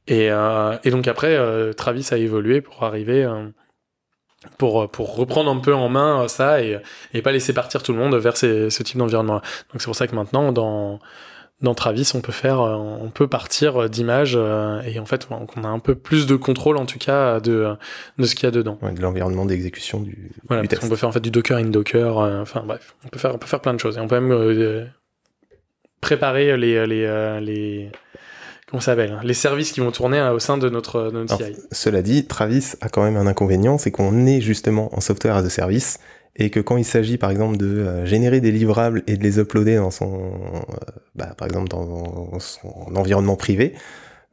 Et, 0.09 0.31
euh, 0.31 0.77
et 0.85 0.91
donc 0.91 1.07
après, 1.09 1.37
euh, 1.37 1.73
Travis 1.73 2.09
a 2.11 2.17
évolué 2.17 2.61
pour 2.61 2.83
arriver, 2.83 3.25
euh, 3.25 3.47
pour 4.59 4.91
pour 4.91 5.15
reprendre 5.15 5.51
un 5.51 5.59
peu 5.59 5.73
en 5.75 5.89
main 5.89 6.27
ça 6.27 6.61
et 6.63 6.81
et 7.15 7.23
pas 7.23 7.31
laisser 7.31 7.53
partir 7.53 7.83
tout 7.85 7.93
le 7.93 7.99
monde 7.99 8.15
vers 8.17 8.37
ces, 8.37 8.71
ce 8.71 8.83
type 8.83 8.99
d'environnement. 8.99 9.35
Donc 9.73 9.81
c'est 9.81 9.85
pour 9.85 9.95
ça 9.97 10.07
que 10.09 10.15
maintenant 10.17 10.51
dans 10.53 10.99
dans 11.61 11.77
Travis, 11.77 12.11
on 12.17 12.21
peut 12.21 12.33
faire, 12.33 12.59
on 12.61 13.09
peut 13.11 13.29
partir 13.29 13.89
d'images 13.89 14.35
et 14.85 14.99
en 14.99 15.07
fait, 15.07 15.29
on 15.31 15.47
on 15.57 15.63
a 15.63 15.69
un 15.69 15.79
peu 15.79 15.95
plus 15.95 16.27
de 16.27 16.35
contrôle 16.35 16.77
en 16.77 16.87
tout 16.87 16.99
cas 16.99 17.39
de 17.39 17.77
de 18.19 18.25
ce 18.25 18.35
qu'il 18.35 18.45
y 18.45 18.49
a 18.49 18.51
dedans. 18.51 18.79
Ouais, 18.83 18.91
de 18.91 19.01
l'environnement 19.01 19.47
d'exécution 19.47 20.01
du, 20.01 20.33
Voilà, 20.49 20.63
du 20.63 20.67
parce 20.69 20.81
test. 20.81 20.83
qu'on 20.83 20.89
peut 20.89 20.97
faire 20.99 21.09
en 21.09 21.13
fait 21.13 21.21
du 21.21 21.31
Docker 21.31 21.59
in 21.59 21.67
Docker, 21.67 22.19
euh, 22.19 22.43
enfin 22.43 22.65
bref, 22.67 22.97
on 23.05 23.09
peut 23.11 23.21
faire, 23.21 23.33
on 23.33 23.39
peut 23.39 23.47
faire 23.47 23.61
plein 23.61 23.75
de 23.75 23.79
choses. 23.79 23.97
Et 23.97 24.01
on 24.01 24.09
peut 24.09 24.19
même 24.19 24.33
euh, 24.33 24.87
préparer 26.01 26.57
les, 26.57 26.85
les, 26.85 27.41
les, 27.41 27.91
ça 28.81 28.93
s'appelle, 28.93 29.19
les 29.23 29.35
services 29.35 29.73
qui 29.73 29.81
vont 29.81 29.91
tourner 29.91 30.19
euh, 30.19 30.33
au 30.33 30.39
sein 30.39 30.59
de 30.59 30.69
notre, 30.69 31.11
de 31.11 31.19
notre 31.19 31.35
Alors, 31.35 31.47
CI. 31.47 31.61
Cela 31.73 32.03
dit, 32.03 32.27
Travis 32.27 32.73
a 32.81 32.89
quand 32.89 33.03
même 33.03 33.17
un 33.17 33.27
inconvénient, 33.27 33.79
c'est 33.79 33.91
qu'on 33.91 34.27
est 34.27 34.41
justement 34.41 34.95
en 34.97 35.01
software 35.01 35.37
as 35.37 35.45
a 35.45 35.51
service, 35.51 35.99
et 36.37 36.51
que 36.51 36.61
quand 36.61 36.79
il 36.79 36.85
s'agit 36.85 37.19
par 37.19 37.31
exemple 37.31 37.59
de 37.59 37.67
euh, 37.67 38.07
générer 38.07 38.41
des 38.41 38.53
livrables 38.53 39.03
et 39.07 39.17
de 39.17 39.23
les 39.23 39.39
uploader 39.39 39.77
dans 39.77 39.91
son, 39.91 40.15
euh, 40.15 40.91
bah, 41.15 41.35
par 41.37 41.47
exemple 41.47 41.69
dans 41.69 42.39
son 42.39 42.97
environnement 42.97 43.37
privé, 43.37 43.75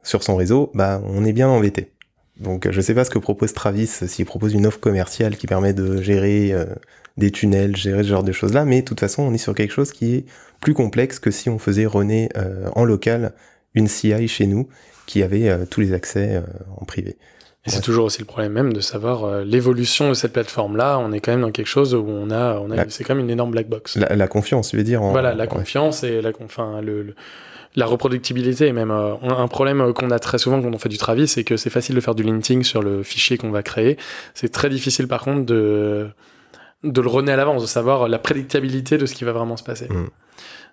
sur 0.02 0.22
son 0.22 0.36
réseau, 0.36 0.70
bah, 0.74 1.02
on 1.04 1.24
est 1.24 1.32
bien 1.32 1.48
embêté. 1.48 1.92
Donc 2.40 2.68
je 2.70 2.80
sais 2.80 2.94
pas 2.94 3.04
ce 3.04 3.10
que 3.10 3.18
propose 3.18 3.52
Travis, 3.52 3.86
s'il 3.86 4.24
propose 4.24 4.54
une 4.54 4.66
offre 4.66 4.80
commerciale 4.80 5.36
qui 5.36 5.46
permet 5.46 5.74
de 5.74 6.00
gérer 6.00 6.52
euh, 6.52 6.64
des 7.18 7.30
tunnels, 7.30 7.76
gérer 7.76 8.02
ce 8.02 8.08
genre 8.08 8.22
de 8.22 8.32
choses-là, 8.32 8.64
mais 8.64 8.80
de 8.80 8.86
toute 8.86 9.00
façon 9.00 9.22
on 9.22 9.34
est 9.34 9.38
sur 9.38 9.54
quelque 9.54 9.72
chose 9.72 9.92
qui 9.92 10.14
est 10.14 10.24
plus 10.60 10.72
complexe 10.72 11.18
que 11.18 11.30
si 11.30 11.50
on 11.50 11.58
faisait 11.58 11.84
runner 11.84 12.30
euh, 12.36 12.70
en 12.74 12.84
local 12.84 13.34
une 13.74 13.88
CI 13.88 14.28
chez 14.28 14.46
nous 14.46 14.68
qui 15.06 15.22
avait 15.22 15.48
euh, 15.48 15.64
tous 15.68 15.80
les 15.80 15.92
accès 15.92 16.36
euh, 16.36 16.42
en 16.76 16.84
privé. 16.84 17.16
Et 17.66 17.70
c'est 17.70 17.82
toujours 17.82 18.06
aussi 18.06 18.20
le 18.20 18.24
problème 18.24 18.52
même 18.52 18.72
de 18.72 18.80
savoir 18.80 19.24
euh, 19.24 19.44
l'évolution 19.44 20.08
de 20.08 20.14
cette 20.14 20.32
plateforme-là. 20.32 20.98
On 20.98 21.12
est 21.12 21.20
quand 21.20 21.32
même 21.32 21.42
dans 21.42 21.50
quelque 21.50 21.66
chose 21.66 21.94
où 21.94 22.06
on 22.08 22.30
a, 22.30 22.56
on 22.58 22.70
a, 22.70 22.76
La- 22.76 22.88
c'est 22.88 23.04
quand 23.04 23.14
même 23.14 23.24
une 23.24 23.30
énorme 23.30 23.50
black 23.50 23.68
box. 23.68 23.96
La, 23.96 24.16
la 24.16 24.28
confiance, 24.28 24.70
tu 24.70 24.76
veux 24.78 24.82
dire 24.82 25.02
en- 25.02 25.10
Voilà, 25.10 25.34
la 25.34 25.44
ouais. 25.44 25.48
confiance 25.48 26.02
et 26.02 26.22
la, 26.22 26.30
enfin, 26.42 26.80
le, 26.80 27.02
le- 27.02 27.14
la 27.76 27.84
reproductibilité. 27.84 28.68
Et 28.68 28.72
même 28.72 28.90
euh, 28.90 29.14
un 29.22 29.46
problème 29.46 29.92
qu'on 29.92 30.10
a 30.10 30.18
très 30.18 30.38
souvent 30.38 30.62
quand 30.62 30.74
on 30.74 30.78
fait 30.78 30.88
du 30.88 30.96
Travis, 30.96 31.28
c'est 31.28 31.44
que 31.44 31.58
c'est 31.58 31.68
facile 31.70 31.94
de 31.96 32.00
faire 32.00 32.14
du 32.14 32.22
linting 32.22 32.62
sur 32.64 32.82
le 32.82 33.02
fichier 33.02 33.36
qu'on 33.36 33.50
va 33.50 33.62
créer. 33.62 33.98
C'est 34.32 34.50
très 34.50 34.70
difficile 34.70 35.06
par 35.06 35.20
contre 35.22 35.44
de 35.44 36.08
de 36.82 37.00
le 37.02 37.08
runner 37.08 37.32
à 37.32 37.36
l'avance, 37.36 37.60
de 37.60 37.66
savoir 37.68 38.08
la 38.08 38.18
prédictabilité 38.18 38.96
de 38.96 39.04
ce 39.04 39.14
qui 39.14 39.24
va 39.24 39.32
vraiment 39.32 39.58
se 39.58 39.64
passer. 39.64 39.86
Mm. 39.90 40.06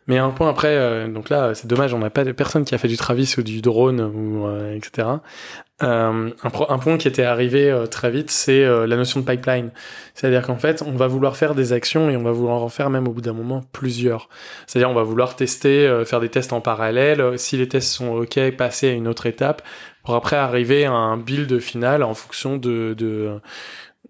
Mais 0.07 0.17
un 0.17 0.29
point 0.29 0.49
après, 0.49 0.75
euh, 0.75 1.07
donc 1.07 1.29
là, 1.29 1.53
c'est 1.53 1.67
dommage, 1.67 1.93
on 1.93 1.99
n'a 1.99 2.09
pas 2.09 2.23
de 2.23 2.31
personne 2.31 2.65
qui 2.65 2.73
a 2.73 2.77
fait 2.77 2.87
du 2.87 2.97
Travis 2.97 3.35
ou 3.37 3.43
du 3.43 3.61
drone 3.61 4.01
ou 4.01 4.47
euh, 4.47 4.75
etc. 4.75 5.19
Euh, 5.83 6.31
un, 6.43 6.79
point 6.79 6.97
qui 6.97 7.07
était 7.07 7.23
arrivé 7.23 7.69
euh, 7.69 7.85
très 7.85 8.09
vite, 8.09 8.31
c'est 8.31 8.63
euh, 8.63 8.87
la 8.87 8.95
notion 8.95 9.19
de 9.19 9.25
pipeline. 9.25 9.69
C'est-à-dire 10.15 10.41
qu'en 10.41 10.57
fait, 10.57 10.81
on 10.81 10.93
va 10.93 11.05
vouloir 11.05 11.37
faire 11.37 11.53
des 11.53 11.71
actions 11.71 12.09
et 12.09 12.17
on 12.17 12.23
va 12.23 12.31
vouloir 12.31 12.63
en 12.63 12.69
faire 12.69 12.89
même 12.89 13.07
au 13.07 13.11
bout 13.11 13.21
d'un 13.21 13.33
moment 13.33 13.63
plusieurs. 13.73 14.27
C'est-à-dire 14.65 14.89
on 14.89 14.95
va 14.95 15.03
vouloir 15.03 15.35
tester, 15.35 15.87
euh, 15.87 16.03
faire 16.03 16.19
des 16.19 16.29
tests 16.29 16.51
en 16.51 16.61
parallèle. 16.61 17.37
Si 17.37 17.57
les 17.57 17.67
tests 17.67 17.91
sont 17.91 18.09
OK, 18.09 18.39
passer 18.57 18.89
à 18.89 18.93
une 18.93 19.07
autre 19.07 19.27
étape 19.27 19.61
pour 20.03 20.15
après 20.15 20.37
arriver 20.37 20.85
à 20.85 20.93
un 20.93 21.17
build 21.17 21.59
final 21.59 22.01
en 22.01 22.15
fonction 22.15 22.57
de, 22.57 22.95
de 22.97 23.39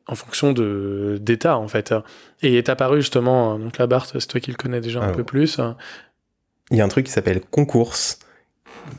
en 0.08 0.16
fonction 0.16 0.53
de 0.53 1.18
d'état 1.22 1.58
en 1.58 1.68
fait. 1.68 1.93
Et 2.41 2.58
est 2.58 2.70
apparu 2.70 3.01
justement 3.01 3.55
euh, 3.55 3.58
donc 3.58 3.78
là 3.78 3.88
Bart, 3.88 4.05
c'est 4.05 4.26
toi 4.28 4.39
qui 4.39 4.51
le 4.51 4.58
connais 4.58 4.82
déjà 4.82 4.99
un 4.99 5.03
Alors. 5.03 5.16
peu 5.18 5.24
plus. 5.24 5.60
Il 6.72 6.78
y 6.78 6.82
a 6.82 6.86
un 6.86 6.89
truc 6.89 7.05
qui 7.05 7.12
s'appelle 7.12 7.41
concours, 7.41 7.93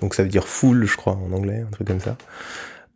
donc 0.00 0.14
ça 0.14 0.22
veut 0.22 0.28
dire 0.30 0.48
full, 0.48 0.84
je 0.86 0.96
crois, 0.96 1.14
en 1.14 1.32
anglais, 1.32 1.64
un 1.66 1.70
truc 1.70 1.86
comme 1.86 2.00
ça. 2.00 2.16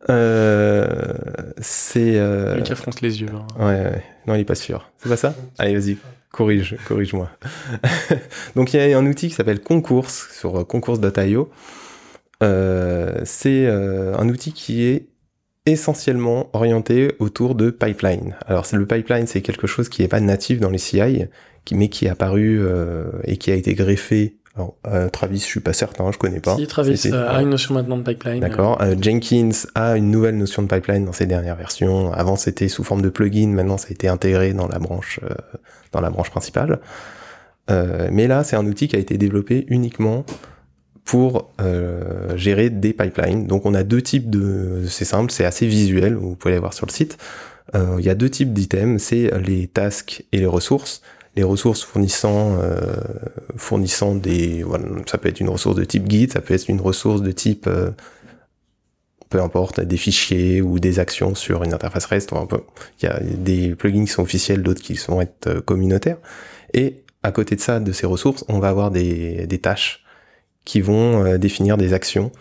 Euh, 0.09 1.13
c'est. 1.59 2.17
euh, 2.17 2.55
Lucas 2.55 2.75
fronce 2.75 3.01
les 3.01 3.21
yeux. 3.21 3.29
hein. 3.33 3.45
Ouais, 3.59 3.65
ouais, 3.83 4.03
non, 4.27 4.35
il 4.35 4.41
est 4.41 4.45
pas 4.45 4.55
sûr. 4.55 4.89
C'est 4.97 5.09
pas 5.09 5.17
ça? 5.17 5.33
Allez, 5.57 5.75
vas-y, 5.75 5.97
corrige, 6.31 6.75
corrige-moi. 6.87 7.29
Donc, 8.55 8.73
il 8.73 8.81
y 8.89 8.93
a 8.93 8.97
un 8.97 9.05
outil 9.05 9.29
qui 9.29 9.33
s'appelle 9.35 9.61
Concours 9.61 10.09
sur 10.09 10.59
euh, 10.59 10.63
concours.io. 10.63 11.49
Euh, 12.41 13.21
c'est 13.23 13.65
euh, 13.67 14.17
un 14.17 14.27
outil 14.27 14.51
qui 14.51 14.83
est 14.83 15.07
essentiellement 15.65 16.49
orienté 16.53 17.15
autour 17.19 17.55
de 17.55 17.69
pipeline. 17.69 18.35
Alors, 18.47 18.65
c'est 18.65 18.77
le 18.77 18.85
pipeline, 18.85 19.27
c'est 19.27 19.41
quelque 19.41 19.67
chose 19.67 19.89
qui 19.89 20.01
n'est 20.01 20.07
pas 20.07 20.19
natif 20.19 20.59
dans 20.59 20.69
les 20.69 20.77
CI, 20.77 21.25
qui, 21.65 21.75
mais 21.75 21.87
qui 21.87 22.05
est 22.05 22.09
apparu 22.09 22.59
euh, 22.61 23.11
et 23.23 23.37
qui 23.37 23.51
a 23.51 23.55
été 23.55 23.73
greffé. 23.73 24.35
Alors, 24.55 24.75
euh, 24.87 25.09
Travis, 25.09 25.39
je 25.39 25.45
suis 25.45 25.61
pas 25.61 25.73
certain, 25.73 26.11
je 26.11 26.17
connais 26.17 26.39
pas. 26.39 26.55
Si 26.57 26.67
Travis 26.67 27.01
euh, 27.05 27.29
a 27.29 27.41
une 27.41 27.49
notion 27.49 27.73
maintenant 27.73 27.97
de 27.97 28.03
pipeline. 28.03 28.39
D'accord. 28.39 28.79
Euh, 28.81 28.95
Jenkins 28.99 29.49
a 29.73 29.97
une 29.97 30.11
nouvelle 30.11 30.37
notion 30.37 30.61
de 30.61 30.67
pipeline 30.67 31.05
dans 31.05 31.13
ses 31.13 31.25
dernières 31.25 31.55
versions. 31.55 32.13
Avant, 32.13 32.35
c'était 32.35 32.67
sous 32.67 32.83
forme 32.83 33.01
de 33.01 33.09
plugin. 33.09 33.47
Maintenant, 33.47 33.77
ça 33.77 33.87
a 33.89 33.91
été 33.91 34.07
intégré 34.07 34.53
dans 34.53 34.67
la 34.67 34.77
branche, 34.79 35.19
euh, 35.23 35.33
dans 35.91 36.01
la 36.01 36.11
branche 36.11 36.29
principale. 36.29 36.81
Euh, 37.71 38.09
mais 38.11 38.27
là, 38.27 38.43
c'est 38.43 38.55
un 38.55 38.65
outil 38.67 38.87
qui 38.87 38.95
a 38.95 38.99
été 38.99 39.17
développé 39.17 39.65
uniquement 39.69 40.25
pour 41.05 41.51
euh, 41.61 42.35
gérer 42.37 42.69
des 42.69 42.93
pipelines. 42.93 43.47
Donc, 43.47 43.65
on 43.65 43.73
a 43.73 43.83
deux 43.83 44.01
types 44.01 44.29
de. 44.29 44.85
C'est 44.87 45.05
simple, 45.05 45.31
c'est 45.31 45.45
assez 45.45 45.67
visuel. 45.67 46.15
Vous 46.15 46.35
pouvez 46.35 46.53
aller 46.53 46.59
voir 46.59 46.73
sur 46.73 46.85
le 46.85 46.91
site. 46.91 47.17
Euh, 47.75 47.95
Il 47.99 48.05
y 48.05 48.09
a 48.09 48.15
deux 48.15 48.29
types 48.29 48.53
d'items. 48.53 49.01
C'est 49.01 49.31
les 49.39 49.67
tasks 49.67 50.23
et 50.31 50.37
les 50.37 50.45
ressources. 50.45 51.01
les 51.35 51.43
ressources 51.43 51.83
fournissant, 51.83 52.57
fournissant 53.57 54.15
des, 54.15 54.63
voilà, 54.63 54.85
ça 55.07 55.17
peut 55.17 55.29
être 55.29 55.39
une 55.39 55.49
ressource 55.49 55.75
de 55.75 55.83
type 55.83 56.09
Git, 56.09 56.29
ça 56.31 56.41
peut 56.41 56.53
être 56.53 56.69
une 56.69 56.81
ressource 56.81 57.21
de 57.21 57.31
type 57.31 57.67
peu 59.33 59.41
importe, 59.41 59.79
des 59.79 59.97
fichiers 59.97 60.61
ou 60.61 60.77
des 60.77 60.99
actions 60.99 61.33
sur 61.33 61.63
une 61.63 61.73
interface 61.73 62.05
REST. 62.05 62.33
Il 63.01 63.05
y 63.05 63.07
a 63.07 63.19
des 63.19 63.73
plugins 63.73 64.05
qui 64.05 64.11
sont 64.11 64.21
officiels, 64.21 64.61
d'autres 64.61 64.83
qui 64.83 64.95
sont 64.95 65.21
être 65.21 65.47
euh, 65.47 65.59
communautaires. 65.59 66.17
Et 66.75 67.01
à 67.23 67.31
côté 67.31 67.55
de 67.55 67.61
ça, 67.61 67.79
de 67.79 67.91
ces 67.91 68.05
ressources, 68.05 68.45
on 68.47 68.59
va 68.59 68.69
avoir 68.69 68.91
des, 68.91 69.47
des 69.47 69.57
tâches 69.57 70.02
qui 70.65 70.81
vont 70.81 71.25
euh, 71.25 71.37
définir 71.37 71.77
des 71.77 71.93
actions 71.93 72.31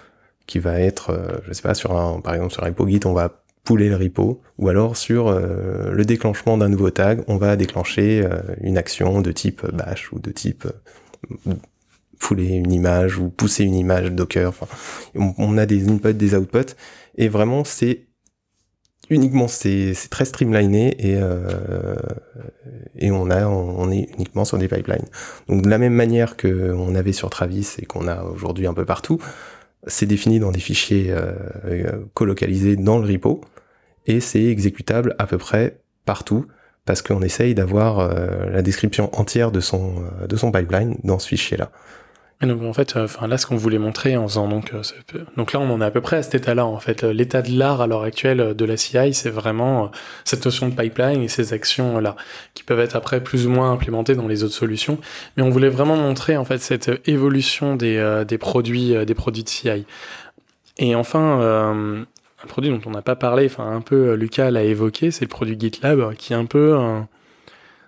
qui 0.47 0.59
va 0.59 0.81
être, 0.81 1.11
euh, 1.11 1.39
je 1.47 1.53
sais 1.53 1.63
pas, 1.63 1.75
sur 1.75 1.97
un, 1.97 2.21
par 2.21 2.35
exemple 2.35 2.53
sur 2.53 2.65
un 2.65 2.67
repo 2.67 2.87
Git, 2.89 3.01
on 3.05 3.13
va 3.13 3.43
pouler 3.65 3.89
le 3.89 3.97
repo, 3.97 4.43
ou 4.59 4.69
alors 4.69 4.97
sur 4.97 5.31
le 5.31 6.05
déclenchement 6.05 6.59
d'un 6.59 6.69
nouveau 6.69 6.91
tag, 6.91 7.23
on 7.29 7.37
va 7.37 7.55
déclencher 7.55 8.29
une 8.61 8.77
action 8.77 9.21
de 9.21 9.31
type 9.31 9.65
bash 9.71 10.13
ou 10.13 10.19
de 10.19 10.33
type 10.33 10.67
fouler 12.23 12.49
une 12.49 12.73
image 12.73 13.19
ou 13.19 13.29
pousser 13.29 13.65
une 13.65 13.75
image 13.75 14.11
Docker. 14.13 14.49
Enfin, 14.49 14.67
on, 15.15 15.59
a 15.59 15.67
des 15.67 15.89
inputs, 15.89 16.15
des 16.15 16.35
outputs, 16.35 16.75
et 17.17 17.29
vraiment 17.29 17.65
c'est 17.65 18.07
uniquement 19.11 19.49
c'est 19.49 19.95
très 20.11 20.25
streamliné 20.25 20.95
et 20.99 21.17
euh, 21.21 21.97
on 23.01 23.91
est 23.91 24.09
uniquement 24.15 24.45
sur 24.45 24.59
des 24.59 24.69
pipelines. 24.69 25.07
Donc 25.49 25.63
de 25.63 25.69
la 25.69 25.79
même 25.79 25.95
manière 25.95 26.37
que 26.37 26.73
on 26.73 26.95
avait 26.95 27.13
sur 27.13 27.31
Travis 27.31 27.77
et 27.79 27.87
qu'on 27.87 28.09
a 28.09 28.23
aujourd'hui 28.23 28.67
un 28.67 28.75
peu 28.75 28.85
partout, 28.85 29.19
c'est 29.87 30.07
défini 30.07 30.39
dans 30.39 30.53
des 30.53 30.61
fichiers 30.61 31.11
euh, 31.11 31.33
euh, 31.65 32.05
colocalisés 32.15 32.77
dans 32.77 32.99
le 32.99 33.07
repo 33.07 33.43
et 34.07 34.21
c'est 34.21 34.45
exécutable 34.45 35.15
à 35.19 35.27
peu 35.27 35.39
près 35.39 35.81
partout 36.05 36.47
parce 36.85 37.03
qu'on 37.03 37.23
essaye 37.23 37.55
d'avoir 37.55 38.13
la 38.51 38.61
description 38.61 39.09
entière 39.17 39.53
de 39.53 39.61
son 39.61 40.03
de 40.29 40.37
son 40.37 40.51
pipeline 40.51 40.97
dans 41.05 41.21
ce 41.21 41.29
fichier 41.29 41.57
là 41.57 41.71
donc 42.47 42.63
en 42.63 42.73
fait, 42.73 42.97
euh, 42.97 43.05
enfin 43.05 43.27
là, 43.29 43.39
ce 43.39 43.47
qu'on 43.47 43.57
voulait 43.57 43.79
montrer 43.79 44.17
en 44.17 44.27
faisant 44.27 44.49
donc, 44.49 44.73
euh, 44.75 44.83
donc 45.37 45.53
là, 45.53 45.61
on 45.61 45.71
en 45.71 45.81
est 45.81 45.85
à 45.85 45.91
peu 45.91 46.01
près 46.01 46.17
à 46.17 46.23
cet 46.23 46.35
état-là. 46.35 46.67
En 46.67 46.81
fait, 46.81 47.05
euh, 47.05 47.13
l'état 47.13 47.43
de 47.43 47.57
l'art 47.57 47.81
à 47.81 47.87
l'heure 47.87 48.03
actuelle 48.03 48.55
de 48.55 48.65
la 48.65 48.77
CI, 48.77 49.15
c'est 49.15 49.31
vraiment 49.31 49.91
cette 50.25 50.45
notion 50.45 50.69
de 50.69 50.75
pipeline 50.75 51.23
et 51.23 51.29
ces 51.29 51.53
actions 51.53 51.99
là 52.01 52.17
qui 52.55 52.65
peuvent 52.65 52.81
être 52.81 52.97
après 52.97 53.23
plus 53.23 53.47
ou 53.47 53.51
moins 53.51 53.73
implémentées 53.73 54.15
dans 54.15 54.27
les 54.27 54.43
autres 54.45 54.55
solutions. 54.55 54.99
Mais 55.37 55.43
on 55.43 55.51
voulait 55.51 55.69
vraiment 55.69 55.97
montrer 55.97 56.37
en 56.37 56.45
fait 56.45 56.59
cette 56.59 56.91
évolution 57.07 57.77
des, 57.77 58.25
des 58.27 58.39
produits 58.39 58.95
des 59.07 59.15
produits 59.15 59.45
de 59.45 59.49
CI. 59.49 59.87
Et 60.79 60.95
enfin, 60.95 61.41
un 61.41 62.47
produit 62.49 62.71
dont 62.71 62.81
on 62.87 62.91
n'a 62.91 63.03
pas 63.03 63.17
parlé, 63.17 63.47
enfin 63.47 63.71
un 63.71 63.81
peu 63.81 64.15
Lucas 64.15 64.51
l'a 64.51 64.65
évoqué, 64.65 65.11
c'est 65.11 65.25
le 65.25 65.29
produit 65.29 65.57
GitLab 65.59 66.15
qui 66.15 66.33
est 66.33 66.37
un 66.37 66.47
peu 66.47 66.77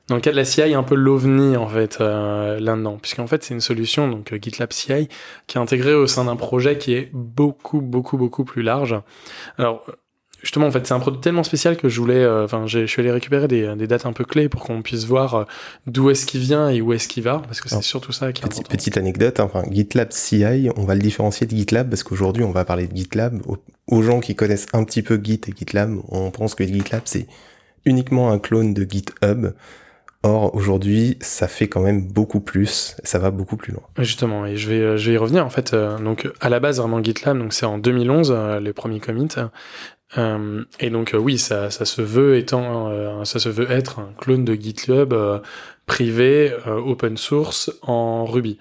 dans 0.09 0.17
le 0.17 0.21
cas 0.21 0.31
de 0.31 0.37
la 0.37 0.45
CI, 0.45 0.63
il 0.63 0.71
y 0.71 0.75
a 0.75 0.79
un 0.79 0.83
peu 0.83 0.95
l'ovni 0.95 1.57
en 1.57 1.69
fait 1.69 1.99
euh, 2.01 2.61
là-dedans, 2.61 2.99
puisqu'en 3.01 3.27
fait 3.27 3.43
c'est 3.43 3.55
une 3.55 3.61
solution 3.61 4.09
donc 4.09 4.33
euh, 4.33 4.39
GitLab 4.41 4.73
CI 4.73 5.09
qui 5.47 5.57
est 5.57 5.61
intégrée 5.61 5.95
au 5.95 6.07
sein 6.07 6.25
d'un 6.27 6.37
projet 6.37 6.77
qui 6.77 6.95
est 6.95 7.11
beaucoup 7.13 7.81
beaucoup 7.81 8.19
beaucoup 8.19 8.45
plus 8.45 8.63
large. 8.63 9.01
Alors 9.57 9.87
justement 10.43 10.67
en 10.67 10.71
fait 10.71 10.87
c'est 10.87 10.93
un 10.93 11.01
produit 11.01 11.23
tellement 11.23 11.43
spécial 11.43 11.79
que 11.79 11.89
je 11.89 11.99
voulais, 12.01 12.23
euh, 12.23 12.45
enfin 12.45 12.67
je 12.67 12.85
suis 12.85 13.01
allé 13.01 13.11
récupérer 13.11 13.49
des, 13.49 13.75
des, 13.77 13.87
dates 13.87 14.05
un 14.05 14.13
peu 14.13 14.25
clés 14.25 14.51
pour 14.51 14.63
qu'on 14.63 14.83
puisse 14.83 15.07
voir 15.07 15.47
d'où 15.87 16.11
est-ce 16.11 16.27
qu'il 16.27 16.41
vient 16.41 16.69
et 16.69 16.83
où 16.83 16.93
est-ce 16.93 17.09
qu'il 17.09 17.23
va, 17.23 17.39
parce 17.39 17.63
que 17.63 17.71
c'est 17.71 17.81
surtout 17.81 18.13
ça 18.13 18.31
qui 18.35 18.45
est 18.45 18.49
petite, 18.49 18.69
petite 18.69 18.99
anecdote, 18.99 19.41
hein, 19.41 19.45
enfin 19.45 19.63
GitLab 19.71 20.13
CI, 20.13 20.69
on 20.77 20.85
va 20.85 20.97
le 20.97 21.01
différencier 21.01 21.47
de 21.47 21.57
GitLab 21.57 21.89
parce 21.89 22.03
qu'aujourd'hui 22.03 22.45
on 22.45 22.53
va 22.53 22.67
parler 22.67 22.89
de 22.89 22.95
GitLab 22.95 23.41
aux 23.87 24.03
gens 24.03 24.21
qui 24.21 24.35
connaissent 24.35 24.67
un 24.75 24.85
petit 24.85 25.03
peu 25.03 25.19
Git 25.23 25.41
et 25.49 25.53
GitLab, 25.57 25.97
on 26.09 26.31
pense 26.31 26.55
que 26.55 26.65
GitLab 26.65 27.03
c'est 27.07 27.27
uniquement 27.87 28.31
un 28.31 28.39
clone 28.39 28.75
de 28.75 28.83
GitHub. 28.83 29.55
Or, 30.27 30.55
aujourd'hui, 30.55 31.19
ça 31.21 31.49
fait 31.49 31.69
quand 31.69 31.83
même 31.83 32.03
beaucoup 32.03 32.41
plus, 32.41 32.97
ça 33.05 33.19
va 33.19 33.31
beaucoup 33.31 33.59
plus 33.59 33.75
loin. 33.75 33.83
Justement, 33.99 34.47
et 34.47 34.57
je 34.57 34.71
vais, 34.71 34.81
euh, 34.81 34.97
je 34.97 35.11
vais 35.11 35.17
y 35.17 35.19
revenir. 35.19 35.45
En 35.45 35.51
fait, 35.51 35.75
euh, 35.75 35.99
donc, 35.99 36.27
à 36.41 36.49
la 36.49 36.61
base, 36.61 36.81
vraiment 36.81 37.05
GitLab, 37.05 37.39
donc 37.39 37.53
c'est 37.53 37.67
en 37.67 37.77
2011, 37.77 38.33
euh, 38.35 38.59
les 38.59 38.73
premiers 38.73 39.01
commits. 39.01 39.29
et 40.81 40.91
donc, 40.91 41.15
oui, 41.15 41.37
ça, 41.37 41.69
ça 41.71 41.85
se 41.85 42.01
veut 42.01 42.39
étant, 42.39 43.25
ça 43.27 43.39
se 43.39 43.51
veut 43.51 43.71
être 43.71 43.99
un 43.99 44.15
clone 44.17 44.47
de 44.47 44.55
GitLab 44.55 45.43
privé, 45.85 46.55
open 46.67 47.19
source, 47.19 47.71
en 47.83 48.25
Ruby. 48.25 48.59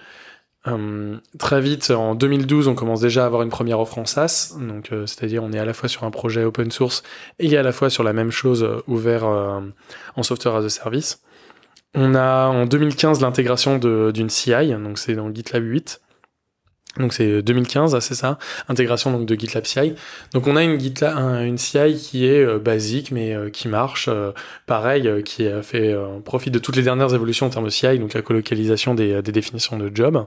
très 1.40 1.62
vite, 1.62 1.92
en 1.92 2.16
2012, 2.16 2.68
on 2.68 2.76
commence 2.76 3.00
déjà 3.00 3.24
à 3.24 3.28
avoir 3.28 3.42
une 3.44 3.50
première 3.50 3.80
offre 3.80 4.00
en 4.00 4.06
SaaS, 4.06 4.56
donc 4.60 4.90
c'est-à-dire 5.06 5.44
on 5.44 5.54
est 5.54 5.60
à 5.60 5.66
la 5.66 5.74
fois 5.74 5.88
sur 5.88 6.04
un 6.04 6.12
projet 6.12 6.44
open 6.44 6.72
source 6.72 7.04
et 7.40 7.56
à 7.56 7.64
la 7.64 7.72
fois 7.72 7.90
sur 7.90 8.04
la 8.04 8.14
même 8.14 8.32
chose 8.32 8.68
ouvert 8.88 9.24
en 9.24 10.24
software 10.24 10.56
as 10.56 10.66
a 10.66 10.70
service. 10.70 11.22
On 11.96 12.16
a 12.16 12.48
en 12.48 12.66
2015 12.66 13.22
l'intégration 13.22 13.78
d'une 13.78 14.30
CI, 14.30 14.74
donc 14.84 14.98
c'est 14.98 15.14
dans 15.14 15.34
GitLab 15.34 15.64
8. 15.64 16.02
Donc 16.98 17.12
c'est 17.12 17.42
2015, 17.42 17.98
c'est 18.00 18.14
ça, 18.14 18.38
intégration 18.70 19.12
donc 19.12 19.26
de 19.26 19.36
GitLab 19.36 19.66
CI. 19.66 19.96
Donc 20.34 20.46
on 20.46 20.56
a 20.56 20.64
une 20.64 20.80
GitLab, 20.80 21.58
CI 21.58 21.96
qui 21.96 22.28
est 22.28 22.44
euh, 22.46 22.60
basique 22.60 23.12
mais 23.12 23.34
euh, 23.34 23.50
qui 23.50 23.68
marche, 23.68 24.08
euh, 24.10 24.32
pareil, 24.68 25.24
qui 25.24 25.48
a 25.48 25.64
fait 25.64 25.96
profit 26.24 26.52
de 26.52 26.60
toutes 26.60 26.76
les 26.76 26.84
dernières 26.84 27.14
évolutions 27.14 27.48
en 27.48 27.50
termes 27.50 27.66
de 27.66 27.72
CI, 27.72 27.98
donc 27.98 28.14
la 28.14 28.22
colocalisation 28.22 28.94
des, 28.94 29.22
des 29.22 29.32
définitions 29.32 29.78
de 29.78 29.92
job. 29.94 30.26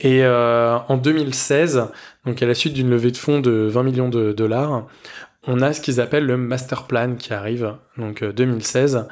Et 0.00 0.24
en 0.24 0.96
2016, 0.96 1.88
donc 2.24 2.40
à 2.40 2.46
la 2.46 2.54
suite 2.54 2.72
d'une 2.72 2.88
levée 2.88 3.10
de 3.10 3.16
fonds 3.16 3.40
de 3.40 3.50
20 3.50 3.82
millions 3.82 4.08
de 4.08 4.32
dollars, 4.32 4.86
on 5.46 5.60
a 5.60 5.72
ce 5.72 5.80
qu'ils 5.80 6.00
appellent 6.00 6.26
le 6.26 6.36
master 6.36 6.86
plan 6.86 7.16
qui 7.16 7.32
arrive, 7.32 7.74
donc 7.96 8.22
2016 8.22 9.06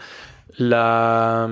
la, 0.59 1.49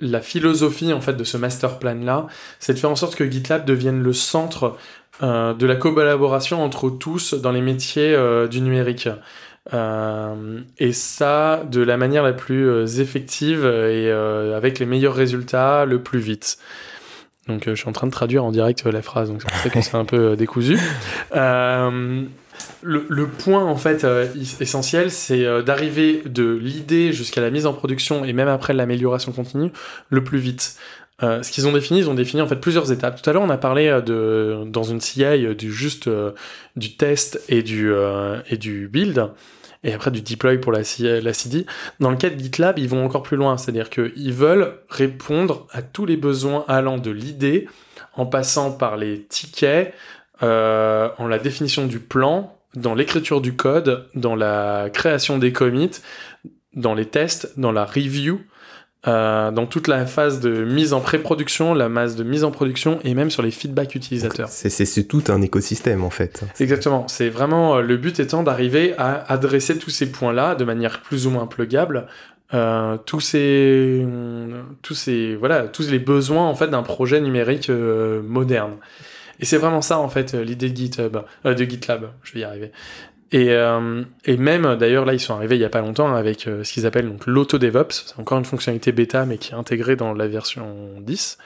la 0.00 0.20
philosophie 0.20 0.92
en 0.92 1.00
fait 1.00 1.14
de 1.14 1.24
ce 1.24 1.36
master 1.36 1.78
plan 1.78 1.98
là, 2.02 2.26
c'est 2.58 2.74
de 2.74 2.78
faire 2.78 2.90
en 2.90 2.96
sorte 2.96 3.14
que 3.14 3.30
GitLab 3.30 3.64
devienne 3.64 4.02
le 4.02 4.12
centre 4.12 4.76
euh, 5.22 5.52
de 5.52 5.66
la 5.66 5.76
collaboration 5.76 6.62
entre 6.62 6.88
tous 6.88 7.34
dans 7.34 7.52
les 7.52 7.60
métiers 7.60 8.14
euh, 8.14 8.48
du 8.48 8.60
numérique. 8.62 9.08
Euh, 9.74 10.60
et 10.78 10.94
ça 10.94 11.62
de 11.70 11.82
la 11.82 11.98
manière 11.98 12.22
la 12.22 12.32
plus 12.32 12.98
effective 13.00 13.66
et 13.66 14.10
avec 14.10 14.78
les 14.78 14.86
meilleurs 14.86 15.14
résultats 15.14 15.84
le 15.84 16.02
plus 16.02 16.18
vite. 16.18 16.58
Donc 17.46 17.64
je 17.66 17.74
suis 17.74 17.88
en 17.88 17.92
train 17.92 18.06
de 18.06 18.12
traduire 18.12 18.44
en 18.44 18.52
direct 18.52 18.84
la 18.84 19.02
phrase, 19.02 19.28
donc 19.28 19.42
c'est 19.42 19.50
pour 19.50 19.58
ça 19.58 19.70
qu'on 19.70 19.82
s'est 19.82 19.96
un 19.96 20.04
peu 20.04 20.36
décousu 20.36 20.78
le, 22.82 23.26
point 23.26 23.64
en 23.64 23.76
fait 23.76 24.04
euh, 24.04 24.26
essentiel, 24.60 25.10
c'est 25.10 25.44
euh, 25.44 25.62
d'arriver 25.62 26.22
de 26.24 26.54
l'idée 26.54 27.12
jusqu'à 27.12 27.40
la 27.40 27.50
mise 27.50 27.66
en 27.66 27.72
production 27.72 28.24
et 28.24 28.32
même 28.32 28.48
après 28.48 28.72
l'amélioration 28.72 29.32
continue 29.32 29.70
le 30.08 30.24
plus 30.24 30.38
vite. 30.38 30.76
Euh, 31.22 31.42
ce 31.42 31.52
qu'ils 31.52 31.66
ont 31.66 31.72
défini, 31.72 32.00
ils 32.00 32.08
ont 32.08 32.14
défini 32.14 32.40
en 32.40 32.46
fait 32.46 32.56
plusieurs 32.56 32.90
étapes. 32.92 33.20
Tout 33.22 33.28
à 33.28 33.32
l'heure, 33.32 33.42
on 33.42 33.50
a 33.50 33.58
parlé 33.58 34.00
de 34.04 34.64
dans 34.66 34.84
une 34.84 35.00
CI 35.00 35.54
du 35.54 35.72
juste 35.72 36.08
du 36.76 36.96
test 36.96 37.42
et 37.48 37.62
du 37.62 37.92
et 38.48 38.56
du 38.56 38.88
build 38.88 39.30
et 39.82 39.92
après 39.92 40.10
du 40.10 40.22
deploy 40.22 40.58
pour 40.58 40.72
la, 40.72 40.80
la 41.00 41.32
CD. 41.32 41.66
Dans 42.00 42.10
le 42.10 42.16
cas 42.16 42.30
de 42.30 42.38
GitLab, 42.38 42.78
ils 42.78 42.88
vont 42.88 43.04
encore 43.04 43.22
plus 43.22 43.36
loin, 43.36 43.56
c'est-à-dire 43.56 43.90
qu'ils 43.90 44.32
veulent 44.32 44.74
répondre 44.88 45.66
à 45.72 45.82
tous 45.82 46.06
les 46.06 46.16
besoins 46.16 46.64
allant 46.68 46.98
de 46.98 47.10
l'idée 47.10 47.66
en 48.14 48.26
passant 48.26 48.72
par 48.72 48.96
les 48.96 49.22
tickets, 49.22 49.94
euh, 50.42 51.08
en 51.18 51.26
la 51.26 51.38
définition 51.38 51.86
du 51.86 51.98
plan, 52.00 52.56
dans 52.74 52.94
l'écriture 52.94 53.40
du 53.40 53.54
code, 53.54 54.06
dans 54.14 54.36
la 54.36 54.88
création 54.92 55.38
des 55.38 55.52
commits, 55.52 55.90
dans 56.74 56.94
les 56.94 57.06
tests, 57.06 57.58
dans 57.58 57.72
la 57.72 57.84
review, 57.84 58.40
euh, 59.06 59.50
dans 59.50 59.64
toute 59.64 59.88
la 59.88 60.04
phase 60.04 60.40
de 60.40 60.62
mise 60.62 60.92
en 60.92 61.00
pré-production, 61.00 61.72
la 61.72 61.88
masse 61.88 62.16
de 62.16 62.22
mise 62.22 62.44
en 62.44 62.50
production 62.50 63.00
et 63.02 63.14
même 63.14 63.30
sur 63.30 63.42
les 63.42 63.50
feedbacks 63.50 63.94
utilisateurs. 63.94 64.48
C'est 64.50 65.08
tout 65.08 65.24
un 65.28 65.40
écosystème 65.40 66.04
en 66.04 66.10
fait. 66.10 66.44
Exactement. 66.60 67.08
C'est 67.08 67.30
vraiment 67.30 67.76
euh, 67.76 67.80
le 67.80 67.96
but 67.96 68.20
étant 68.20 68.42
d'arriver 68.42 68.94
à 68.98 69.24
adresser 69.32 69.78
tous 69.78 69.88
ces 69.88 70.12
points-là 70.12 70.54
de 70.54 70.64
manière 70.64 71.00
plus 71.00 71.26
ou 71.26 71.30
moins 71.30 71.46
plugable. 71.46 72.08
Euh, 72.52 72.98
tous 73.06 73.20
ces 73.20 74.04
tous 74.82 74.94
ces 74.94 75.36
voilà 75.36 75.68
tous 75.68 75.88
les 75.88 76.00
besoins 76.00 76.48
en 76.48 76.54
fait 76.56 76.66
d'un 76.66 76.82
projet 76.82 77.20
numérique 77.20 77.70
euh, 77.70 78.22
moderne 78.22 78.72
et 79.40 79.46
c'est 79.46 79.56
vraiment 79.56 79.82
ça, 79.82 79.98
en 79.98 80.08
fait, 80.08 80.34
euh, 80.34 80.44
l'idée 80.44 80.70
de 80.70 80.76
GitHub, 80.76 81.16
euh, 81.46 81.54
de 81.54 81.64
GitLab, 81.64 82.10
je 82.22 82.34
vais 82.34 82.40
y 82.40 82.44
arriver. 82.44 82.72
Et, 83.32 83.50
euh, 83.50 84.02
et 84.26 84.36
même, 84.36 84.76
d'ailleurs, 84.76 85.04
là, 85.04 85.14
ils 85.14 85.20
sont 85.20 85.34
arrivés 85.34 85.56
il 85.56 85.60
y 85.60 85.64
a 85.64 85.70
pas 85.70 85.80
longtemps 85.80 86.14
avec 86.14 86.40
ce 86.40 86.72
qu'ils 86.72 86.84
appellent 86.84 87.08
donc 87.08 87.26
l'auto-DevOps. 87.26 88.06
C'est 88.06 88.20
encore 88.20 88.38
une 88.38 88.44
fonctionnalité 88.44 88.92
bêta, 88.92 89.24
mais 89.24 89.38
qui 89.38 89.52
est 89.52 89.56
intégrée 89.56 89.96
dans 89.96 90.12
la 90.12 90.26
version 90.26 90.76
10. 91.00 91.38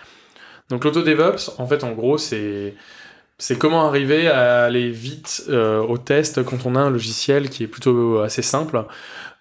Donc 0.71 0.85
l'auto-DevOps, 0.85 1.53
en 1.59 1.67
fait, 1.67 1.85
en 1.85 1.93
gros, 1.93 2.19
c'est 2.19 2.75
c'est 3.37 3.59
comment 3.59 3.87
arriver 3.87 4.29
à 4.29 4.65
aller 4.65 4.91
vite 4.91 5.45
au 5.51 5.99
test 5.99 6.43
quand 6.45 6.65
on 6.65 6.77
a 6.77 6.81
un 6.81 6.89
logiciel 6.89 7.51
qui 7.51 7.65
est 7.65 7.67
plutôt 7.67 8.21
assez 8.21 8.43
simple. 8.43 8.85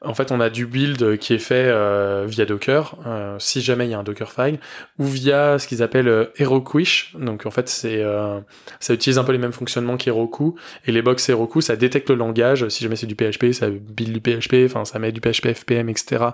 En 0.03 0.13
fait, 0.13 0.31
on 0.31 0.39
a 0.39 0.49
du 0.49 0.65
build 0.65 1.17
qui 1.17 1.33
est 1.33 1.39
fait 1.39 1.65
euh, 1.67 2.25
via 2.27 2.45
Docker, 2.45 2.95
euh, 3.05 3.37
si 3.39 3.61
jamais 3.61 3.87
il 3.87 3.91
y 3.91 3.93
a 3.93 3.99
un 3.99 4.03
Dockerfile, 4.03 4.59
ou 4.99 5.05
via 5.05 5.57
ce 5.59 5.67
qu'ils 5.67 5.81
appellent 5.81 6.09
euh, 6.09 6.25
Herokuish. 6.37 7.15
Donc 7.17 7.45
en 7.45 7.51
fait, 7.51 7.69
c'est 7.69 8.03
ça 8.79 8.93
utilise 8.93 9.17
un 9.17 9.23
peu 9.23 9.31
les 9.31 9.37
mêmes 9.37 9.53
fonctionnements 9.53 9.97
qu'Heroku. 9.97 10.55
Et 10.85 10.91
les 10.91 11.01
box 11.01 11.29
Heroku, 11.29 11.61
ça 11.61 11.75
détecte 11.75 12.09
le 12.09 12.15
langage. 12.15 12.67
Si 12.67 12.83
jamais 12.83 12.95
c'est 12.95 13.07
du 13.07 13.15
PHP, 13.15 13.53
ça 13.53 13.69
build 13.69 14.13
du 14.13 14.19
PHP, 14.19 14.65
enfin 14.65 14.85
ça 14.85 14.99
met 14.99 15.11
du 15.11 15.21
PHP 15.21 15.53
FPM, 15.53 15.89
etc. 15.89 16.25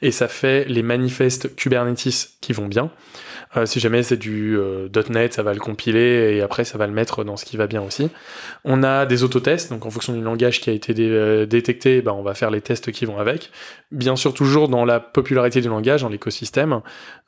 Et 0.00 0.10
ça 0.10 0.28
fait 0.28 0.64
les 0.68 0.82
manifestes 0.82 1.54
Kubernetes 1.54 2.30
qui 2.40 2.52
vont 2.52 2.66
bien. 2.66 2.90
Euh, 3.56 3.66
si 3.66 3.80
jamais 3.80 4.02
c'est 4.02 4.16
du 4.16 4.56
euh, 4.56 4.88
.NET, 5.08 5.34
ça 5.34 5.42
va 5.42 5.54
le 5.54 5.60
compiler 5.60 6.36
et 6.36 6.42
après 6.42 6.64
ça 6.64 6.78
va 6.78 6.86
le 6.86 6.92
mettre 6.92 7.24
dans 7.24 7.36
ce 7.36 7.44
qui 7.44 7.56
va 7.56 7.66
bien 7.66 7.82
aussi. 7.82 8.10
On 8.64 8.82
a 8.82 9.06
des 9.06 9.24
autotests, 9.24 9.70
donc 9.70 9.86
en 9.86 9.90
fonction 9.90 10.12
du 10.12 10.20
langage 10.20 10.60
qui 10.60 10.70
a 10.70 10.72
été 10.72 10.94
euh, 10.98 11.46
détecté, 11.46 12.02
ben, 12.02 12.12
on 12.12 12.22
va 12.22 12.34
faire 12.34 12.50
les 12.50 12.60
tests 12.60 12.92
qui 12.92 13.04
vont 13.04 13.18
avec. 13.18 13.50
Bien 13.90 14.16
sûr, 14.16 14.34
toujours 14.34 14.68
dans 14.68 14.84
la 14.84 15.00
popularité 15.00 15.60
du 15.60 15.68
langage, 15.68 16.02
dans 16.02 16.08
l'écosystème, 16.08 16.80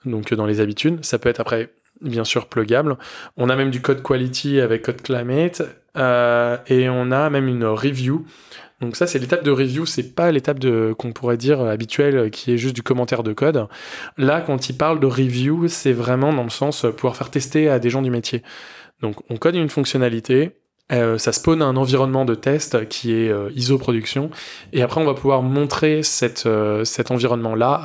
donc 0.04 0.34
dans 0.34 0.46
les 0.46 0.60
habitudes. 0.60 1.04
Ça 1.04 1.18
peut 1.18 1.28
être 1.28 1.40
après 1.40 1.70
bien 2.02 2.24
sûr 2.24 2.46
pluggable. 2.46 2.96
On 3.36 3.50
a 3.50 3.56
même 3.56 3.70
du 3.70 3.82
code 3.82 4.02
quality 4.02 4.60
avec 4.60 4.82
code 4.82 5.02
climate 5.02 5.62
et 5.96 6.88
on 6.88 7.10
a 7.10 7.28
même 7.28 7.46
une 7.46 7.64
review 7.64 8.24
donc 8.80 8.96
ça, 8.96 9.06
c'est 9.06 9.18
l'étape 9.18 9.44
de 9.44 9.50
review, 9.50 9.84
c'est 9.84 10.14
pas 10.14 10.32
l'étape 10.32 10.58
de 10.58 10.94
qu'on 10.96 11.12
pourrait 11.12 11.36
dire 11.36 11.60
habituelle 11.60 12.16
euh, 12.16 12.28
qui 12.30 12.52
est 12.52 12.56
juste 12.56 12.74
du 12.74 12.82
commentaire 12.82 13.22
de 13.22 13.32
code. 13.32 13.66
Là, 14.16 14.40
quand 14.40 14.70
il 14.70 14.76
parle 14.76 15.00
de 15.00 15.06
review, 15.06 15.68
c'est 15.68 15.92
vraiment 15.92 16.32
dans 16.32 16.44
le 16.44 16.50
sens 16.50 16.84
euh, 16.84 16.90
pouvoir 16.90 17.16
faire 17.16 17.30
tester 17.30 17.68
à 17.68 17.78
des 17.78 17.90
gens 17.90 18.00
du 18.00 18.10
métier. 18.10 18.42
Donc 19.02 19.16
on 19.30 19.36
code 19.36 19.54
une 19.54 19.68
fonctionnalité, 19.68 20.56
euh, 20.92 21.18
ça 21.18 21.32
spawn 21.32 21.60
un 21.62 21.76
environnement 21.76 22.24
de 22.24 22.34
test 22.34 22.88
qui 22.88 23.12
est 23.12 23.32
ISO 23.54 23.78
production, 23.78 24.30
et 24.72 24.82
après 24.82 25.00
on 25.00 25.06
va 25.06 25.14
pouvoir 25.14 25.42
montrer 25.42 26.02
cet 26.02 26.46
environnement-là 26.46 27.80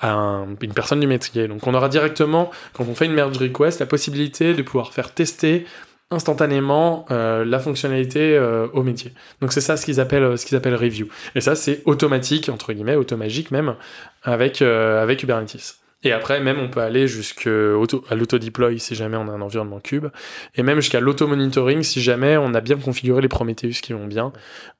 à 0.00 0.44
une 0.60 0.72
personne 0.74 1.00
du 1.00 1.06
métier. 1.06 1.48
Donc 1.48 1.66
on 1.66 1.72
aura 1.72 1.88
directement, 1.88 2.50
quand 2.74 2.84
on 2.86 2.94
fait 2.94 3.06
une 3.06 3.14
merge 3.14 3.38
request, 3.38 3.80
la 3.80 3.86
possibilité 3.86 4.52
de 4.52 4.60
pouvoir 4.60 4.92
faire 4.92 5.14
tester 5.14 5.64
instantanément 6.10 7.04
euh, 7.10 7.44
la 7.44 7.58
fonctionnalité 7.58 8.36
euh, 8.36 8.66
au 8.72 8.82
métier. 8.82 9.12
Donc 9.40 9.52
c'est 9.52 9.60
ça 9.60 9.76
ce 9.76 9.84
qu'ils 9.84 10.00
appellent 10.00 10.24
review. 10.74 11.08
Et 11.34 11.40
ça 11.40 11.54
c'est 11.54 11.82
automatique 11.84 12.48
entre 12.48 12.72
guillemets, 12.72 12.96
automagique 12.96 13.50
même 13.50 13.74
avec 14.22 14.62
euh, 14.62 15.02
avec 15.02 15.20
Kubernetes. 15.20 15.78
Et 16.04 16.12
après, 16.12 16.38
même, 16.38 16.60
on 16.60 16.68
peut 16.68 16.80
aller 16.80 17.08
jusqu'à 17.08 17.50
l'auto-deploy 17.50 18.78
si 18.78 18.94
jamais 18.94 19.16
on 19.16 19.28
a 19.28 19.32
un 19.32 19.40
environnement 19.40 19.80
cube. 19.80 20.06
Et 20.54 20.62
même 20.62 20.76
jusqu'à 20.76 21.00
l'auto-monitoring 21.00 21.82
si 21.82 22.00
jamais 22.00 22.36
on 22.36 22.54
a 22.54 22.60
bien 22.60 22.76
configuré 22.76 23.20
les 23.20 23.28
Prometheus 23.28 23.80
qui 23.82 23.94
vont 23.94 24.06
bien. 24.06 24.32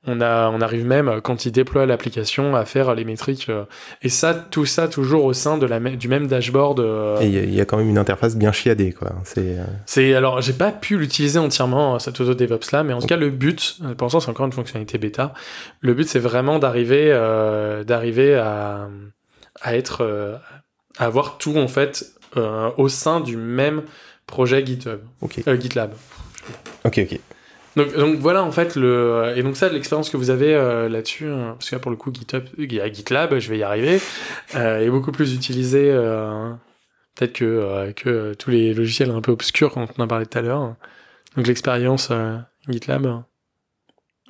On, 0.07 0.21
a, 0.21 0.49
on 0.49 0.61
arrive 0.61 0.85
même, 0.85 1.19
quand 1.21 1.45
il 1.45 1.51
déploie 1.51 1.85
l'application, 1.85 2.55
à 2.55 2.63
faire 2.63 2.95
les 2.95 3.03
métriques. 3.03 3.49
Euh, 3.49 3.65
et 4.01 4.07
ça, 4.07 4.33
tout 4.33 4.65
ça, 4.65 4.87
toujours 4.87 5.25
au 5.25 5.33
sein 5.33 5.57
de 5.57 5.65
la, 5.65 5.81
du 5.81 6.07
même 6.07 6.27
dashboard. 6.27 6.79
Euh. 6.79 7.19
Et 7.19 7.27
il 7.27 7.53
y, 7.53 7.59
a 7.59 7.65
quand 7.65 7.77
même 7.77 7.89
une 7.89 7.97
interface 7.97 8.37
bien 8.37 8.53
chiadée, 8.53 8.93
quoi. 8.93 9.11
C'est, 9.25 9.57
euh, 9.97 10.17
alors, 10.17 10.41
j'ai 10.41 10.53
pas 10.53 10.71
pu 10.71 10.97
l'utiliser 10.97 11.37
entièrement, 11.37 11.99
cette 11.99 12.21
auto-DevOps 12.21 12.71
là, 12.71 12.83
mais 12.83 12.93
en 12.93 13.01
tout 13.01 13.07
cas, 13.07 13.17
le 13.17 13.29
but, 13.29 13.79
pour 13.97 14.05
l'instant, 14.05 14.21
c'est 14.21 14.29
encore 14.29 14.45
une 14.45 14.53
fonctionnalité 14.53 14.97
bêta. 14.97 15.33
Le 15.81 15.93
but, 15.93 16.07
c'est 16.07 16.19
vraiment 16.19 16.59
d'arriver, 16.59 17.09
d'arriver 17.85 18.35
à, 18.35 18.87
à 19.61 19.75
être, 19.75 20.39
avoir 20.99 21.37
tout 21.37 21.57
en 21.57 21.67
fait 21.67 22.13
euh, 22.37 22.69
au 22.77 22.89
sein 22.89 23.21
du 23.21 23.37
même 23.37 23.83
projet 24.27 24.63
GitHub, 24.63 24.99
euh, 25.47 25.59
GitLab. 25.59 25.93
Ok, 26.85 26.99
ok. 26.99 27.19
Donc, 27.75 27.95
donc, 27.95 28.19
voilà 28.19 28.43
en 28.43 28.51
fait 28.51 28.75
le 28.75 29.33
et 29.35 29.43
donc 29.43 29.55
ça 29.55 29.69
l'expérience 29.69 30.09
que 30.09 30.17
vous 30.17 30.31
avez 30.31 30.53
euh, 30.53 30.89
là-dessus 30.89 31.27
hein, 31.27 31.55
parce 31.57 31.69
que 31.69 31.75
là 31.75 31.79
pour 31.79 31.91
le 31.91 31.97
coup 31.97 32.11
GitHub 32.11 32.43
GitLab 32.57 33.37
je 33.37 33.49
vais 33.49 33.59
y 33.59 33.63
arriver 33.63 34.01
est 34.55 34.89
beaucoup 34.89 35.11
plus 35.11 35.35
utilisé 35.35 35.91
peut-être 37.15 37.33
que 37.33 37.91
que 37.95 38.33
tous 38.33 38.49
les 38.49 38.73
logiciels 38.73 39.11
un 39.11 39.21
peu 39.21 39.31
obscurs 39.31 39.71
quand 39.71 39.87
on 39.97 40.03
en 40.03 40.07
parlait 40.07 40.25
tout 40.25 40.37
à 40.39 40.41
l'heure 40.41 40.75
donc 41.35 41.45
l'expérience 41.45 42.11
GitLab 42.67 43.23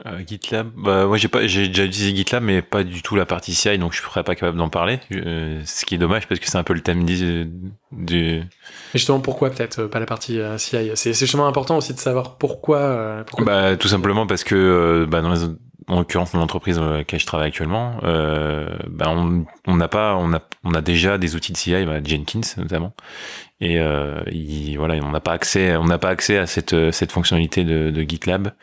euh, 0.05 0.21
GitLab, 0.25 0.71
bah, 0.77 1.05
moi 1.05 1.17
j'ai 1.17 1.27
pas, 1.27 1.45
j'ai 1.45 1.67
déjà 1.67 1.83
utilisé 1.83 2.15
GitLab, 2.15 2.41
mais 2.41 2.61
pas 2.61 2.83
du 2.83 3.01
tout 3.01 3.17
la 3.17 3.25
partie 3.25 3.53
CI, 3.53 3.77
donc 3.77 3.93
je 3.93 4.01
serais 4.01 4.23
pas 4.23 4.33
capable 4.33 4.57
d'en 4.57 4.69
parler. 4.69 4.99
Euh, 5.11 5.61
ce 5.65 5.83
qui 5.83 5.95
est 5.95 5.97
dommage 5.97 6.25
parce 6.27 6.39
que 6.39 6.47
c'est 6.47 6.57
un 6.57 6.63
peu 6.63 6.73
le 6.73 6.79
thème 6.79 7.05
du. 7.05 7.51
du... 7.91 8.43
justement, 8.93 9.19
pourquoi 9.19 9.49
peut-être 9.49 9.79
euh, 9.79 9.87
pas 9.89 9.99
la 9.99 10.05
partie 10.05 10.39
CI 10.57 10.91
C'est 10.95 11.13
justement 11.13 11.47
important 11.47 11.75
aussi 11.75 11.93
de 11.93 11.99
savoir 11.99 12.37
pourquoi. 12.37 13.23
pourquoi... 13.27 13.45
Bah, 13.45 13.75
tout 13.75 13.89
simplement 13.89 14.25
parce 14.25 14.45
que 14.45 15.05
bah, 15.09 15.21
dans 15.21 15.33
les, 15.33 15.43
en 15.89 15.97
l'occurrence 15.97 16.31
dans 16.31 16.39
l'entreprise 16.39 16.77
dans 16.77 16.91
laquelle 16.91 17.19
je 17.19 17.25
travaille 17.25 17.49
actuellement, 17.49 17.97
bah, 18.01 19.07
on 19.09 19.45
on 19.67 19.75
n'a 19.75 19.89
pas, 19.89 20.15
on 20.15 20.31
a, 20.31 20.39
on 20.63 20.73
a 20.75 20.81
déjà 20.81 21.17
des 21.17 21.35
outils 21.35 21.51
de 21.51 21.57
CI, 21.57 21.83
bah, 21.85 22.01
Jenkins 22.01 22.39
notamment, 22.55 22.93
et 23.59 23.81
il, 24.31 24.77
voilà, 24.77 24.95
on 25.03 25.11
n'a 25.11 25.19
pas 25.19 25.33
accès, 25.33 25.75
on 25.75 25.85
n'a 25.85 25.97
pas 25.97 26.09
accès 26.09 26.37
à 26.37 26.47
cette 26.47 26.91
cette 26.91 27.11
fonctionnalité 27.11 27.65
de, 27.65 27.89
de 27.89 28.01
GitLab. 28.03 28.53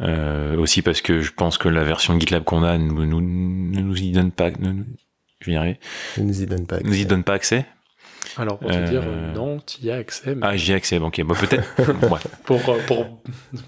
Euh, 0.00 0.56
aussi 0.56 0.82
parce 0.82 1.00
que 1.00 1.22
je 1.22 1.32
pense 1.32 1.56
que 1.56 1.68
la 1.68 1.82
version 1.82 2.18
GitLab 2.20 2.44
qu'on 2.44 2.62
a 2.62 2.76
ne 2.76 2.90
nous, 2.90 3.20
nous, 3.22 3.96
y 3.96 4.12
donne 4.12 4.30
pas. 4.30 4.50
je 4.50 5.46
vais 5.46 5.52
y 5.52 5.56
arriver. 5.56 5.78
Ne 6.18 6.24
nous 6.24 6.42
y 6.42 6.46
donne 6.46 6.66
pas 6.66 6.76
accès. 6.76 6.88
Nous 6.88 6.96
y 6.96 7.06
donne 7.06 7.24
pas 7.24 7.32
accès. 7.32 7.66
Alors 8.36 8.58
pour 8.58 8.70
te 8.70 8.88
dire 8.88 9.02
euh, 9.06 9.32
non, 9.32 9.58
tu 9.60 9.82
y 9.82 9.90
as 9.90 9.96
accès. 9.96 10.34
Mais... 10.34 10.46
Ah, 10.46 10.56
j'y 10.56 10.72
ai 10.72 10.74
accès. 10.74 10.98
Ok, 10.98 11.22
bon, 11.22 11.34
peut-être. 11.34 11.64
pour, 12.44 12.60
pour, 12.86 13.06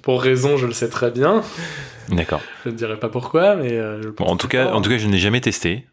pour 0.02 0.22
raison, 0.22 0.56
je 0.56 0.66
le 0.66 0.72
sais 0.72 0.88
très 0.88 1.10
bien. 1.10 1.42
D'accord. 2.10 2.42
Je 2.64 2.70
ne 2.70 2.74
dirais 2.74 2.98
pas 2.98 3.08
pourquoi, 3.08 3.56
mais. 3.56 3.72
Euh, 3.72 4.12
en 4.18 4.36
tout 4.36 4.48
cas, 4.48 4.72
en 4.72 4.82
tout 4.82 4.90
cas, 4.90 4.98
je 4.98 5.06
n'ai 5.06 5.18
jamais 5.18 5.40
testé. 5.40 5.86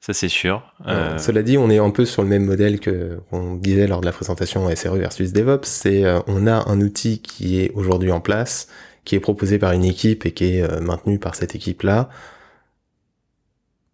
Ça, 0.00 0.12
c'est 0.12 0.28
sûr. 0.28 0.62
Euh... 0.86 1.18
Cela 1.18 1.42
dit, 1.42 1.58
on 1.58 1.70
est 1.70 1.78
un 1.78 1.90
peu 1.90 2.04
sur 2.04 2.22
le 2.22 2.28
même 2.28 2.44
modèle 2.44 2.80
que 2.80 3.20
qu'on 3.30 3.54
disait 3.54 3.86
lors 3.86 4.00
de 4.00 4.06
la 4.06 4.12
présentation 4.12 4.68
SRE 4.74 4.96
versus 4.96 5.32
DevOps. 5.32 5.64
C'est 5.64 6.04
on 6.26 6.46
a 6.46 6.68
un 6.68 6.80
outil 6.80 7.22
qui 7.22 7.60
est 7.60 7.70
aujourd'hui 7.74 8.10
en 8.10 8.20
place, 8.20 8.68
qui 9.06 9.14
est 9.14 9.20
proposé 9.20 9.58
par 9.58 9.72
une 9.72 9.84
équipe 9.84 10.26
et 10.26 10.32
qui 10.32 10.56
est 10.56 10.62
euh, 10.62 10.80
maintenu 10.80 11.18
par 11.18 11.34
cette 11.34 11.54
équipe-là. 11.54 12.10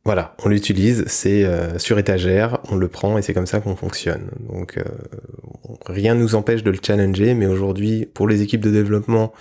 Voilà, 0.05 0.35
on 0.43 0.49
l'utilise, 0.49 1.05
c'est 1.07 1.45
euh, 1.45 1.79
sur 1.79 1.97
étagère, 1.97 2.59
on 2.71 2.75
le 2.75 2.89
prend 2.89 3.19
et 3.19 3.23
c'est 3.23 3.35
comme 3.35 3.47
ça 3.47 3.61
qu'on 3.61 3.77
fonctionne. 3.77 4.31
Donc 4.49 4.79
euh, 4.79 4.83
rien 5.87 6.17
ne 6.17 6.21
nous 6.21 6.35
empêche 6.35 6.65
de 6.65 6.73
le 6.73 6.79
challenger, 6.83 7.35
mais 7.35 7.47
aujourd'hui, 7.47 8.07
pour 8.07 8.27
les 8.27 8.43
équipes 8.43 8.63
de 8.63 8.73
développement 8.73 9.33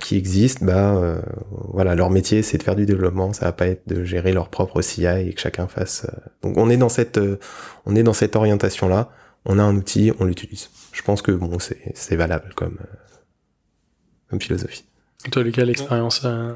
qui 0.00 0.16
existent, 0.16 0.66
bah 0.66 1.22
voilà, 1.68 1.94
leur 1.94 2.10
métier 2.10 2.42
c'est 2.42 2.58
de 2.58 2.64
faire 2.64 2.74
du 2.74 2.84
développement, 2.84 3.32
ça 3.32 3.44
va 3.44 3.52
pas 3.52 3.68
être 3.68 3.86
de 3.86 4.02
gérer 4.02 4.32
leur 4.32 4.48
propre 4.48 4.82
CI 4.82 5.06
et 5.06 5.32
que 5.32 5.40
chacun 5.40 5.68
fasse. 5.68 6.04
Donc 6.42 6.56
on 6.56 6.68
est 6.68 6.76
dans 6.76 6.88
cette 6.88 7.20
on 7.86 7.94
est 7.94 8.02
dans 8.02 8.12
cette 8.12 8.34
orientation 8.34 8.88
là. 8.88 9.10
On 9.44 9.60
a 9.60 9.62
un 9.62 9.76
outil, 9.76 10.10
on 10.18 10.24
l'utilise. 10.24 10.68
Je 10.90 11.02
pense 11.02 11.22
que 11.22 11.30
bon 11.30 11.58
c'est 11.60 12.16
valable 12.16 12.54
comme 12.56 12.76
philosophie. 14.40 14.84
toi, 15.30 15.42
quelle 15.52 15.66
l'expérience 15.66 16.22
euh, 16.24 16.52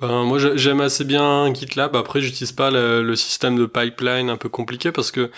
ben, 0.00 0.24
Moi, 0.24 0.38
j'aime 0.56 0.80
assez 0.80 1.04
bien 1.04 1.52
GitLab. 1.52 1.96
Après, 1.96 2.20
j'utilise 2.20 2.52
pas 2.52 2.70
le, 2.70 3.14
système 3.14 3.56
de 3.56 3.66
pipeline 3.66 4.30
un 4.30 4.36
peu 4.36 4.48
compliqué 4.48 4.92
parce 4.92 5.10
que 5.10 5.30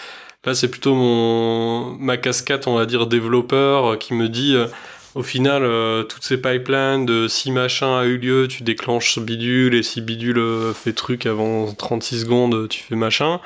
là, 0.45 0.55
c'est 0.55 0.71
plutôt 0.71 0.95
mon 0.95 1.93
ma 1.99 2.17
casquette, 2.17 2.67
on 2.67 2.75
va 2.75 2.87
dire, 2.87 3.07
développeur 3.07 3.99
qui 3.99 4.15
me 4.15 4.29
dit. 4.29 4.55
Euh, 4.55 4.67
au 5.17 5.25
final, 5.25 5.65
euh, 5.65 6.05
toutes 6.05 6.23
ces 6.23 6.41
pipelines 6.41 7.05
de 7.05 7.27
si 7.27 7.51
machin 7.51 7.99
a 7.99 8.05
eu 8.05 8.17
lieu, 8.17 8.47
tu 8.47 8.63
déclenches 8.63 9.15
ce 9.15 9.19
bidule, 9.19 9.75
et 9.75 9.83
si 9.83 10.01
bidule 10.01 10.41
fait 10.73 10.93
truc 10.93 11.27
avant 11.27 11.73
36 11.75 12.21
secondes, 12.21 12.69
tu 12.69 12.85
fais 12.85 12.95
machin. 12.95 13.41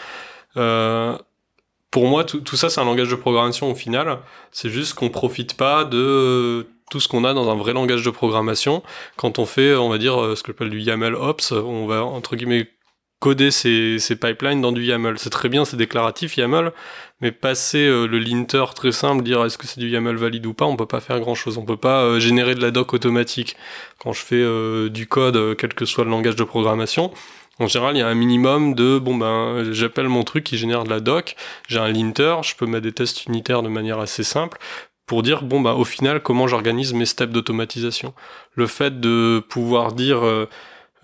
pour 1.91 2.07
moi, 2.07 2.25
tout, 2.25 2.41
tout 2.41 2.57
ça, 2.57 2.69
c'est 2.69 2.83
un 2.83 2.85
langage 2.85 3.09
de 3.09 3.15
programmation 3.15 3.71
au 3.71 3.75
final. 3.75 4.19
C'est 4.53 4.69
juste 4.69 4.93
qu'on 4.93 5.09
profite 5.09 5.57
pas 5.57 5.85
de 5.87 6.67
tout 6.95 7.01
ce 7.01 7.09
qu'on 7.09 7.25
a 7.25 7.35
dans 7.35 7.51
un 7.51 7.57
vrai 7.57 7.73
langage 7.73 8.05
de 8.05 8.11
programmation. 8.11 8.85
Quand 9.17 9.41
on 9.41 9.47
fait, 9.47 9.75
on 9.75 9.89
va 9.89 9.99
dire, 9.99 10.17
euh, 10.23 10.37
ce 10.37 10.45
que 10.45 10.53
j'appelle 10.53 10.71
du 10.71 10.79
YAML 10.79 11.17
Ops, 11.17 11.51
on 11.51 11.87
va, 11.87 12.05
entre 12.05 12.37
guillemets, 12.37 12.69
coder 13.19 13.51
ces, 13.51 13.99
pipelines 14.15 14.61
dans 14.61 14.71
du 14.71 14.85
YAML. 14.85 15.19
C'est 15.19 15.31
très 15.31 15.49
bien, 15.49 15.65
c'est 15.65 15.77
déclaratif 15.77 16.37
YAML, 16.37 16.71
mais 17.21 17.33
passer 17.33 17.85
euh, 17.85 18.07
le 18.07 18.21
linter 18.21 18.65
très 18.77 18.93
simple, 18.93 19.25
dire 19.25 19.45
est-ce 19.45 19.59
que 19.59 19.67
c'est 19.67 19.81
du 19.81 19.89
YAML 19.89 20.15
valide 20.15 20.47
ou 20.47 20.55
pas, 20.55 20.67
on 20.67 20.77
peut 20.77 20.87
pas 20.87 21.01
faire 21.01 21.19
grand 21.19 21.35
chose. 21.35 21.59
On 21.59 21.65
peut 21.65 21.77
pas 21.77 22.05
euh, 22.05 22.21
générer 22.21 22.55
de 22.55 22.63
la 22.63 22.71
doc 22.71 22.95
automatique. 22.95 23.57
Quand 23.99 24.13
je 24.13 24.21
fais 24.21 24.91
du 24.91 25.09
code, 25.09 25.57
quel 25.57 25.75
que 25.75 25.85
soit 25.85 26.05
le 26.05 26.11
langage 26.11 26.37
de 26.37 26.45
programmation, 26.45 27.11
en 27.59 27.67
général, 27.67 27.97
il 27.97 27.99
y 27.99 28.03
a 28.03 28.09
un 28.09 28.15
minimum 28.15 28.75
de 28.75 29.01
bon 29.01 29.17
ben 29.17 29.73
j'appelle 29.73 30.09
mon 30.09 30.23
truc 30.23 30.45
qui 30.45 30.59
génère 30.59 30.85
de 30.85 30.91
la 30.91 31.01
doc, 31.01 31.35
j'ai 31.67 31.81
un 31.81 31.89
linter, 31.89 32.37
je 32.45 32.55
peux 32.55 32.67
mettre 32.67 32.85
des 32.85 32.93
tests 32.93 33.27
unitaires 33.27 33.63
de 33.63 33.69
manière 33.69 33.99
assez 33.99 34.23
simple 34.23 34.59
pour 35.07 35.23
dire 35.23 35.43
bon 35.43 35.61
bah 35.61 35.75
au 35.75 35.85
final 35.85 36.23
comment 36.23 36.47
j'organise 36.47 36.95
mes 36.95 37.07
steps 37.07 37.33
d'automatisation. 37.33 38.15
Le 38.55 38.67
fait 38.67 39.01
de 39.01 39.43
pouvoir 39.49 39.93
dire 39.93 40.25
euh, 40.25 40.49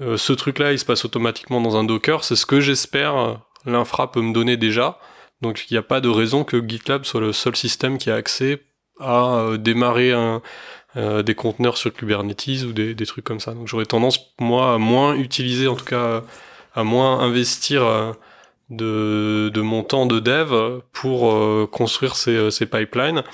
euh, 0.00 0.16
ce 0.16 0.32
truc 0.32 0.58
là 0.58 0.72
il 0.72 0.78
se 0.78 0.84
passe 0.84 1.04
automatiquement 1.04 1.60
dans 1.60 1.76
un 1.76 1.84
Docker, 1.84 2.24
c'est 2.24 2.36
ce 2.36 2.46
que 2.46 2.60
j'espère 2.60 3.16
euh, 3.16 3.34
l'infra 3.66 4.10
peut 4.10 4.22
me 4.22 4.32
donner 4.32 4.56
déjà. 4.56 4.98
Donc 5.42 5.64
il 5.70 5.74
n'y 5.74 5.78
a 5.78 5.82
pas 5.82 6.00
de 6.00 6.08
raison 6.08 6.44
que 6.44 6.66
GitLab 6.66 7.04
soit 7.04 7.20
le 7.20 7.32
seul 7.32 7.56
système 7.56 7.98
qui 7.98 8.10
a 8.10 8.14
accès 8.14 8.62
à 9.00 9.52
démarrer 9.58 10.12
un, 10.12 10.42
des 10.94 11.34
conteneurs 11.34 11.78
sur 11.78 11.90
Kubernetes 11.94 12.64
ou 12.66 12.72
des, 12.72 12.94
des, 12.94 13.06
trucs 13.06 13.24
comme 13.24 13.40
ça. 13.40 13.54
Donc 13.54 13.66
j'aurais 13.66 13.86
tendance 13.86 14.34
moi 14.38 14.74
à 14.74 14.78
moins 14.78 15.14
utiliser 15.14 15.66
en 15.68 15.76
tout 15.76 15.86
cas 15.86 16.22
à 16.74 16.84
moins 16.84 17.20
investir 17.20 17.84
euh, 17.84 18.12
de, 18.70 19.50
de 19.52 19.60
mon 19.60 19.82
temps 19.82 20.06
de 20.06 20.20
dev 20.20 20.80
pour 20.92 21.32
euh, 21.32 21.68
construire 21.70 22.16
ces, 22.16 22.50
ces 22.50 22.66
pipelines 22.66 23.24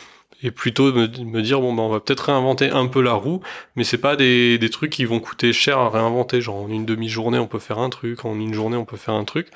et 0.42 0.50
plutôt 0.50 0.92
me, 0.92 1.06
me 1.06 1.42
dire 1.42 1.60
bon 1.60 1.72
ben 1.72 1.82
on 1.82 1.88
va 1.88 2.00
peut-être 2.00 2.20
réinventer 2.20 2.70
un 2.70 2.86
peu 2.86 3.00
la 3.00 3.14
roue 3.14 3.40
mais 3.74 3.84
c'est 3.84 3.98
pas 3.98 4.16
des, 4.16 4.58
des 4.58 4.70
trucs 4.70 4.90
qui 4.90 5.04
vont 5.04 5.20
coûter 5.20 5.52
cher 5.52 5.78
à 5.78 5.88
réinventer. 5.90 6.40
Genre 6.40 6.56
en 6.56 6.68
une 6.68 6.84
demi-journée 6.84 7.38
on 7.38 7.46
peut 7.46 7.58
faire 7.58 7.78
un 7.78 7.90
truc 7.90 8.24
en 8.24 8.38
une 8.38 8.54
journée 8.54 8.76
on 8.76 8.84
peut 8.84 8.96
faire 8.96 9.14
un 9.14 9.24
truc. 9.24 9.48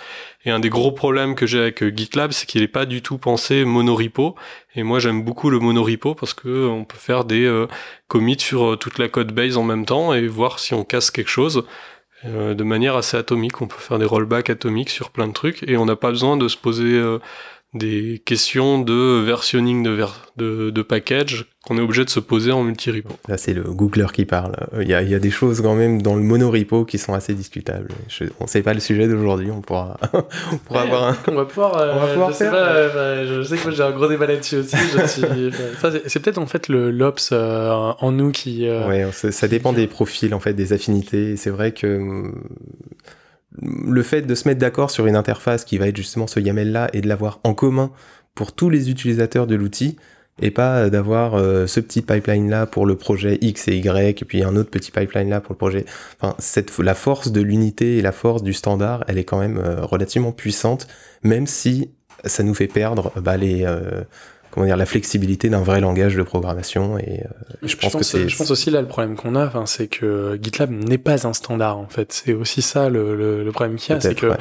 Et 0.45 0.51
un 0.51 0.61
des 0.61 0.71
gros 0.71 0.93
problèmes 0.93 1.35
que 1.35 1.47
j'ai 1.47 1.61
avec 1.61 1.85
GitLab 1.97 2.33
c'est 2.33 2.47
qu'il 2.47 2.63
est 2.63 2.69
pas 2.69 2.87
du 2.87 3.03
tout 3.03 3.19
pensé 3.19 3.65
monorepo 3.65 4.35
et 4.75 4.83
moi 4.83 4.99
j'aime 4.99 5.23
beaucoup 5.23 5.51
le 5.51 5.59
monorepo 5.59 6.15
parce 6.15 6.35
que 6.35 6.69
on 6.69 6.85
peut 6.85 6.99
faire 6.99 7.25
des 7.25 7.45
euh, 7.45 7.67
commits 8.09 8.41
sur 8.41 8.73
euh, 8.73 8.77
toute 8.77 8.99
la 8.99 9.09
code 9.09 9.33
base 9.33 9.57
en 9.57 9.65
même 9.65 9.85
temps 9.85 10.15
et 10.15 10.27
voir 10.27 10.59
si 10.59 10.75
on 10.75 10.85
casse 10.85 11.11
quelque 11.11 11.31
chose. 11.31 11.65
Euh, 12.27 12.53
de 12.53 12.65
manière 12.65 12.97
assez 12.97 13.17
atomique. 13.17 13.63
On 13.63 13.67
peut 13.67 13.79
faire 13.79 13.99
des 13.99 14.05
rollbacks 14.05 14.51
atomiques 14.51 14.91
sur 14.91 15.11
plein 15.11 15.27
de 15.27 15.33
trucs 15.33 15.63
et 15.67 15.79
on 15.79 15.87
n'a 15.87 15.97
pas 15.97 16.11
besoin 16.11 16.37
de 16.37 16.49
se 16.49 16.57
poser 16.59 16.93
euh, 16.93 17.19
des 17.73 18.21
questions 18.25 18.81
de 18.81 19.23
versionning 19.25 19.85
de, 19.85 19.91
ver 19.91 20.33
de, 20.37 20.71
de 20.71 20.83
package 20.83 21.47
qu'on 21.65 21.77
est 21.77 21.81
obligé 21.81 22.05
de 22.05 22.11
se 22.11 22.19
poser 22.19 22.51
en 22.51 22.65
multi-repo. 22.65 23.15
Là, 23.29 23.37
c'est 23.37 23.53
le 23.53 23.63
Googler 23.63 24.07
qui 24.13 24.25
parle. 24.25 24.57
Il 24.81 24.89
y, 24.89 24.95
a, 24.95 25.03
il 25.03 25.11
y, 25.11 25.15
a, 25.15 25.19
des 25.19 25.31
choses 25.31 25.61
quand 25.61 25.75
même 25.75 26.03
dans 26.03 26.17
le 26.17 26.23
monorepo 26.23 26.85
qui 26.85 26.99
sont 26.99 27.13
assez 27.13 27.35
discutables. 27.35 27.91
Je, 28.09 28.25
on 28.41 28.47
sait 28.47 28.63
pas 28.63 28.75
le 28.75 28.81
sujet 28.81 29.07
d'aujourd'hui, 29.07 29.51
on 29.51 29.61
pourra, 29.61 29.99
on 30.53 30.57
pourra 30.57 30.81
ouais, 30.81 30.87
avoir 30.87 31.09
un. 31.09 31.17
On 31.29 31.35
va 31.35 31.45
pouvoir, 31.45 31.77
euh, 31.77 31.93
on 31.95 32.01
va 32.01 32.07
pouvoir 32.09 32.31
je, 32.31 32.37
sais 32.37 32.45
faire, 32.45 32.53
pas, 32.53 32.71
euh, 32.73 33.43
je 33.43 33.43
sais 33.43 33.57
que 33.57 33.71
j'ai 33.71 33.83
un 33.83 33.91
gros 33.93 34.09
débat 34.09 34.27
là-dessus 34.27 34.57
aussi. 34.57 34.77
c'est 36.07 36.21
peut-être 36.21 36.39
en 36.39 36.47
fait 36.47 36.69
le 36.69 36.91
l'ops 36.91 37.31
euh, 37.33 37.93
en 37.99 38.11
nous 38.11 38.33
qui. 38.33 38.69
ouais, 38.69 39.07
ça 39.13 39.47
dépend 39.47 39.73
des 39.73 39.87
profils, 39.87 40.35
en 40.35 40.41
fait, 40.41 40.55
des 40.55 40.73
affinités. 40.73 41.37
C'est 41.37 41.51
vrai 41.51 41.73
que 41.73 42.33
le 43.61 44.03
fait 44.03 44.23
de 44.23 44.35
se 44.35 44.47
mettre 44.49 44.61
d'accord 44.61 44.91
sur 44.91 45.07
une 45.07 45.17
interface 45.17 45.65
qui 45.65 45.79
va 45.79 45.89
être 45.89 45.97
justement 45.97 46.27
ce 46.27 46.41
YAML 46.41 46.71
là 46.71 46.89
et 46.93 47.01
de 47.01 47.09
l'avoir 47.09 47.41
en 47.45 47.55
commun 47.55 47.91
pour 48.35 48.53
tous 48.53 48.71
les 48.71 48.91
utilisateurs 48.91 49.47
de 49.47 49.55
l'outil 49.55 49.97
et 50.41 50.51
pas 50.51 50.89
d'avoir 50.89 51.35
euh, 51.35 51.67
ce 51.67 51.81
petit 51.81 52.03
pipeline 52.03 52.49
là 52.49 52.67
pour 52.67 52.87
le 52.87 52.97
projet 52.97 53.39
X 53.41 53.69
et 53.69 53.77
Y 53.77 54.23
et 54.23 54.25
puis 54.25 54.43
un 54.43 54.57
autre 54.57 54.71
petit 54.71 54.91
pipeline 54.91 55.29
là 55.29 55.41
pour 55.41 55.53
le 55.53 55.59
projet. 55.59 55.85
Enfin 56.21 56.35
cette 56.39 56.77
la 56.79 56.95
force 56.95 57.33
de 57.33 57.41
l'unité 57.41 57.99
et 57.99 58.03
la 58.03 58.13
force 58.13 58.43
du 58.43 58.53
standard 58.53 59.05
elle 59.09 59.19
est 59.19 59.25
quand 59.25 59.39
même 59.39 59.59
euh, 59.59 59.85
relativement 59.85 60.33
puissante 60.33 60.87
même 61.23 61.47
si 61.47 61.91
ça 62.25 62.43
nous 62.43 62.55
fait 62.55 62.69
perdre 62.69 63.13
bah, 63.21 63.37
les 63.37 63.65
euh, 63.65 64.03
comment 64.51 64.67
dire 64.67 64.77
la 64.77 64.87
flexibilité 64.87 65.49
d'un 65.49 65.63
vrai 65.63 65.81
langage 65.81 66.17
de 66.17 66.23
programmation 66.23 66.99
et 66.99 67.23
euh, 67.25 67.29
je, 67.63 67.67
pense 67.67 67.71
je, 67.71 67.77
pense 67.77 67.95
que 67.97 68.05
c'est 68.05 68.29
je 68.29 68.37
pense 68.37 68.51
aussi 68.51 68.71
là 68.71 68.81
le 68.81 68.89
problème 68.89 69.17
qu'on 69.17 69.37
a 69.37 69.47
enfin 69.47 69.67
c'est 69.67 69.87
que 69.87 70.39
GitLab 70.43 70.71
n'est 70.71 70.99
pas 70.99 71.27
un 71.27 71.33
standard 71.33 71.79
en 71.79 71.89
fait. 71.89 72.13
C'est 72.13 72.33
aussi 72.33 72.63
ça 72.63 72.89
le, 72.89 73.17
le, 73.17 73.45
le 73.45 73.53
problème 73.53 73.77
qu'il 73.77 73.95
y 73.95 73.99
a 73.99 74.01
c'est 74.01 74.15
que 74.15 74.27
ouais. 74.27 74.37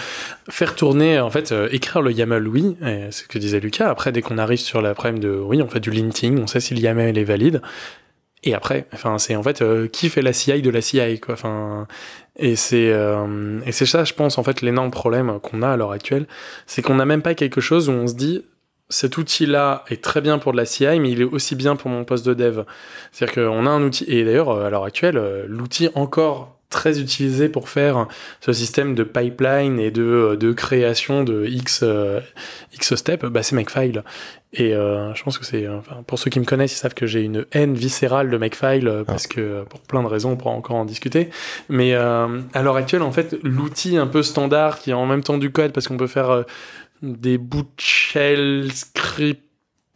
faire 0.50 0.76
tourner 0.76 1.20
en 1.20 1.30
fait 1.30 1.52
euh, 1.52 1.70
écrire 1.72 2.02
le 2.02 2.12
YAML 2.12 2.48
oui 2.48 2.78
c'est 2.82 3.12
ce 3.12 3.28
que 3.28 3.38
disait 3.38 3.60
Lucas. 3.60 3.90
Après 3.90 4.12
dès 4.12 4.22
qu'on 4.22 4.38
arrive 4.38 4.60
sur 4.60 4.82
le 4.82 4.94
problème 4.94 5.20
de 5.20 5.30
oui 5.30 5.62
on 5.62 5.68
fait 5.68 5.80
du 5.80 5.92
linting 5.92 6.40
on 6.40 6.48
sait 6.48 6.60
si 6.60 6.74
le 6.74 6.82
YAML 6.82 7.18
est 7.18 7.24
valide. 7.24 7.62
Et 8.44 8.56
après 8.56 8.88
enfin 8.94 9.20
c'est 9.20 9.36
en 9.36 9.44
fait 9.44 9.62
euh, 9.62 9.88
qui 9.88 10.10
fait 10.10 10.22
la 10.22 10.34
CI 10.34 10.62
de 10.62 10.70
la 10.70 10.82
CI 10.82 11.20
quoi. 11.20 11.34
Enfin 11.34 11.88
et 12.38 12.56
c'est 12.56 12.92
euh, 12.92 13.60
et 13.66 13.72
c'est 13.72 13.86
ça 13.86 14.06
je 14.06 14.14
pense 14.14 14.38
en 14.38 14.44
fait 14.44 14.62
l'énorme 14.62 14.92
problème 14.92 15.40
qu'on 15.42 15.62
a 15.62 15.70
à 15.70 15.78
l'heure 15.78 15.92
actuelle. 15.92 16.26
C'est 16.66 16.82
qu'on 16.82 16.96
n'a 16.96 17.06
même 17.06 17.22
pas 17.22 17.36
quelque 17.36 17.62
chose 17.62 17.90
où 17.90 17.92
on 17.92 18.08
se 18.08 18.16
dit 18.16 18.44
cet 18.90 19.18
outil-là 19.18 19.84
est 19.90 20.04
très 20.04 20.22
bien 20.22 20.40
pour 20.40 20.52
de 20.52 20.58
la 20.58 20.66
CI, 20.66 21.00
mais 21.00 21.12
il 21.12 21.22
est 21.22 21.26
aussi 21.26 21.56
bien 21.56 21.76
pour 21.76 21.90
mon 21.92 22.04
poste 22.06 22.26
de 22.26 22.34
dev. 22.34 22.64
C'est-à-dire 23.12 23.46
qu'on 23.46 23.66
a 23.66 23.70
un 23.70 23.84
outil, 23.84 24.06
et 24.08 24.24
d'ailleurs, 24.26 24.52
à 24.52 24.70
l'heure 24.70 24.86
actuelle, 24.86 25.46
l'outil 25.48 25.90
encore 25.96 26.56
très 26.70 27.00
utilisé 27.00 27.50
pour 27.50 27.68
faire 27.68 28.08
ce 28.42 28.54
système 28.54 28.94
de 28.94 29.04
pipeline 29.04 29.80
et 29.80 29.90
de, 29.90 30.38
de 30.40 30.52
création 30.54 31.24
de 31.24 31.46
X, 31.48 31.80
euh, 31.82 32.20
X 32.76 32.94
step, 32.94 33.26
bah, 33.26 33.42
c'est 33.42 33.56
Makefile. 33.56 34.04
Et 34.54 34.74
euh, 34.76 35.14
je 35.16 35.24
pense 35.24 35.38
que 35.40 35.46
c'est, 35.46 35.68
enfin, 35.68 36.04
pour 36.06 36.18
ceux 36.20 36.30
qui 36.30 36.40
me 36.40 36.46
connaissent, 36.46 36.74
ils 36.74 36.78
savent 36.78 36.94
que 36.94 37.08
j'ai 37.08 37.22
une 37.22 37.46
haine 37.54 37.74
viscérale 37.74 38.30
de 38.30 38.38
Makefile 38.38 38.88
euh, 38.88 39.04
parce 39.04 39.26
Ah. 39.26 39.34
que 39.34 39.64
pour 39.64 39.80
plein 39.82 40.04
de 40.04 40.08
raisons, 40.08 40.32
on 40.32 40.38
pourra 40.38 40.54
encore 40.54 40.76
en 40.76 40.86
discuter. 40.86 41.30
Mais 41.70 41.94
euh, 41.96 42.40
à 42.54 42.62
l'heure 42.62 42.76
actuelle, 42.76 43.02
en 43.02 43.12
fait, 43.12 43.36
l'outil 43.44 43.98
un 43.98 44.08
peu 44.08 44.22
standard 44.22 44.78
qui 44.80 44.92
est 44.92 44.94
en 44.94 45.08
même 45.08 45.24
temps 45.24 45.40
du 45.40 45.52
code 45.52 45.72
parce 45.72 45.88
qu'on 45.88 45.98
peut 45.98 46.08
faire 46.08 46.30
euh, 46.30 46.44
des 47.02 47.38
bouts 47.38 47.64
de 47.64 47.68
shell, 47.78 48.72
script, 48.74 49.44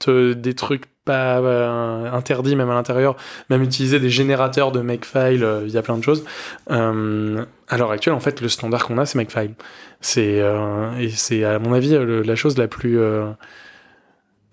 euh, 0.08 0.34
des 0.36 0.54
trucs 0.54 0.86
pas 1.06 1.40
euh, 1.40 2.10
interdits 2.12 2.56
même 2.56 2.70
à 2.70 2.74
l'intérieur, 2.74 3.18
même 3.50 3.62
utiliser 3.62 4.00
des 4.00 4.10
générateurs 4.10 4.72
de 4.72 4.80
Makefile, 4.80 5.44
euh, 5.44 5.64
il 5.66 5.74
y 5.74 5.78
a 5.78 5.82
plein 5.82 5.98
de 5.98 6.04
choses. 6.04 6.24
À 6.70 7.78
l'heure 7.78 7.92
actuelle, 7.92 8.14
en 8.14 8.20
fait, 8.20 8.40
le 8.40 8.48
standard 8.48 8.86
qu'on 8.86 8.98
a, 8.98 9.06
c'est 9.06 9.18
Makefile. 9.18 9.54
C'est 10.00 10.42
et 11.00 11.10
c'est 11.10 11.44
à 11.44 11.60
mon 11.60 11.74
avis 11.74 11.98
la 11.98 12.36
chose 12.36 12.58
la 12.58 12.68
plus 12.68 13.00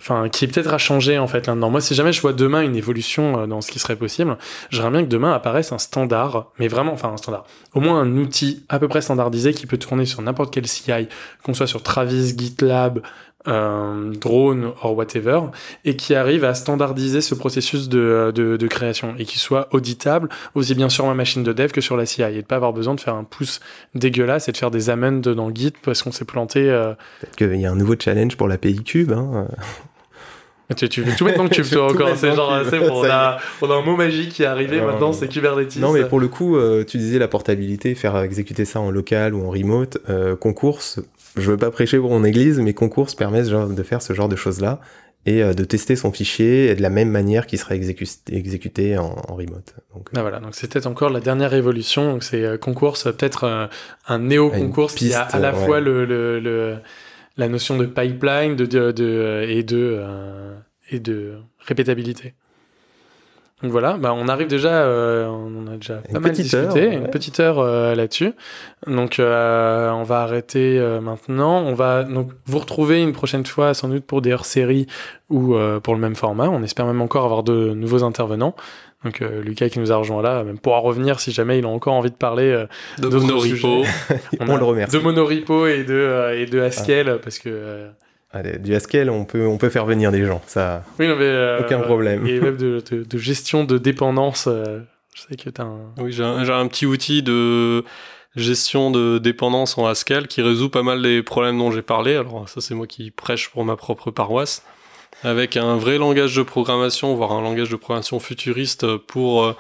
enfin 0.01 0.29
qui 0.29 0.47
peut-être 0.47 0.73
à 0.73 0.79
changer 0.79 1.19
en 1.19 1.27
fait 1.27 1.47
là-dedans. 1.47 1.71
Moi, 1.71 1.81
si 1.81 1.95
jamais 1.95 2.13
je 2.13 2.21
vois 2.21 2.33
demain 2.33 2.63
une 2.63 2.77
évolution 2.77 3.41
euh, 3.41 3.47
dans 3.47 3.61
ce 3.61 3.71
qui 3.71 3.79
serait 3.79 3.97
possible, 3.97 4.37
j'aimerais 4.71 4.91
bien 4.91 5.03
que 5.03 5.09
demain 5.09 5.33
apparaisse 5.33 5.73
un 5.73 5.79
standard, 5.79 6.51
mais 6.59 6.69
vraiment, 6.69 6.93
enfin 6.93 7.11
un 7.13 7.17
standard, 7.17 7.45
au 7.75 7.81
moins 7.81 8.01
un 8.01 8.17
outil 8.17 8.65
à 8.69 8.79
peu 8.79 8.89
près 8.89 9.03
standardisé 9.03 9.53
qui 9.53 9.67
peut 9.67 9.79
tourner 9.79 10.07
sur 10.07 10.23
n'importe 10.23 10.53
quel 10.53 10.67
CI, 10.67 11.09
qu'on 11.43 11.55
soit 11.55 11.67
sur 11.67 11.83
Travis, 11.83 12.35
GitLab, 12.37 13.03
euh, 13.49 14.13
drone 14.13 14.73
or 14.83 14.95
whatever, 14.95 15.41
et 15.87 15.97
qui 15.97 16.15
arrive 16.15 16.45
à 16.45 16.55
standardiser 16.55 17.23
ce 17.23 17.35
processus 17.35 17.89
de, 17.89 18.33
de, 18.35 18.59
de 18.59 18.67
création 18.67 19.15
et 19.19 19.25
qui 19.25 19.39
soit 19.39 19.69
auditable 19.73 20.29
aussi 20.55 20.75
bien 20.75 20.91
sur 20.91 21.07
ma 21.07 21.15
machine 21.15 21.43
de 21.43 21.55
dev 21.55 21.71
que 21.71 21.81
sur 21.81 21.97
la 21.97 22.05
CI 22.05 22.23
et 22.23 22.43
de 22.43 22.47
pas 22.47 22.57
avoir 22.57 22.75
besoin 22.75 22.95
de 22.95 23.01
faire 23.01 23.15
un 23.15 23.25
pouce 23.25 23.61
dégueulasse 23.95 24.49
et 24.49 24.53
de 24.53 24.59
faire 24.59 24.71
des 24.71 24.91
amends 24.91 25.21
dans 25.21 25.55
Git 25.55 25.73
parce 25.83 26.03
qu'on 26.03 26.13
s'est 26.13 26.27
planté. 26.27 26.71
Euh... 26.71 26.93
Peut-être 27.21 27.37
qu'il 27.37 27.61
y 27.61 27.65
a 27.65 27.71
un 27.71 27.77
nouveau 27.77 27.95
challenge 27.99 28.37
pour 28.37 28.47
l'API 28.47 28.83
Cube. 28.85 29.13
Hein. 29.13 29.49
Tu, 30.77 30.89
tu 30.89 31.03
veux 31.03 31.15
tout 31.17 31.25
mettre 31.25 31.39
dans 31.39 31.49
Cube, 31.49 31.65
toi 31.71 31.89
Tout 31.89 31.95
encore. 31.95 32.17
C'est 32.17 32.35
genre, 32.35 32.63
c'est 32.69 32.79
bon, 32.79 33.01
on 33.01 33.05
a, 33.05 33.39
on 33.61 33.71
a 33.71 33.75
un 33.75 33.83
mot 33.83 33.97
magique 33.97 34.31
qui 34.31 34.43
est 34.43 34.47
arrivé 34.47 34.81
Non, 34.81 34.87
maintenant, 34.87 35.13
c'est 35.13 35.29
Kubernetes. 35.29 35.77
Non, 35.77 35.93
mais 35.93 36.05
pour 36.05 36.21
le 36.21 36.29
coup, 36.29 36.57
euh, 36.57 36.85
tu 36.85 36.99
disais 36.99 37.19
la 37.19 37.29
portabilité, 37.29 37.95
faire 37.95 38.17
exécuter 38.19 38.65
ça 38.65 38.81
en 38.81 38.91
local 38.91 39.35
ou 39.35 39.47
en 39.47 39.51
remote. 39.51 39.99
Euh, 40.09 40.37
concours, 40.37 40.81
je 41.37 41.51
veux 41.51 41.57
pas 41.57 41.71
prêcher 41.71 41.99
pour 41.99 42.11
mon 42.11 42.25
église, 42.25 42.61
mais 42.61 42.75
concours 42.75 43.09
permet 43.17 43.43
de 43.43 43.83
faire 43.83 44.03
ce 44.03 44.13
genre 44.13 44.29
de 44.29 44.37
choses-là 44.37 44.81
et 45.27 45.43
euh, 45.43 45.53
de 45.53 45.65
tester 45.65 45.97
son 45.97 46.13
fichier 46.13 46.75
de 46.75 46.83
la 46.83 46.91
même 46.91 47.11
manière 47.11 47.47
qu'il 47.47 47.59
serait 47.59 47.77
exécu 47.77 48.07
exécuté 48.31 48.97
en, 48.97 49.17
en, 49.29 49.35
remote. 49.35 49.75
Donc, 49.95 50.09
ah, 50.15 50.23
voilà, 50.23 50.41
donc 50.41 50.55
c'est 50.55 50.71
peut-être 50.73 50.87
encore 50.87 51.11
la 51.11 51.21
dernière 51.21 51.53
évolution. 51.53 52.13
Donc 52.13 52.25
c'est 52.25 52.43
euh, 52.43 52.57
concours, 52.57 52.97
peut-être 53.03 53.45
euh, 53.45 53.67
un 54.09 54.19
néo-concours 54.19 54.93
qui 54.93 55.13
a 55.13 55.23
à 55.23 55.39
la 55.39 55.53
ouais. 55.53 55.67
fois 55.67 55.81
le, 55.81 56.05
le, 56.07 56.41
le, 56.41 56.77
la 57.37 57.49
notion 57.49 57.77
de 57.79 57.87
pipeline 57.87 58.57
de, 58.57 58.67
de, 58.67 58.93
de 58.93 59.45
et 59.49 59.63
de 59.63 59.97
euh, 60.01 60.55
et 60.91 60.99
de 61.01 61.35
répétabilité. 61.61 62.35
Donc 63.63 63.73
voilà, 63.73 63.99
bah 63.99 64.15
on 64.17 64.27
arrive 64.27 64.49
déjà, 64.49 64.71
euh, 64.85 65.27
on 65.27 65.67
a 65.67 65.77
déjà 65.77 66.01
Une 66.09 66.15
pas 66.15 66.21
mal 66.21 66.33
discuté, 66.33 66.57
heure, 66.57 66.75
ouais. 66.75 66.95
une 66.95 67.09
petite 67.11 67.41
heure 67.41 67.59
euh, 67.59 67.95
là-dessus. 67.95 68.33
Donc 68.87 69.19
euh, 69.19 69.91
on 69.91 70.03
va 70.03 70.23
arrêter 70.23 70.79
euh, 70.79 71.03
maintenant. 71.03 71.59
On 71.59 71.75
va 71.75 72.05
donc 72.05 72.31
vous 72.47 72.59
retrouver 72.59 73.03
une 73.03 73.13
prochaine 73.13 73.45
fois 73.45 73.75
sans 73.75 73.89
doute 73.89 74.07
pour 74.07 74.23
des 74.23 74.33
hors-séries 74.33 74.87
ou 75.29 75.57
euh, 75.57 75.79
pour 75.79 75.95
le 75.95 76.01
même 76.01 76.17
format. 76.17 76.49
On 76.49 76.63
espère 76.63 76.87
même 76.87 77.03
encore 77.03 77.27
avoir 77.27 77.43
de 77.43 77.75
nouveaux 77.75 78.03
intervenants. 78.03 78.55
Donc 79.05 79.23
euh, 79.23 79.43
Lucas 79.43 79.69
qui 79.71 79.79
nous 79.79 79.93
a 79.93 79.97
rejoint 79.97 80.23
là, 80.23 80.45
même 80.45 80.59
pourra 80.59 80.79
revenir 80.81 81.21
si 81.21 81.33
jamais 81.33 81.59
il 81.59 81.65
a 81.65 81.69
encore 81.69 81.95
envie 81.95 82.11
de 82.11 82.17
parler 82.17 82.51
euh, 82.51 82.67
de 82.99 83.19
sujets. 83.41 83.83
on, 84.41 84.57
le 84.57 84.65
remercie. 84.65 84.97
De 84.97 85.03
monorepo 85.03 85.67
et 85.67 85.85
de 85.85 85.95
euh, 85.95 86.39
et 86.39 86.47
de 86.47 86.61
Haskell 86.61 87.19
parce 87.23 87.39
que 87.39 87.49
euh, 87.49 87.91
Allez, 88.33 88.59
du 88.59 88.75
Haskell, 88.75 89.11
on 89.11 89.25
peut 89.25 89.47
on 89.47 89.59
peut 89.59 89.71
faire 89.71 89.87
venir 89.87 90.13
des 90.13 90.25
gens, 90.25 90.41
ça. 90.47 90.85
oui, 90.99 91.09
non, 91.09 91.17
mais, 91.17 91.25
euh, 91.25 91.61
Aucun 91.61 91.81
problème. 91.81 92.27
Et 92.27 92.39
même 92.41 92.57
de, 92.57 92.81
de, 92.91 93.03
de 93.03 93.19
gestion 93.19 93.65
de 93.65 93.77
dépendance. 93.77 94.47
euh, 94.47 94.81
je 95.17 95.23
sais 95.23 95.37
que 95.37 95.51
t'as 95.51 95.65
un. 95.65 95.93
Oui, 95.99 96.13
j'ai 96.13 96.23
un, 96.23 96.49
un, 96.49 96.69
petit 96.69 96.87
outil 96.87 97.25
de 97.25 97.85
gestion 98.37 98.93
de 98.93 99.19
dépendance 99.19 99.77
en 99.79 99.87
Haskell 99.87 100.29
qui 100.29 100.43
résout 100.43 100.71
pas 100.71 100.85
mal 100.85 101.03
des 101.03 101.25
problèmes 101.25 101.59
dont 101.59 101.73
j'ai 101.73 101.83
parlé. 101.83 102.15
Alors 102.15 102.49
ça, 102.49 102.61
c'est 102.61 102.75
moi 102.75 102.87
qui 102.87 103.11
prêche 103.11 103.49
pour 103.49 103.65
ma 103.65 103.75
propre 103.75 104.13
paroisse. 104.13 104.63
Avec 105.23 105.57
un 105.57 105.77
vrai 105.77 105.99
langage 105.99 106.35
de 106.35 106.43
programmation, 106.43 107.15
voire 107.15 107.33
un 107.33 107.43
langage 107.43 107.69
de 107.69 107.77
programmation 107.77 108.21
futuriste 108.21 108.97
pour 108.97 109.45
euh, 109.45 109.57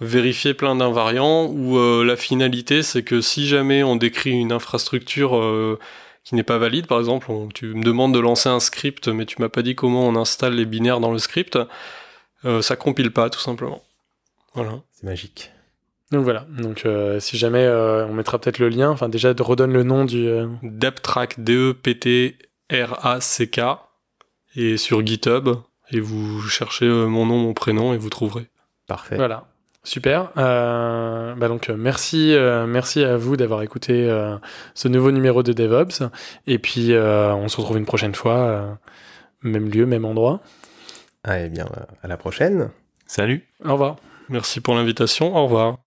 vérifier 0.00 0.54
plein 0.54 0.76
d'invariants, 0.76 1.46
où 1.46 1.76
euh, 1.76 2.04
la 2.04 2.16
finalité, 2.16 2.82
c'est 2.82 3.02
que 3.02 3.20
si 3.20 3.46
jamais 3.46 3.82
on 3.82 3.96
décrit 3.96 4.30
une 4.30 4.52
infrastructure 4.52 5.36
euh, 5.36 5.78
qui 6.24 6.34
n'est 6.36 6.44
pas 6.44 6.58
valide, 6.58 6.86
par 6.86 7.00
exemple, 7.00 7.30
on, 7.30 7.48
tu 7.48 7.74
me 7.74 7.82
demandes 7.82 8.14
de 8.14 8.20
lancer 8.20 8.48
un 8.48 8.60
script, 8.60 9.08
mais 9.08 9.26
tu 9.26 9.40
m'as 9.40 9.48
pas 9.48 9.62
dit 9.62 9.74
comment 9.74 10.06
on 10.06 10.14
installe 10.14 10.54
les 10.54 10.66
binaires 10.66 11.00
dans 11.00 11.12
le 11.12 11.18
script, 11.18 11.58
euh, 12.44 12.62
ça 12.62 12.76
compile 12.76 13.10
pas, 13.10 13.28
tout 13.28 13.40
simplement. 13.40 13.82
Voilà. 14.54 14.80
C'est 14.92 15.04
magique. 15.04 15.50
Donc 16.12 16.24
voilà. 16.24 16.46
Donc 16.58 16.84
euh, 16.84 17.20
si 17.20 17.38
jamais 17.38 17.64
euh, 17.64 18.06
on 18.06 18.12
mettra 18.12 18.38
peut-être 18.38 18.58
le 18.58 18.68
lien. 18.68 18.90
Enfin 18.90 19.08
déjà 19.08 19.32
redonne 19.38 19.72
le 19.72 19.82
nom 19.82 20.04
du. 20.04 20.28
Euh... 20.28 20.46
Deptrack 20.62 21.42
D 21.42 21.54
E 21.54 21.72
P 21.72 21.98
T 21.98 22.36
R 22.70 23.04
A 23.04 23.20
C 23.22 23.48
K 23.48 23.60
et 24.56 24.76
sur 24.76 25.04
GitHub 25.04 25.48
et 25.90 26.00
vous 26.00 26.40
cherchez 26.42 26.86
euh, 26.86 27.06
mon 27.06 27.26
nom, 27.26 27.38
mon 27.38 27.54
prénom 27.54 27.94
et 27.94 27.98
vous 27.98 28.10
trouverez. 28.10 28.46
Parfait. 28.86 29.16
Voilà. 29.16 29.46
Super. 29.84 30.30
Euh, 30.36 31.34
bah 31.34 31.48
donc 31.48 31.68
merci, 31.68 32.32
euh, 32.34 32.66
merci 32.66 33.02
à 33.02 33.16
vous 33.16 33.36
d'avoir 33.36 33.62
écouté 33.62 34.08
euh, 34.08 34.36
ce 34.74 34.86
nouveau 34.86 35.10
numéro 35.10 35.42
de 35.42 35.52
DevOps. 35.52 36.04
Et 36.46 36.58
puis 36.58 36.92
on 36.94 37.48
se 37.48 37.56
retrouve 37.56 37.78
une 37.78 37.86
prochaine 37.86 38.14
fois, 38.14 38.78
même 39.42 39.68
lieu, 39.68 39.86
même 39.86 40.04
endroit. 40.04 40.40
Ah, 41.24 41.40
eh 41.40 41.48
bien, 41.48 41.66
à 42.02 42.08
la 42.08 42.16
prochaine. 42.16 42.70
Salut. 43.06 43.46
Au 43.64 43.72
revoir. 43.72 43.96
Merci 44.28 44.60
pour 44.60 44.74
l'invitation. 44.74 45.36
Au 45.36 45.44
revoir. 45.44 45.78